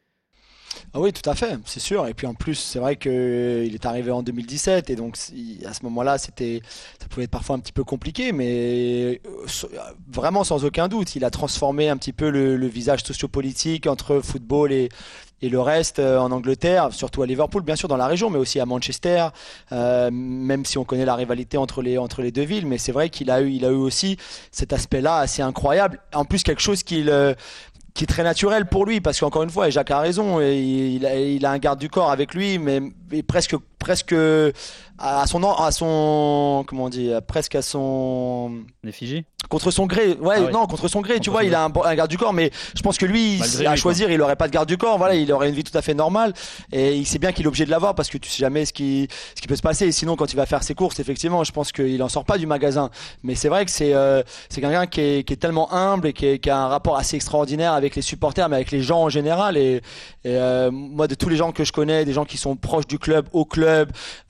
Ah 0.95 1.01
oui, 1.01 1.13
tout 1.13 1.29
à 1.29 1.35
fait, 1.35 1.59
c'est 1.67 1.81
sûr. 1.81 2.07
Et 2.07 2.15
puis 2.15 2.27
en 2.27 2.35
plus, 2.35 2.55
c'est 2.55 2.79
vrai 2.79 2.97
qu'il 2.97 3.11
est 3.75 3.87
arrivé 3.87 4.11
en 4.11 4.23
2017 4.23 4.91
et 4.91 4.97
donc 4.97 5.17
à 5.65 5.73
ce 5.73 5.83
moment-là, 5.85 6.19
c'était, 6.19 6.63
ça 7.01 7.07
pouvait 7.09 7.25
être 7.25 7.31
parfois 7.31 7.57
un 7.57 7.59
petit 7.61 7.73
peu 7.73 7.85
compliqué, 7.85 8.33
mais 8.33 9.21
euh, 9.27 9.47
so- 9.47 9.69
vraiment 10.11 10.45
sans 10.45 10.65
aucun 10.65 10.89
doute, 10.89 11.17
il 11.17 11.25
a 11.25 11.31
transformé 11.31 11.89
un 11.89 11.97
petit 11.97 12.13
peu 12.13 12.31
le, 12.31 12.67
visage 12.69 13.03
sociopolitique 13.03 13.87
entre 13.87 14.21
football 14.21 14.73
et, 14.73 14.89
le 15.41 15.61
reste 15.61 16.01
euh, 16.01 16.19
en 16.19 16.33
Angleterre, 16.33 16.93
surtout 16.93 17.23
à 17.23 17.27
Liverpool, 17.27 17.63
bien 17.63 17.77
sûr 17.77 17.89
dans 17.89 17.97
la 17.97 18.09
région, 18.09 18.29
mais 18.29 18.39
aussi 18.39 18.59
à 18.59 18.67
Manchester, 18.67 19.29
euh, 19.71 20.11
même 20.11 20.65
si 20.65 20.79
on 20.79 20.85
connaît 20.85 21.05
la 21.05 21.15
rivalité 21.15 21.57
entre 21.57 21.81
les, 21.81 21.97
entre 21.97 22.25
deux 22.25 22.43
villes, 22.43 22.67
mais 22.67 22.77
c'est 22.77 22.91
vrai 22.91 23.09
qu'il 23.09 23.31
a 23.31 23.41
eu, 23.41 23.51
il 23.51 23.65
aussi 23.65 24.17
cet 24.51 24.73
aspect-là 24.73 25.19
assez 25.19 25.41
incroyable. 25.41 26.01
En 26.13 26.25
plus, 26.25 26.43
quelque 26.43 26.61
chose 26.61 26.83
qu'il 26.83 27.09
euh, 27.09 27.35
qui 27.99 28.05
est 28.05 28.07
très 28.07 28.23
naturel 28.23 28.67
pour 28.67 28.87
lui 28.87 29.01
parce 29.01 29.19
qu'encore 29.19 29.43
une 29.43 29.51
fois 29.51 29.67
et 29.67 29.73
Jacques 29.73 29.91
a 29.91 29.99
raison 29.99 30.41
et 30.41 30.57
il, 30.57 31.05
a, 31.05 31.19
il 31.19 31.45
a 31.45 31.51
un 31.51 31.59
garde 31.59 31.81
du 31.81 31.89
corps 31.89 32.13
avec 32.13 32.33
lui 32.33 32.57
mais, 32.57 32.81
mais 33.11 33.25
presque 33.25 33.57
presque 33.79 34.15
à 35.01 35.27
son 35.29 35.43
à 35.45 35.71
son 35.71 36.65
comment 36.67 36.85
on 36.85 36.89
dit 36.89 37.11
presque 37.27 37.55
à 37.55 37.63
son 37.63 38.53
L'effigie 38.83 39.25
contre 39.49 39.71
son 39.71 39.87
gré 39.87 40.15
ouais, 40.21 40.37
Ah 40.49 40.51
non 40.51 40.67
contre 40.67 40.89
son 40.89 41.01
gré 41.01 41.15
Contre 41.15 41.25
tu 41.25 41.31
vois 41.31 41.45
il 41.45 41.55
a 41.55 41.65
un, 41.65 41.73
un 41.85 41.95
garde 41.95 42.11
du 42.11 42.19
corps 42.19 42.33
mais 42.33 42.51
je 42.77 42.83
pense 42.83 42.99
que 42.99 43.07
lui 43.07 43.37
Malgré 43.39 43.67
à 43.67 43.73
lui, 43.75 43.81
choisir 43.81 44.11
il 44.11 44.21
aurait 44.21 44.35
pas 44.37 44.49
de 44.49 44.53
garde 44.53 44.69
du 44.69 44.77
corps 44.77 44.99
voilà 44.99 45.15
il 45.15 45.33
aurait 45.33 45.49
une 45.49 45.55
vie 45.55 45.63
tout 45.63 45.77
à 45.79 45.83
fait 45.83 45.95
normale 45.95 46.33
et 46.73 46.97
il 46.97 47.07
sait 47.07 47.19
bien 47.21 47.31
qu'il 47.33 47.45
est 47.45 47.49
obligé 47.49 47.65
de 47.65 47.71
l'avoir 47.71 47.95
parce 47.95 48.09
que 48.11 48.19
tu 48.19 48.29
sais 48.29 48.39
jamais 48.41 48.65
ce 48.65 48.73
qui 48.73 49.07
ce 49.37 49.41
qui 49.41 49.47
peut 49.47 49.55
se 49.57 49.63
passer 49.63 49.87
et 49.87 49.93
sinon 49.93 50.17
quand 50.17 50.33
il 50.33 50.37
va 50.37 50.47
faire 50.47 50.65
ses 50.65 50.75
courses 50.75 50.99
effectivement 50.99 51.45
je 51.45 51.53
pense 51.53 51.71
qu'il 51.71 52.03
en 52.03 52.09
sort 52.09 52.25
pas 52.25 52.37
du 52.37 52.47
magasin 52.49 52.91
mais 53.23 53.37
c'est 53.37 53.49
vrai 53.49 53.65
que 53.65 53.71
c'est 53.71 53.95
euh, 53.95 54.23
c'est 54.49 54.61
quelqu'un 54.61 54.87
qui 54.87 55.01
est, 55.01 55.25
qui 55.25 55.33
est 55.35 55.37
tellement 55.37 55.73
humble 55.73 56.09
et 56.09 56.13
qui, 56.13 56.27
est- 56.27 56.39
qui 56.41 56.51
a 56.51 56.59
un 56.59 56.69
rapport 56.69 56.97
assez 56.97 57.15
extraordinaire 57.15 57.73
avec 57.73 57.95
les 57.95 58.03
supporters 58.03 58.49
mais 58.49 58.57
avec 58.57 58.73
les 58.73 58.83
gens 58.83 59.03
en 59.03 59.09
général 59.09 59.57
et, 59.57 59.77
et, 59.77 59.81
euh, 60.27 60.71
moi 60.73 61.07
de 61.07 61.15
tous 61.15 61.29
les 61.29 61.37
gens 61.37 61.53
que 61.53 61.63
je 61.65 61.73
connais 61.73 62.05
des 62.05 62.13
gens 62.13 62.25
qui 62.25 62.37
sont 62.37 62.57
proches 62.57 62.87
du 62.89 62.99
club 62.99 63.29
au 63.33 63.45
club 63.45 63.68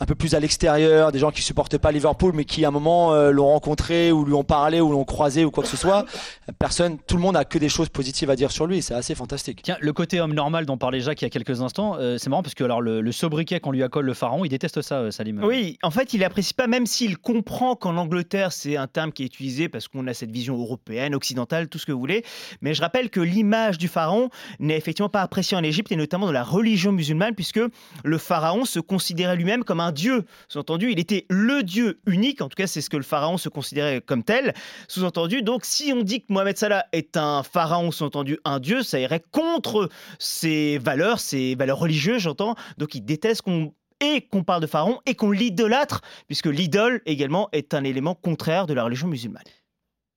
un 0.01 0.07
peu 0.07 0.15
plus 0.15 0.35
à 0.35 0.41
l'extérieur 0.41 1.13
des 1.13 1.19
gens 1.19 1.31
qui 1.31 1.43
supportent 1.43 1.79
pas 1.79 1.93
Liverpool 1.93 2.33
mais 2.35 2.45
qui 2.45 2.65
à 2.65 2.69
un 2.69 2.71
moment 2.71 3.13
euh, 3.13 3.31
l'ont 3.31 3.49
rencontré 3.49 4.13
ou 4.13 4.25
lui 4.25 4.35
ont 4.35 4.45
parlé 4.45 4.81
ou 4.81 4.93
ont 4.95 5.05
croisé 5.05 5.45
ou 5.45 5.51
quoi 5.51 5.63
que 5.63 5.69
ce 5.69 5.77
soit, 5.77 6.05
personne, 6.59 6.99
tout 7.07 7.17
le 7.17 7.23
monde 7.23 7.37
a 7.37 7.45
que 7.45 7.59
des 7.59 7.69
choses 7.69 7.89
positives 7.89 8.31
à 8.31 8.37
dire 8.37 8.51
sur 8.51 8.67
lui. 8.67 8.83
C'est 8.83 8.95
assez 8.95 9.15
fantastique. 9.15 9.61
Tiens, 9.63 9.77
le 9.81 9.93
côté 9.93 10.21
homme 10.21 10.35
normal 10.35 10.67
dont 10.67 10.77
parlait 10.77 11.01
Jacques 11.01 11.23
il 11.23 11.25
y 11.25 11.27
a 11.27 11.31
quelques 11.31 11.61
instants, 11.61 11.97
euh, 11.99 12.19
c'est 12.19 12.31
marrant 12.31 12.43
parce 12.43 12.55
que 12.55 12.65
alors 12.65 12.81
le, 12.81 13.01
le 13.01 13.13
sobriquet 13.13 13.61
qu'on 13.61 13.73
lui 13.73 13.83
accole 13.83 14.07
le 14.07 14.15
pharaon, 14.15 14.45
il 14.45 14.49
déteste 14.49 14.83
ça, 14.83 14.97
euh, 14.97 15.11
Salim. 15.11 15.43
Oui, 15.43 15.79
en 15.83 15.91
fait, 15.91 16.13
il 16.15 16.25
apprécie 16.25 16.55
pas, 16.55 16.67
même 16.67 16.87
s'il 16.87 17.19
comprend 17.19 17.77
qu'en 17.77 17.97
Angleterre, 17.97 18.53
c'est 18.53 18.77
un 18.77 18.87
terme 18.87 19.13
qui 19.13 19.23
est 19.23 19.27
utilisé 19.27 19.69
parce 19.69 19.89
qu'on 19.89 20.07
a 20.07 20.15
cette 20.15 20.31
vision 20.31 20.59
européenne, 20.59 21.15
occidentale, 21.15 21.69
tout 21.69 21.79
ce 21.79 21.87
que 21.87 21.93
vous 21.93 22.01
voulez. 22.01 22.25
Mais 22.63 22.75
je 22.75 22.81
rappelle 22.81 23.11
que 23.11 23.21
l'image 23.21 23.79
du 23.79 23.89
pharaon 23.89 24.31
n'est 24.59 24.77
effectivement 24.77 25.09
pas 25.09 25.23
appréciée 25.23 25.57
en 25.57 25.63
Égypte 25.63 25.93
et 25.93 25.97
notamment 25.97 26.27
dans 26.27 26.33
la 26.33 26.45
religion 26.45 26.93
musulmane, 26.93 27.35
puisque 27.35 27.61
le 28.05 28.19
pharaon 28.19 28.65
se 28.65 28.81
lui-même 29.35 29.65
comme 29.65 29.81
un 29.81 29.93
dieu. 29.93 30.25
Sous-entendu, 30.49 30.91
il 30.93 30.99
était 30.99 31.27
le 31.29 31.63
dieu 31.63 32.01
unique, 32.07 32.41
en 32.41 32.49
tout 32.49 32.57
cas, 32.57 32.67
c'est 32.67 32.81
ce 32.81 32.91
que 32.91 32.97
le 32.97 33.03
pharaon 33.03 33.37
se 33.39 33.49
considérait 33.49 34.01
comme 34.01 34.23
tel. 34.23 34.55
Sous-entendu, 34.89 35.43
donc, 35.43 35.65
si 35.65 35.93
on 35.93 36.03
dit 36.03 36.21
que 36.21 36.33
Mohamed 36.33 36.57
Salah 36.57 36.87
est 36.93 37.17
un 37.17 37.43
pharaon, 37.43 37.91
sous-entendu 37.91 38.39
un 38.45 38.61
dieu, 38.61 38.83
ça 38.83 39.01
irait 39.01 39.23
contre 39.31 39.89
ses 40.19 40.79
valeurs, 40.79 41.21
ses 41.21 41.55
valeurs 41.55 41.79
religieuses, 41.79 42.23
j'entends. 42.23 42.55
Donc, 42.79 42.95
il 42.95 43.03
déteste 43.03 43.43
qu'on 43.43 43.73
qu'on 44.31 44.45
parle 44.45 44.63
de 44.63 44.69
pharaon 44.69 45.01
et 45.07 45.17
qu'on 45.17 45.33
l'idolâtre, 45.33 46.03
puisque 46.29 46.47
l'idole 46.47 47.01
également 47.05 47.49
est 47.51 47.75
un 47.75 47.83
élément 47.83 48.15
contraire 48.15 48.67
de 48.69 48.73
la 48.75 48.85
religion 48.85 49.09
musulmane. 49.09 49.43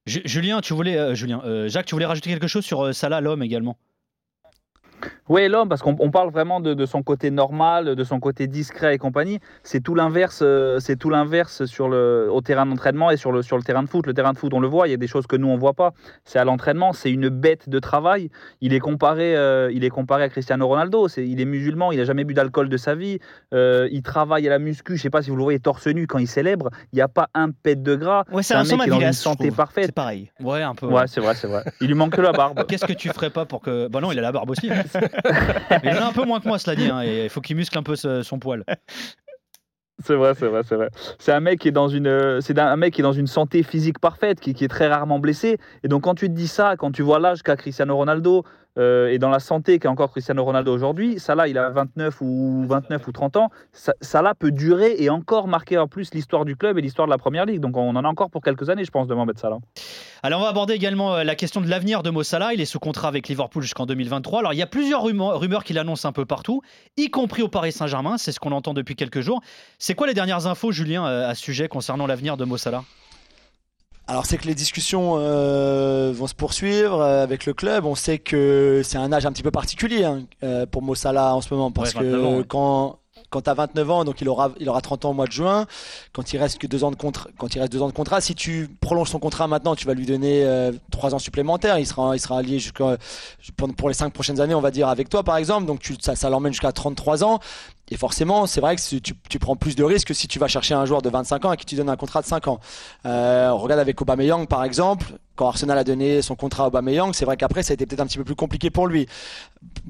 Ju- 0.06 0.22
Julien, 0.24 0.62
tu 0.62 0.76
voulais, 0.76 0.98
euh, 0.98 1.16
Julien, 1.16 1.42
euh, 1.46 1.68
Jacques, 1.68 1.88
tu 1.88 1.96
voulais 1.96 2.06
rajouter 2.06 2.30
quelque 2.30 2.46
chose 2.48 2.64
sur 2.64 2.86
euh, 2.86 2.94
Salah, 2.94 3.22
l'homme 3.22 3.42
également? 3.42 3.80
Oui, 5.30 5.48
l'homme, 5.48 5.70
parce 5.70 5.82
qu'on 5.82 5.96
on 6.00 6.12
parle 6.12 6.30
vraiment 6.32 6.60
de, 6.60 6.74
de 6.74 6.86
son 6.86 7.04
côté 7.04 7.32
normal, 7.32 7.96
de 7.96 8.04
son 8.04 8.20
côté 8.20 8.48
discret 8.48 8.96
et 8.96 8.98
compagnie. 8.98 9.40
C'est 9.64 9.82
tout 9.82 9.96
l'inverse. 9.96 10.40
euh, 10.44 10.80
C'est 10.80 10.96
tout 10.98 11.10
l'inverse 11.10 11.66
sur 11.66 11.88
le 11.90 12.28
au 12.32 12.42
terrain 12.42 12.66
d'entraînement 12.66 13.12
et 13.12 13.18
sur 13.18 13.32
le 13.32 13.42
sur 13.42 13.58
le 13.58 13.64
terrain 13.64 13.84
de 13.84 13.90
foot. 13.90 14.06
Le 14.08 14.14
terrain 14.14 14.34
de 14.34 14.38
foot, 14.38 14.54
on 14.54 14.60
le 14.60 14.68
voit. 14.68 14.88
Il 14.88 14.92
y 14.92 14.94
a 14.94 14.98
des 14.98 15.08
choses 15.08 15.28
que 15.28 15.36
nous 15.36 15.48
on 15.48 15.58
voit 15.58 15.74
pas. 15.74 15.94
C'est 16.26 16.40
à 16.40 16.44
l'entraînement. 16.44 16.94
C'est 16.94 17.12
une 17.12 17.30
bête 17.30 17.70
de 17.70 17.80
travail. 17.80 18.30
Il 18.62 18.74
est 18.74 18.80
comparé. 18.80 19.36
euh, 19.36 19.72
il 19.74 19.84
est 19.84 19.90
comparé 19.90 20.24
à 20.24 20.30
Cristiano 20.30 20.68
Ronaldo. 20.68 21.08
C'est 21.08 21.26
il 21.28 21.40
est 21.42 21.46
musulman. 21.46 21.92
Il 21.92 22.00
a 22.00 22.06
jamais 22.06 22.24
bu 22.24 22.34
d'alcool 22.34 22.70
de 22.70 22.78
sa 22.78 22.96
vie. 22.96 23.20
Euh, 23.54 23.88
il 23.92 24.04
travaille 24.04 24.48
à 24.48 24.50
la 24.50 24.60
muscu. 24.60 24.98
Je 24.98 25.02
sais 25.02 25.10
pas 25.10 25.22
si 25.22 25.30
vous 25.30 25.36
le 25.38 25.44
voyez 25.44 25.60
torse 25.60 25.88
nu 25.88 26.08
quand 26.08 26.18
il 26.20 26.28
célèbre. 26.28 26.70
Il 26.92 26.96
n'y 26.98 27.02
a 27.02 27.08
pas 27.08 27.30
un 27.34 27.52
pet 27.52 27.82
de 27.82 27.96
gras. 27.96 28.24
Ouais, 28.32 28.44
c'est 28.44 28.54
C'est 28.54 28.56
un 28.56 28.60
un 28.62 28.78
mec 28.78 28.82
qui 28.82 28.88
est 28.90 28.92
dans 28.92 29.00
une 29.00 29.14
santé 29.14 29.52
parfaite. 29.52 29.86
C'est 29.88 29.92
pareil. 29.96 30.32
Ouais, 30.42 30.62
un 30.62 30.76
peu. 30.76 30.88
Ouais, 30.88 31.08
c'est 31.08 31.22
vrai, 31.22 31.36
c'est 31.36 31.48
vrai. 31.48 31.64
Il 31.80 31.88
lui 31.88 31.94
manque 31.96 32.14
que 32.16 32.22
la 32.22 32.32
barbe. 32.32 32.66
Qu'est-ce 32.68 32.86
que 32.86 32.94
tu 32.94 33.10
ferais 33.10 33.30
pas 33.30 33.46
pour 33.46 33.62
que. 33.62 33.88
Bah 33.88 34.00
non, 34.02 34.12
il 34.12 34.20
a 34.20 34.22
la 34.22 34.32
barbe 34.32 34.50
aussi. 34.50 34.70
il 35.84 35.90
en 35.90 36.02
a 36.02 36.06
un 36.06 36.14
peu 36.14 36.26
moins 36.26 36.40
que 36.40 36.48
moi, 36.48 36.60
cela 36.60 36.76
dit. 36.76 36.86
hein, 36.86 37.04
il 37.04 37.30
faut 37.30 37.42
qu'il 37.42 37.56
muscle 37.56 37.78
un 37.78 37.84
peu 37.84 37.96
son 37.96 38.40
poil. 38.40 38.64
C'est 40.04 40.16
vrai, 40.16 40.34
c'est 40.36 40.48
vrai, 40.48 40.62
c'est 40.68 40.76
vrai. 40.76 40.90
C'est 41.20 41.32
un 41.32 41.40
mec 41.40 41.60
qui 41.60 41.68
est 41.68 41.72
dans 41.72 41.88
une, 41.88 42.08
euh, 42.08 42.42
c'est 42.42 42.58
un 42.58 42.76
mec 42.76 42.94
qui 42.94 43.02
est 43.02 43.04
dans 43.04 43.14
une 43.14 43.28
santé 43.28 43.62
physique 43.62 44.00
parfaite, 44.00 44.40
qui, 44.40 44.54
qui 44.54 44.64
est 44.64 44.68
très 44.68 44.88
rarement 44.88 45.20
blessé. 45.20 45.60
Et 45.84 45.88
donc 45.88 46.04
quand 46.04 46.16
tu 46.16 46.28
te 46.28 46.34
dis 46.34 46.48
ça, 46.48 46.76
quand 46.76 46.92
tu 46.92 47.02
vois 47.04 47.20
l'âge 47.20 47.44
qu'a 47.44 47.56
Cristiano 47.56 47.96
Ronaldo 47.96 48.44
euh, 48.78 49.10
et 49.10 49.20
dans 49.20 49.30
la 49.30 49.40
santé 49.40 49.80
qu'a 49.80 49.90
encore 49.90 50.12
Cristiano 50.12 50.44
Ronaldo 50.44 50.74
aujourd'hui, 50.74 51.18
là, 51.28 51.48
il 51.48 51.58
a 51.58 51.70
29 51.70 52.22
ou 52.22 52.66
29 52.68 53.08
ou 53.08 53.12
30 53.12 53.38
ans. 53.38 53.50
Là 54.14 54.36
peut 54.36 54.52
durer 54.52 54.96
et 55.00 55.10
encore 55.10 55.48
marquer 55.48 55.78
en 55.78 55.88
plus 55.88 56.14
l'histoire 56.14 56.46
du 56.46 56.56
club 56.56 56.78
et 56.78 56.82
l'histoire 56.82 57.08
de 57.08 57.12
la 57.12 57.18
première 57.18 57.46
ligue. 57.46 57.60
Donc 57.60 57.76
on 57.76 57.96
en 57.96 58.06
a 58.06 58.08
encore 58.08 58.30
pour 58.30 58.42
quelques 58.42 58.70
années, 58.70 58.86
je 58.86 58.92
pense, 58.92 59.08
de 59.08 59.16
Mohamed 59.16 59.38
Salah. 59.40 59.58
Alors 60.22 60.42
on 60.42 60.44
va 60.44 60.50
aborder 60.50 60.74
également 60.74 61.16
euh, 61.16 61.24
la 61.24 61.36
question 61.36 61.60
de 61.60 61.68
l'avenir 61.68 62.04
de 62.04 62.12
Mo 62.12 62.24
Salah. 62.24 62.54
Il 62.54 62.62
est 62.62 62.66
sous 62.66 62.80
contrat 62.80 63.08
avec 63.08 63.28
Liverpool 63.28 63.64
jusqu'en 63.64 63.86
2023. 63.86 64.40
Alors 64.40 64.54
il 64.54 64.58
y 64.58 64.62
a 64.62 64.68
plusieurs 64.68 65.04
rumeurs, 65.04 65.40
rumeurs 65.40 65.64
qu'il 65.64 65.80
annonce 65.80 66.06
un 66.06 66.12
peu 66.12 66.26
partout, 66.26 66.62
y 66.98 67.10
compris 67.10 67.42
au 67.42 67.48
Paris 67.48 67.72
Saint-Germain. 67.72 68.18
C'est 68.18 68.32
ce 68.32 68.40
qu'on 68.40 68.52
entend 68.52 68.74
depuis 68.74 68.96
quelques 68.96 69.22
jours. 69.22 69.42
C'est 69.80 69.96
quoi 69.96 70.08
les 70.08 70.14
dernières 70.14 70.46
infos, 70.46 70.72
Julien, 70.72 71.06
euh, 71.06 71.30
à 71.30 71.36
ce 71.36 71.42
sujet 71.42 71.68
concernant 71.68 72.06
l'avenir 72.06 72.38
de 72.38 72.46
Mo 72.46 72.58
Salah? 72.58 72.84
Alors 74.12 74.26
c'est 74.26 74.38
que 74.38 74.46
les 74.46 74.56
discussions 74.56 75.14
euh, 75.16 76.12
vont 76.14 76.28
se 76.28 76.36
poursuivre 76.36 77.00
euh, 77.00 77.24
avec 77.24 77.46
le 77.46 77.54
club. 77.54 77.86
On 77.86 77.96
sait 77.96 78.18
que 78.18 78.82
c'est 78.84 78.98
un 78.98 79.14
âge 79.14 79.26
un 79.26 79.32
petit 79.32 79.42
peu 79.42 79.52
particulier 79.52 80.04
hein, 80.04 80.24
euh, 80.44 80.66
pour 80.66 80.82
Mo 80.82 80.96
Salah 80.96 81.34
en 81.34 81.40
ce 81.40 81.54
moment 81.54 81.72
parce 81.72 81.96
Ouais, 81.96 82.04
29 82.04 82.26
ans, 82.26 82.38
que 82.40 82.44
quand 82.44 82.98
quand 83.30 83.40
t'as 83.40 83.54
29 83.54 83.90
ans, 83.90 84.04
donc 84.04 84.20
il 84.20 84.28
aura 84.28 84.52
il 84.60 84.68
aura 84.68 84.82
30 84.82 85.06
ans 85.06 85.12
au 85.12 85.14
mois 85.14 85.28
de 85.28 85.32
juin. 85.32 85.66
Quand 86.12 86.34
il 86.34 86.38
reste 86.38 86.58
que 86.58 86.68
deux 86.68 86.84
ans 86.84 86.92
de 86.92 86.98
contrat, 86.98 87.30
quand 87.38 87.56
il 87.56 87.60
reste 87.60 87.72
deux 87.72 87.82
ans 87.82 87.88
de 87.88 87.94
contrat, 87.94 88.20
si 88.20 88.36
tu 88.36 88.70
prolonges 88.82 89.10
son 89.10 89.20
contrat 89.20 89.48
maintenant, 89.48 89.78
tu 89.78 89.88
vas 89.88 89.94
lui 89.94 90.06
donner 90.06 90.44
euh, 90.44 90.74
trois 90.92 91.16
ans 91.16 91.20
supplémentaires. 91.20 91.80
Il 91.80 91.88
sera 91.88 92.14
il 92.14 92.20
sera 92.20 92.44
jusqu'à 92.44 92.98
pour, 93.56 93.74
pour 93.74 93.88
les 93.88 93.96
cinq 93.96 94.12
prochaines 94.12 94.42
années, 94.42 94.56
on 94.56 94.62
va 94.62 94.72
dire 94.72 94.90
avec 94.90 95.08
toi 95.08 95.24
par 95.24 95.38
exemple. 95.38 95.66
Donc 95.66 95.80
tu, 95.80 95.96
ça 96.02 96.18
ça 96.18 96.30
l'emmène 96.30 96.52
jusqu'à 96.52 96.74
33 96.74 97.24
ans. 97.24 97.40
Et 97.92 97.98
forcément, 97.98 98.48
c'est 98.48 98.62
vrai 98.62 98.78
que 98.78 98.98
tu, 99.00 99.40
prends 99.40 99.58
plus 99.58 99.76
de 99.76 99.84
risques 99.84 100.08
que 100.08 100.14
si 100.14 100.30
tu 100.30 100.40
vas 100.40 100.48
chercher 100.48 100.74
un 100.74 100.86
joueur 100.86 101.02
de 101.02 101.10
25 101.10 101.46
ans 101.46 101.50
à 101.50 101.58
qui 101.58 101.66
tu 101.66 101.76
donnes 101.76 101.90
un 101.90 101.98
contrat 101.98 102.22
de 102.22 102.26
5 102.26 102.48
ans. 102.48 102.60
Euh, 103.06 103.50
on 103.50 103.58
regarde 103.58 103.82
avec 103.82 104.02
Aubameyang 104.02 104.48
par 104.48 104.64
exemple, 104.64 105.08
quand 105.36 105.48
Arsenal 105.48 105.78
a 105.78 105.84
donné 105.84 106.22
son 106.22 106.36
contrat 106.36 106.66
à 106.66 106.68
Aubameyang, 106.68 107.14
c'est 107.14 107.26
vrai 107.26 107.36
qu'après 107.36 107.64
ça 107.64 107.72
a 107.72 107.74
été 107.74 107.86
peut-être 107.86 108.00
un 108.00 108.06
petit 108.06 108.18
peu 108.18 108.24
plus 108.24 108.36
compliqué 108.36 108.70
pour 108.70 108.88
lui. 108.88 109.08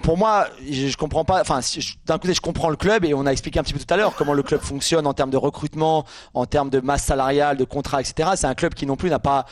Pour 0.01 0.17
moi, 0.17 0.47
je, 0.67 0.87
je 0.87 0.97
comprends 0.97 1.25
pas. 1.25 1.41
Enfin, 1.41 1.59
d'un 2.05 2.17
côté, 2.17 2.33
je 2.33 2.41
comprends 2.41 2.69
le 2.69 2.75
club 2.75 3.05
et 3.05 3.13
on 3.13 3.25
a 3.25 3.31
expliqué 3.31 3.59
un 3.59 3.63
petit 3.63 3.73
peu 3.73 3.79
tout 3.79 3.93
à 3.93 3.97
l'heure 3.97 4.15
comment 4.15 4.33
le 4.33 4.43
club 4.43 4.61
fonctionne 4.61 5.05
en 5.05 5.13
termes 5.13 5.29
de 5.29 5.37
recrutement, 5.37 6.05
en 6.33 6.45
termes 6.45 6.69
de 6.69 6.79
masse 6.79 7.03
salariale, 7.03 7.57
de 7.57 7.65
contrat, 7.65 8.01
etc. 8.01 8.31
C'est 8.35 8.47
un 8.47 8.55
club 8.55 8.73
qui 8.73 8.85
non 8.85 8.95
plus 8.95 9.09
n'a 9.09 9.19
pas, 9.19 9.45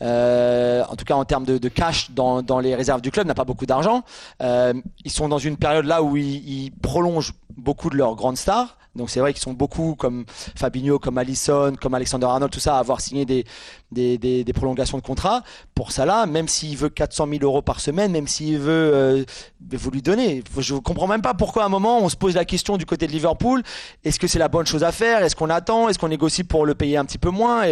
euh, 0.00 0.82
en 0.88 0.96
tout 0.96 1.04
cas 1.04 1.14
en 1.14 1.24
termes 1.24 1.44
de, 1.44 1.68
cash 1.68 2.10
dans, 2.10 2.42
dans 2.42 2.58
les 2.58 2.74
réserves 2.74 3.00
du 3.00 3.10
club, 3.10 3.26
n'a 3.26 3.34
pas 3.34 3.44
beaucoup 3.44 3.66
d'argent. 3.66 4.02
Euh, 4.42 4.74
ils 5.04 5.12
sont 5.12 5.28
dans 5.28 5.38
une 5.38 5.56
période 5.56 5.84
là 5.84 6.02
où 6.02 6.16
ils, 6.16 6.48
ils 6.48 6.72
prolongent 6.72 7.34
beaucoup 7.56 7.90
de 7.92 7.98
leurs 7.98 8.14
grandes 8.16 8.36
stars. 8.36 8.76
Donc 8.94 9.08
c'est 9.08 9.20
vrai 9.20 9.32
qu'ils 9.32 9.42
sont 9.42 9.54
beaucoup 9.54 9.94
comme 9.94 10.24
Fabinho, 10.54 10.98
comme 10.98 11.16
Allison, 11.16 11.74
comme 11.80 11.94
Alexander 11.94 12.26
Arnold, 12.26 12.52
tout 12.52 12.60
ça, 12.60 12.76
à 12.76 12.78
avoir 12.78 13.00
signé 13.00 13.24
des, 13.24 13.44
des, 13.92 14.44
prolongations 14.54 14.98
de 14.98 15.02
contrat. 15.02 15.42
Pour 15.74 15.92
Salah, 15.92 16.26
même 16.26 16.48
s'il 16.48 16.76
veut 16.76 16.88
400 16.88 17.26
000 17.28 17.44
euros 17.44 17.62
par 17.62 17.80
semaine, 17.80 18.12
même 18.12 18.28
s'il 18.28 18.58
veut, 18.58 18.90
euh, 18.94 19.24
vous 19.72 19.90
lui 19.90 20.02
donnez. 20.02 20.42
Je 20.58 20.74
comprends 20.74 21.06
même 21.06 21.22
pas 21.22 21.34
pourquoi 21.34 21.64
à 21.64 21.66
un 21.66 21.70
moment 21.70 22.00
on 22.00 22.08
se 22.08 22.16
pose 22.16 22.34
la 22.34 22.44
question 22.44 22.76
du 22.76 22.86
côté 22.86 23.06
de 23.06 23.12
Liverpool. 23.12 23.62
Est-ce 24.04 24.18
que 24.18 24.26
c'est 24.26 24.38
la 24.38 24.48
bonne 24.48 24.66
chose 24.66 24.84
à 24.84 24.92
faire? 24.92 25.22
Est-ce 25.22 25.36
qu'on 25.36 25.50
attend? 25.50 25.88
Est-ce 25.88 25.98
qu'on 25.98 26.08
négocie 26.08 26.44
pour 26.44 26.66
le 26.66 26.74
payer 26.74 26.96
un 26.96 27.04
petit 27.04 27.18
peu 27.18 27.30
moins? 27.30 27.64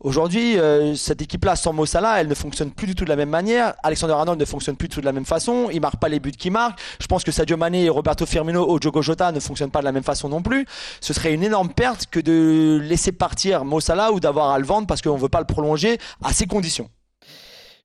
Aujourd'hui, 0.00 0.58
euh, 0.58 0.94
cette 0.94 1.22
équipe-là 1.22 1.56
sans 1.56 1.72
Mo 1.72 1.86
Salah, 1.86 2.20
elle 2.20 2.28
ne 2.28 2.34
fonctionne 2.34 2.70
plus 2.70 2.86
du 2.86 2.94
tout 2.94 3.04
de 3.04 3.08
la 3.08 3.16
même 3.16 3.30
manière. 3.30 3.74
Alexander 3.82 4.12
Arnold 4.12 4.38
ne 4.38 4.44
fonctionne 4.44 4.76
plus 4.76 4.88
du 4.88 4.94
tout 4.94 5.00
de 5.00 5.06
la 5.06 5.12
même 5.12 5.24
façon. 5.24 5.68
Il 5.72 5.80
marque 5.80 5.96
pas 5.96 6.08
les 6.08 6.20
buts 6.20 6.32
qu'il 6.32 6.52
marque. 6.52 6.78
Je 7.00 7.06
pense 7.06 7.24
que 7.24 7.32
Sadio 7.32 7.56
Mané 7.56 7.84
et 7.84 7.88
Roberto 7.88 8.26
Firmino 8.26 8.70
ou 8.70 8.78
Diogo 8.78 9.00
Jota 9.00 9.32
ne 9.32 9.40
fonctionnent 9.40 9.70
pas 9.70 9.80
de 9.80 9.86
la 9.86 9.92
même 9.92 10.02
façon 10.02 10.28
non 10.28 10.42
plus. 10.42 10.66
Ce 11.00 11.14
serait 11.14 11.32
une 11.32 11.42
énorme 11.42 11.70
perte 11.70 12.06
que 12.10 12.20
de 12.20 12.78
laisser 12.82 13.10
partir 13.10 13.64
Mo 13.64 13.80
Salah 13.80 14.12
ou 14.12 14.20
d'avoir 14.20 14.50
à 14.50 14.58
le 14.58 14.66
vendre 14.66 14.86
parce 14.86 15.00
qu'on 15.00 15.16
veut 15.16 15.30
pas 15.30 15.40
le 15.40 15.46
prolonger 15.56 15.96
à 16.22 16.34
ces 16.34 16.46
conditions. 16.46 16.90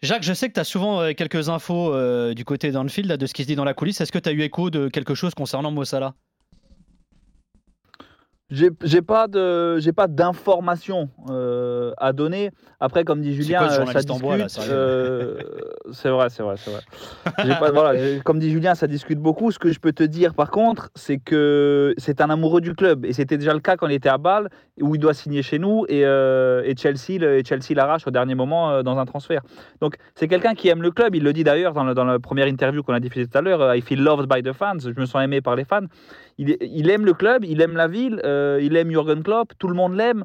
Jacques, 0.02 0.24
je 0.24 0.34
sais 0.34 0.50
que 0.50 0.54
tu 0.54 0.60
as 0.60 0.66
souvent 0.66 1.00
euh, 1.00 1.14
quelques 1.14 1.48
infos 1.48 1.94
euh, 1.94 2.34
du 2.34 2.44
côté 2.44 2.72
d'Anfield, 2.72 3.10
de 3.10 3.26
ce 3.26 3.34
qui 3.34 3.44
se 3.44 3.48
dit 3.48 3.56
dans 3.56 3.64
la 3.64 3.74
coulisse. 3.74 4.02
Est-ce 4.02 4.12
que 4.12 4.20
tu 4.20 4.28
as 4.28 4.34
eu 4.34 4.42
écho 4.42 4.70
de 4.70 4.90
quelque 4.90 5.16
chose 5.16 5.34
concernant 5.36 5.72
Mo 5.72 5.86
Salah? 5.86 6.16
J'ai 8.52 9.02
pas 9.02 9.28
de, 9.28 9.80
j'ai 9.80 9.94
pas 9.94 10.08
d'informations 10.08 11.10
euh, 11.30 11.94
à 11.98 12.12
donner. 12.12 12.52
Après, 12.82 13.06
comme 13.06 13.22
dit 13.22 13.34
Julien, 13.34 13.60
quoi 13.60 13.68
euh, 13.82 13.86
ça 13.94 14.00
discute. 14.14 14.24
euh, 14.74 15.36
c'est 15.94 16.10
vrai, 16.10 16.30
c'est 16.30 16.44
vrai, 16.44 16.56
c'est 16.58 16.72
vrai. 16.72 16.82
Pas- 17.60 17.72
voilà, 17.72 18.20
comme 18.26 18.40
dit 18.40 18.52
Julien, 18.52 18.76
ça 18.76 18.88
discute 18.88 19.20
beaucoup. 19.20 19.52
Ce 19.52 19.60
que 19.60 19.72
je 19.72 19.80
peux 19.80 19.94
te 19.94 20.04
dire, 20.04 20.34
par 20.34 20.52
contre, 20.52 20.90
c'est 20.96 21.18
que 21.18 21.94
c'est 21.98 22.20
un 22.20 22.30
amoureux 22.30 22.60
du 22.60 22.76
club 22.76 23.06
et 23.06 23.14
c'était 23.14 23.38
déjà 23.38 23.54
le 23.54 23.60
cas 23.62 23.78
quand 23.78 23.88
il 23.88 23.94
était 23.94 24.10
à 24.10 24.18
Bâle, 24.18 24.50
où 24.82 24.96
il 24.96 25.00
doit 25.00 25.14
signer 25.14 25.44
chez 25.44 25.58
nous 25.60 25.86
et, 25.88 26.06
euh, 26.06 26.62
et 26.66 26.76
Chelsea, 26.76 27.20
le- 27.20 27.38
et 27.38 27.46
Chelsea 27.46 27.74
l'arrache 27.76 28.06
au 28.06 28.12
dernier 28.12 28.36
moment 28.36 28.84
dans 28.84 28.98
un 28.98 29.06
transfert. 29.06 29.42
Donc, 29.80 29.96
c'est 30.16 30.28
quelqu'un 30.28 30.56
qui 30.56 30.68
aime 30.68 30.82
le 30.82 30.92
club. 30.92 31.16
Il 31.16 31.24
le 31.24 31.32
dit 31.32 31.44
d'ailleurs 31.46 31.74
dans, 31.74 31.94
dans 31.94 32.06
la 32.06 32.20
première 32.20 32.48
interview 32.48 32.84
qu'on 32.84 32.94
a 32.94 33.00
diffusée 33.00 33.28
tout 33.28 33.38
à 33.38 33.42
l'heure. 33.42 33.74
I 33.74 33.80
feel 33.82 34.02
loved 34.04 34.28
by 34.28 34.44
the 34.44 34.52
fans. 34.54 34.80
Je 34.84 35.00
me 35.00 35.06
sens 35.06 35.24
aimé 35.24 35.40
par 35.42 35.56
les 35.56 35.64
fans. 35.64 35.86
Il, 36.38 36.90
aime 36.90 37.06
le 37.06 37.14
club, 37.14 37.46
il 37.46 37.62
aime 37.62 37.76
la 37.76 37.88
ville, 37.88 38.20
euh, 38.24 38.60
il 38.62 38.76
aime 38.76 38.90
Jürgen 38.90 39.24
Klopp, 39.24 39.54
tout 39.60 39.68
le 39.68 39.76
monde 39.76 39.96
l'aime. 39.96 40.24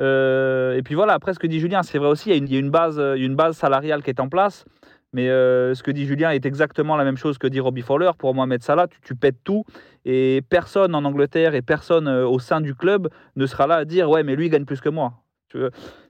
Euh, 0.00 0.76
et 0.76 0.82
puis 0.82 0.94
voilà, 0.94 1.12
après 1.12 1.34
ce 1.34 1.38
que 1.38 1.46
dit 1.46 1.60
Julien, 1.60 1.82
c'est 1.82 1.98
vrai 1.98 2.08
aussi, 2.08 2.30
il 2.30 2.32
y 2.32 2.34
a 2.34 2.38
une, 2.38 2.48
il 2.48 2.52
y 2.52 2.56
a 2.56 2.60
une 2.60 2.70
base, 2.70 2.98
euh, 2.98 3.52
salariale 3.52 4.02
qui 4.02 4.10
est 4.10 4.20
en 4.20 4.28
place. 4.28 4.64
Mais 5.14 5.26
ce 5.26 5.82
que 5.82 5.90
dit 5.90 6.06
Julien 6.06 6.30
est 6.30 6.46
exactement 6.46 6.96
la 6.96 7.04
même 7.04 7.18
chose 7.18 7.36
que 7.36 7.46
dit 7.46 7.60
Robbie 7.60 7.82
Fowler. 7.82 8.12
Pour 8.18 8.34
Mohamed 8.34 8.62
Salah, 8.62 8.86
tu, 8.86 8.98
tu 9.02 9.14
pètes 9.14 9.36
tout. 9.44 9.64
Et 10.06 10.40
personne 10.48 10.94
en 10.94 11.04
Angleterre 11.04 11.54
et 11.54 11.60
personne 11.60 12.08
au 12.08 12.38
sein 12.38 12.62
du 12.62 12.74
club 12.74 13.10
ne 13.36 13.44
sera 13.44 13.66
là 13.66 13.74
à 13.74 13.84
dire 13.84 14.08
Ouais, 14.08 14.22
mais 14.22 14.36
lui, 14.36 14.46
il 14.46 14.48
gagne 14.48 14.64
plus 14.64 14.80
que 14.80 14.88
moi. 14.88 15.12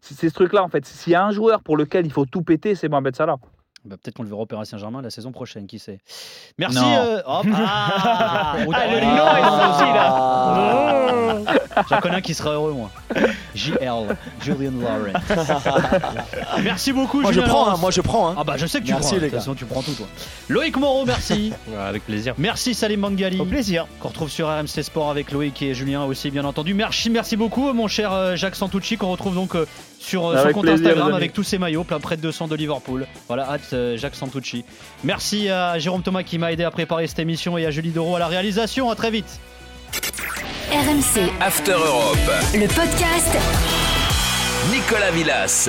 C'est 0.01 0.29
ce 0.29 0.35
truc-là, 0.35 0.63
en 0.63 0.69
fait. 0.69 0.87
S'il 0.87 1.13
y 1.13 1.17
a 1.17 1.27
un 1.27 1.33
joueur 1.33 1.65
pour 1.65 1.77
lequel 1.77 2.07
il 2.07 2.13
faut 2.13 2.27
tout 2.27 2.43
péter, 2.43 2.77
c'est 2.77 2.89
Mohamed 2.89 3.17
Salah. 3.17 3.39
Bah, 3.85 3.97
Peut-être 4.03 4.17
qu'on 4.17 4.23
le 4.23 4.29
verra 4.29 4.43
au 4.43 4.47
Paris 4.47 4.67
Saint-Germain 4.67 5.03
la 5.03 5.11
saison 5.11 5.33
prochaine, 5.33 5.67
qui 5.67 5.79
sait. 5.79 5.99
Merci. 6.59 6.79
Non. 6.79 6.95
euh, 6.95 7.23
hop. 7.27 7.47
Ah, 7.55 8.55
Ah, 8.55 8.87
le 8.87 9.01
lion 9.01 9.37
est 9.37 9.43
sorti, 9.43 9.85
là. 9.85 11.83
J'en 11.89 12.01
connais 12.01 12.17
un 12.17 12.21
qui 12.21 12.35
sera 12.35 12.53
heureux, 12.53 12.73
moi. 12.73 12.91
JL, 13.55 14.17
Julian 14.43 14.73
Lawrence. 14.81 15.23
Merci 16.63 16.93
beaucoup, 16.93 17.21
Moi 17.21 17.33
je 17.33 17.41
Julien 17.41 17.49
prends, 17.49 17.69
hein, 17.71 17.77
moi 17.81 17.91
je 17.91 18.01
prends. 18.01 18.29
hein. 18.31 18.35
Ah 18.39 18.45
bah 18.45 18.55
je 18.57 18.67
sais 18.67 18.81
que 18.81 18.87
tu 18.87 18.93
Merci, 18.93 19.09
prends. 19.09 19.15
les 19.17 19.21
De 19.21 19.25
toute 19.27 19.33
gars. 19.35 19.39
façon, 19.41 19.55
tu 19.55 19.65
prends 19.65 19.83
tout 19.83 19.93
toi. 19.93 20.07
Loïc 20.49 20.77
Moreau, 20.77 21.05
merci. 21.05 21.53
Ouais, 21.69 21.77
avec 21.79 22.05
plaisir. 22.05 22.35
Merci 22.39 22.75
Salim 22.75 23.01
Mangali. 23.01 23.39
Au 23.41 23.45
plaisir. 23.45 23.87
Qu'on 24.01 24.09
retrouve 24.09 24.31
sur 24.31 24.49
RMC 24.49 24.83
Sport 24.83 25.11
avec 25.11 25.33
Loïc 25.33 25.61
et 25.63 25.75
Julien 25.75 26.05
aussi, 26.05 26.31
bien 26.31 26.45
entendu. 26.45 26.75
Merci, 26.75 27.09
merci 27.11 27.37
beaucoup, 27.37 27.73
mon 27.73 27.89
cher 27.89 28.13
euh, 28.13 28.37
Jacques 28.37 28.57
Santucci, 28.57 28.97
qu'on 28.97 29.11
retrouve 29.11 29.35
donc 29.35 29.55
euh, 29.55 29.67
sur 29.99 30.27
euh, 30.27 30.43
son 30.43 30.53
compte 30.53 30.63
plaisir, 30.65 30.87
Instagram 30.89 31.15
avec 31.15 31.33
tous 31.33 31.43
ses 31.45 31.59
maillots, 31.59 31.85
plein 31.85 32.01
près 32.01 32.17
de 32.17 32.23
200 32.23 32.49
de 32.49 32.57
Liverpool. 32.57 33.07
Voilà, 33.29 33.51
hâte 33.51 33.73
euh, 33.73 33.97
Jacques 33.97 34.17
Santucci. 34.17 34.65
Merci 35.05 35.49
à 35.49 35.79
Jérôme 35.79 36.03
Thomas 36.03 36.23
qui 36.23 36.39
m'a 36.39 36.53
aidé 36.53 36.65
à 36.65 36.71
préparer 36.71 37.07
cette 37.07 37.19
émission 37.21 37.57
et 37.59 37.65
à 37.67 37.71
Julie 37.71 37.91
Doro 37.91 38.17
à 38.17 38.19
la 38.19 38.27
réalisation. 38.29 38.91
À 38.91 38.95
très 38.97 39.11
vite. 39.11 39.41
RMC 39.93 41.31
After 41.41 41.73
Europe. 41.73 42.19
Le 42.55 42.67
podcast 42.67 43.37
Nicolas 44.71 45.11
Villas. 45.11 45.69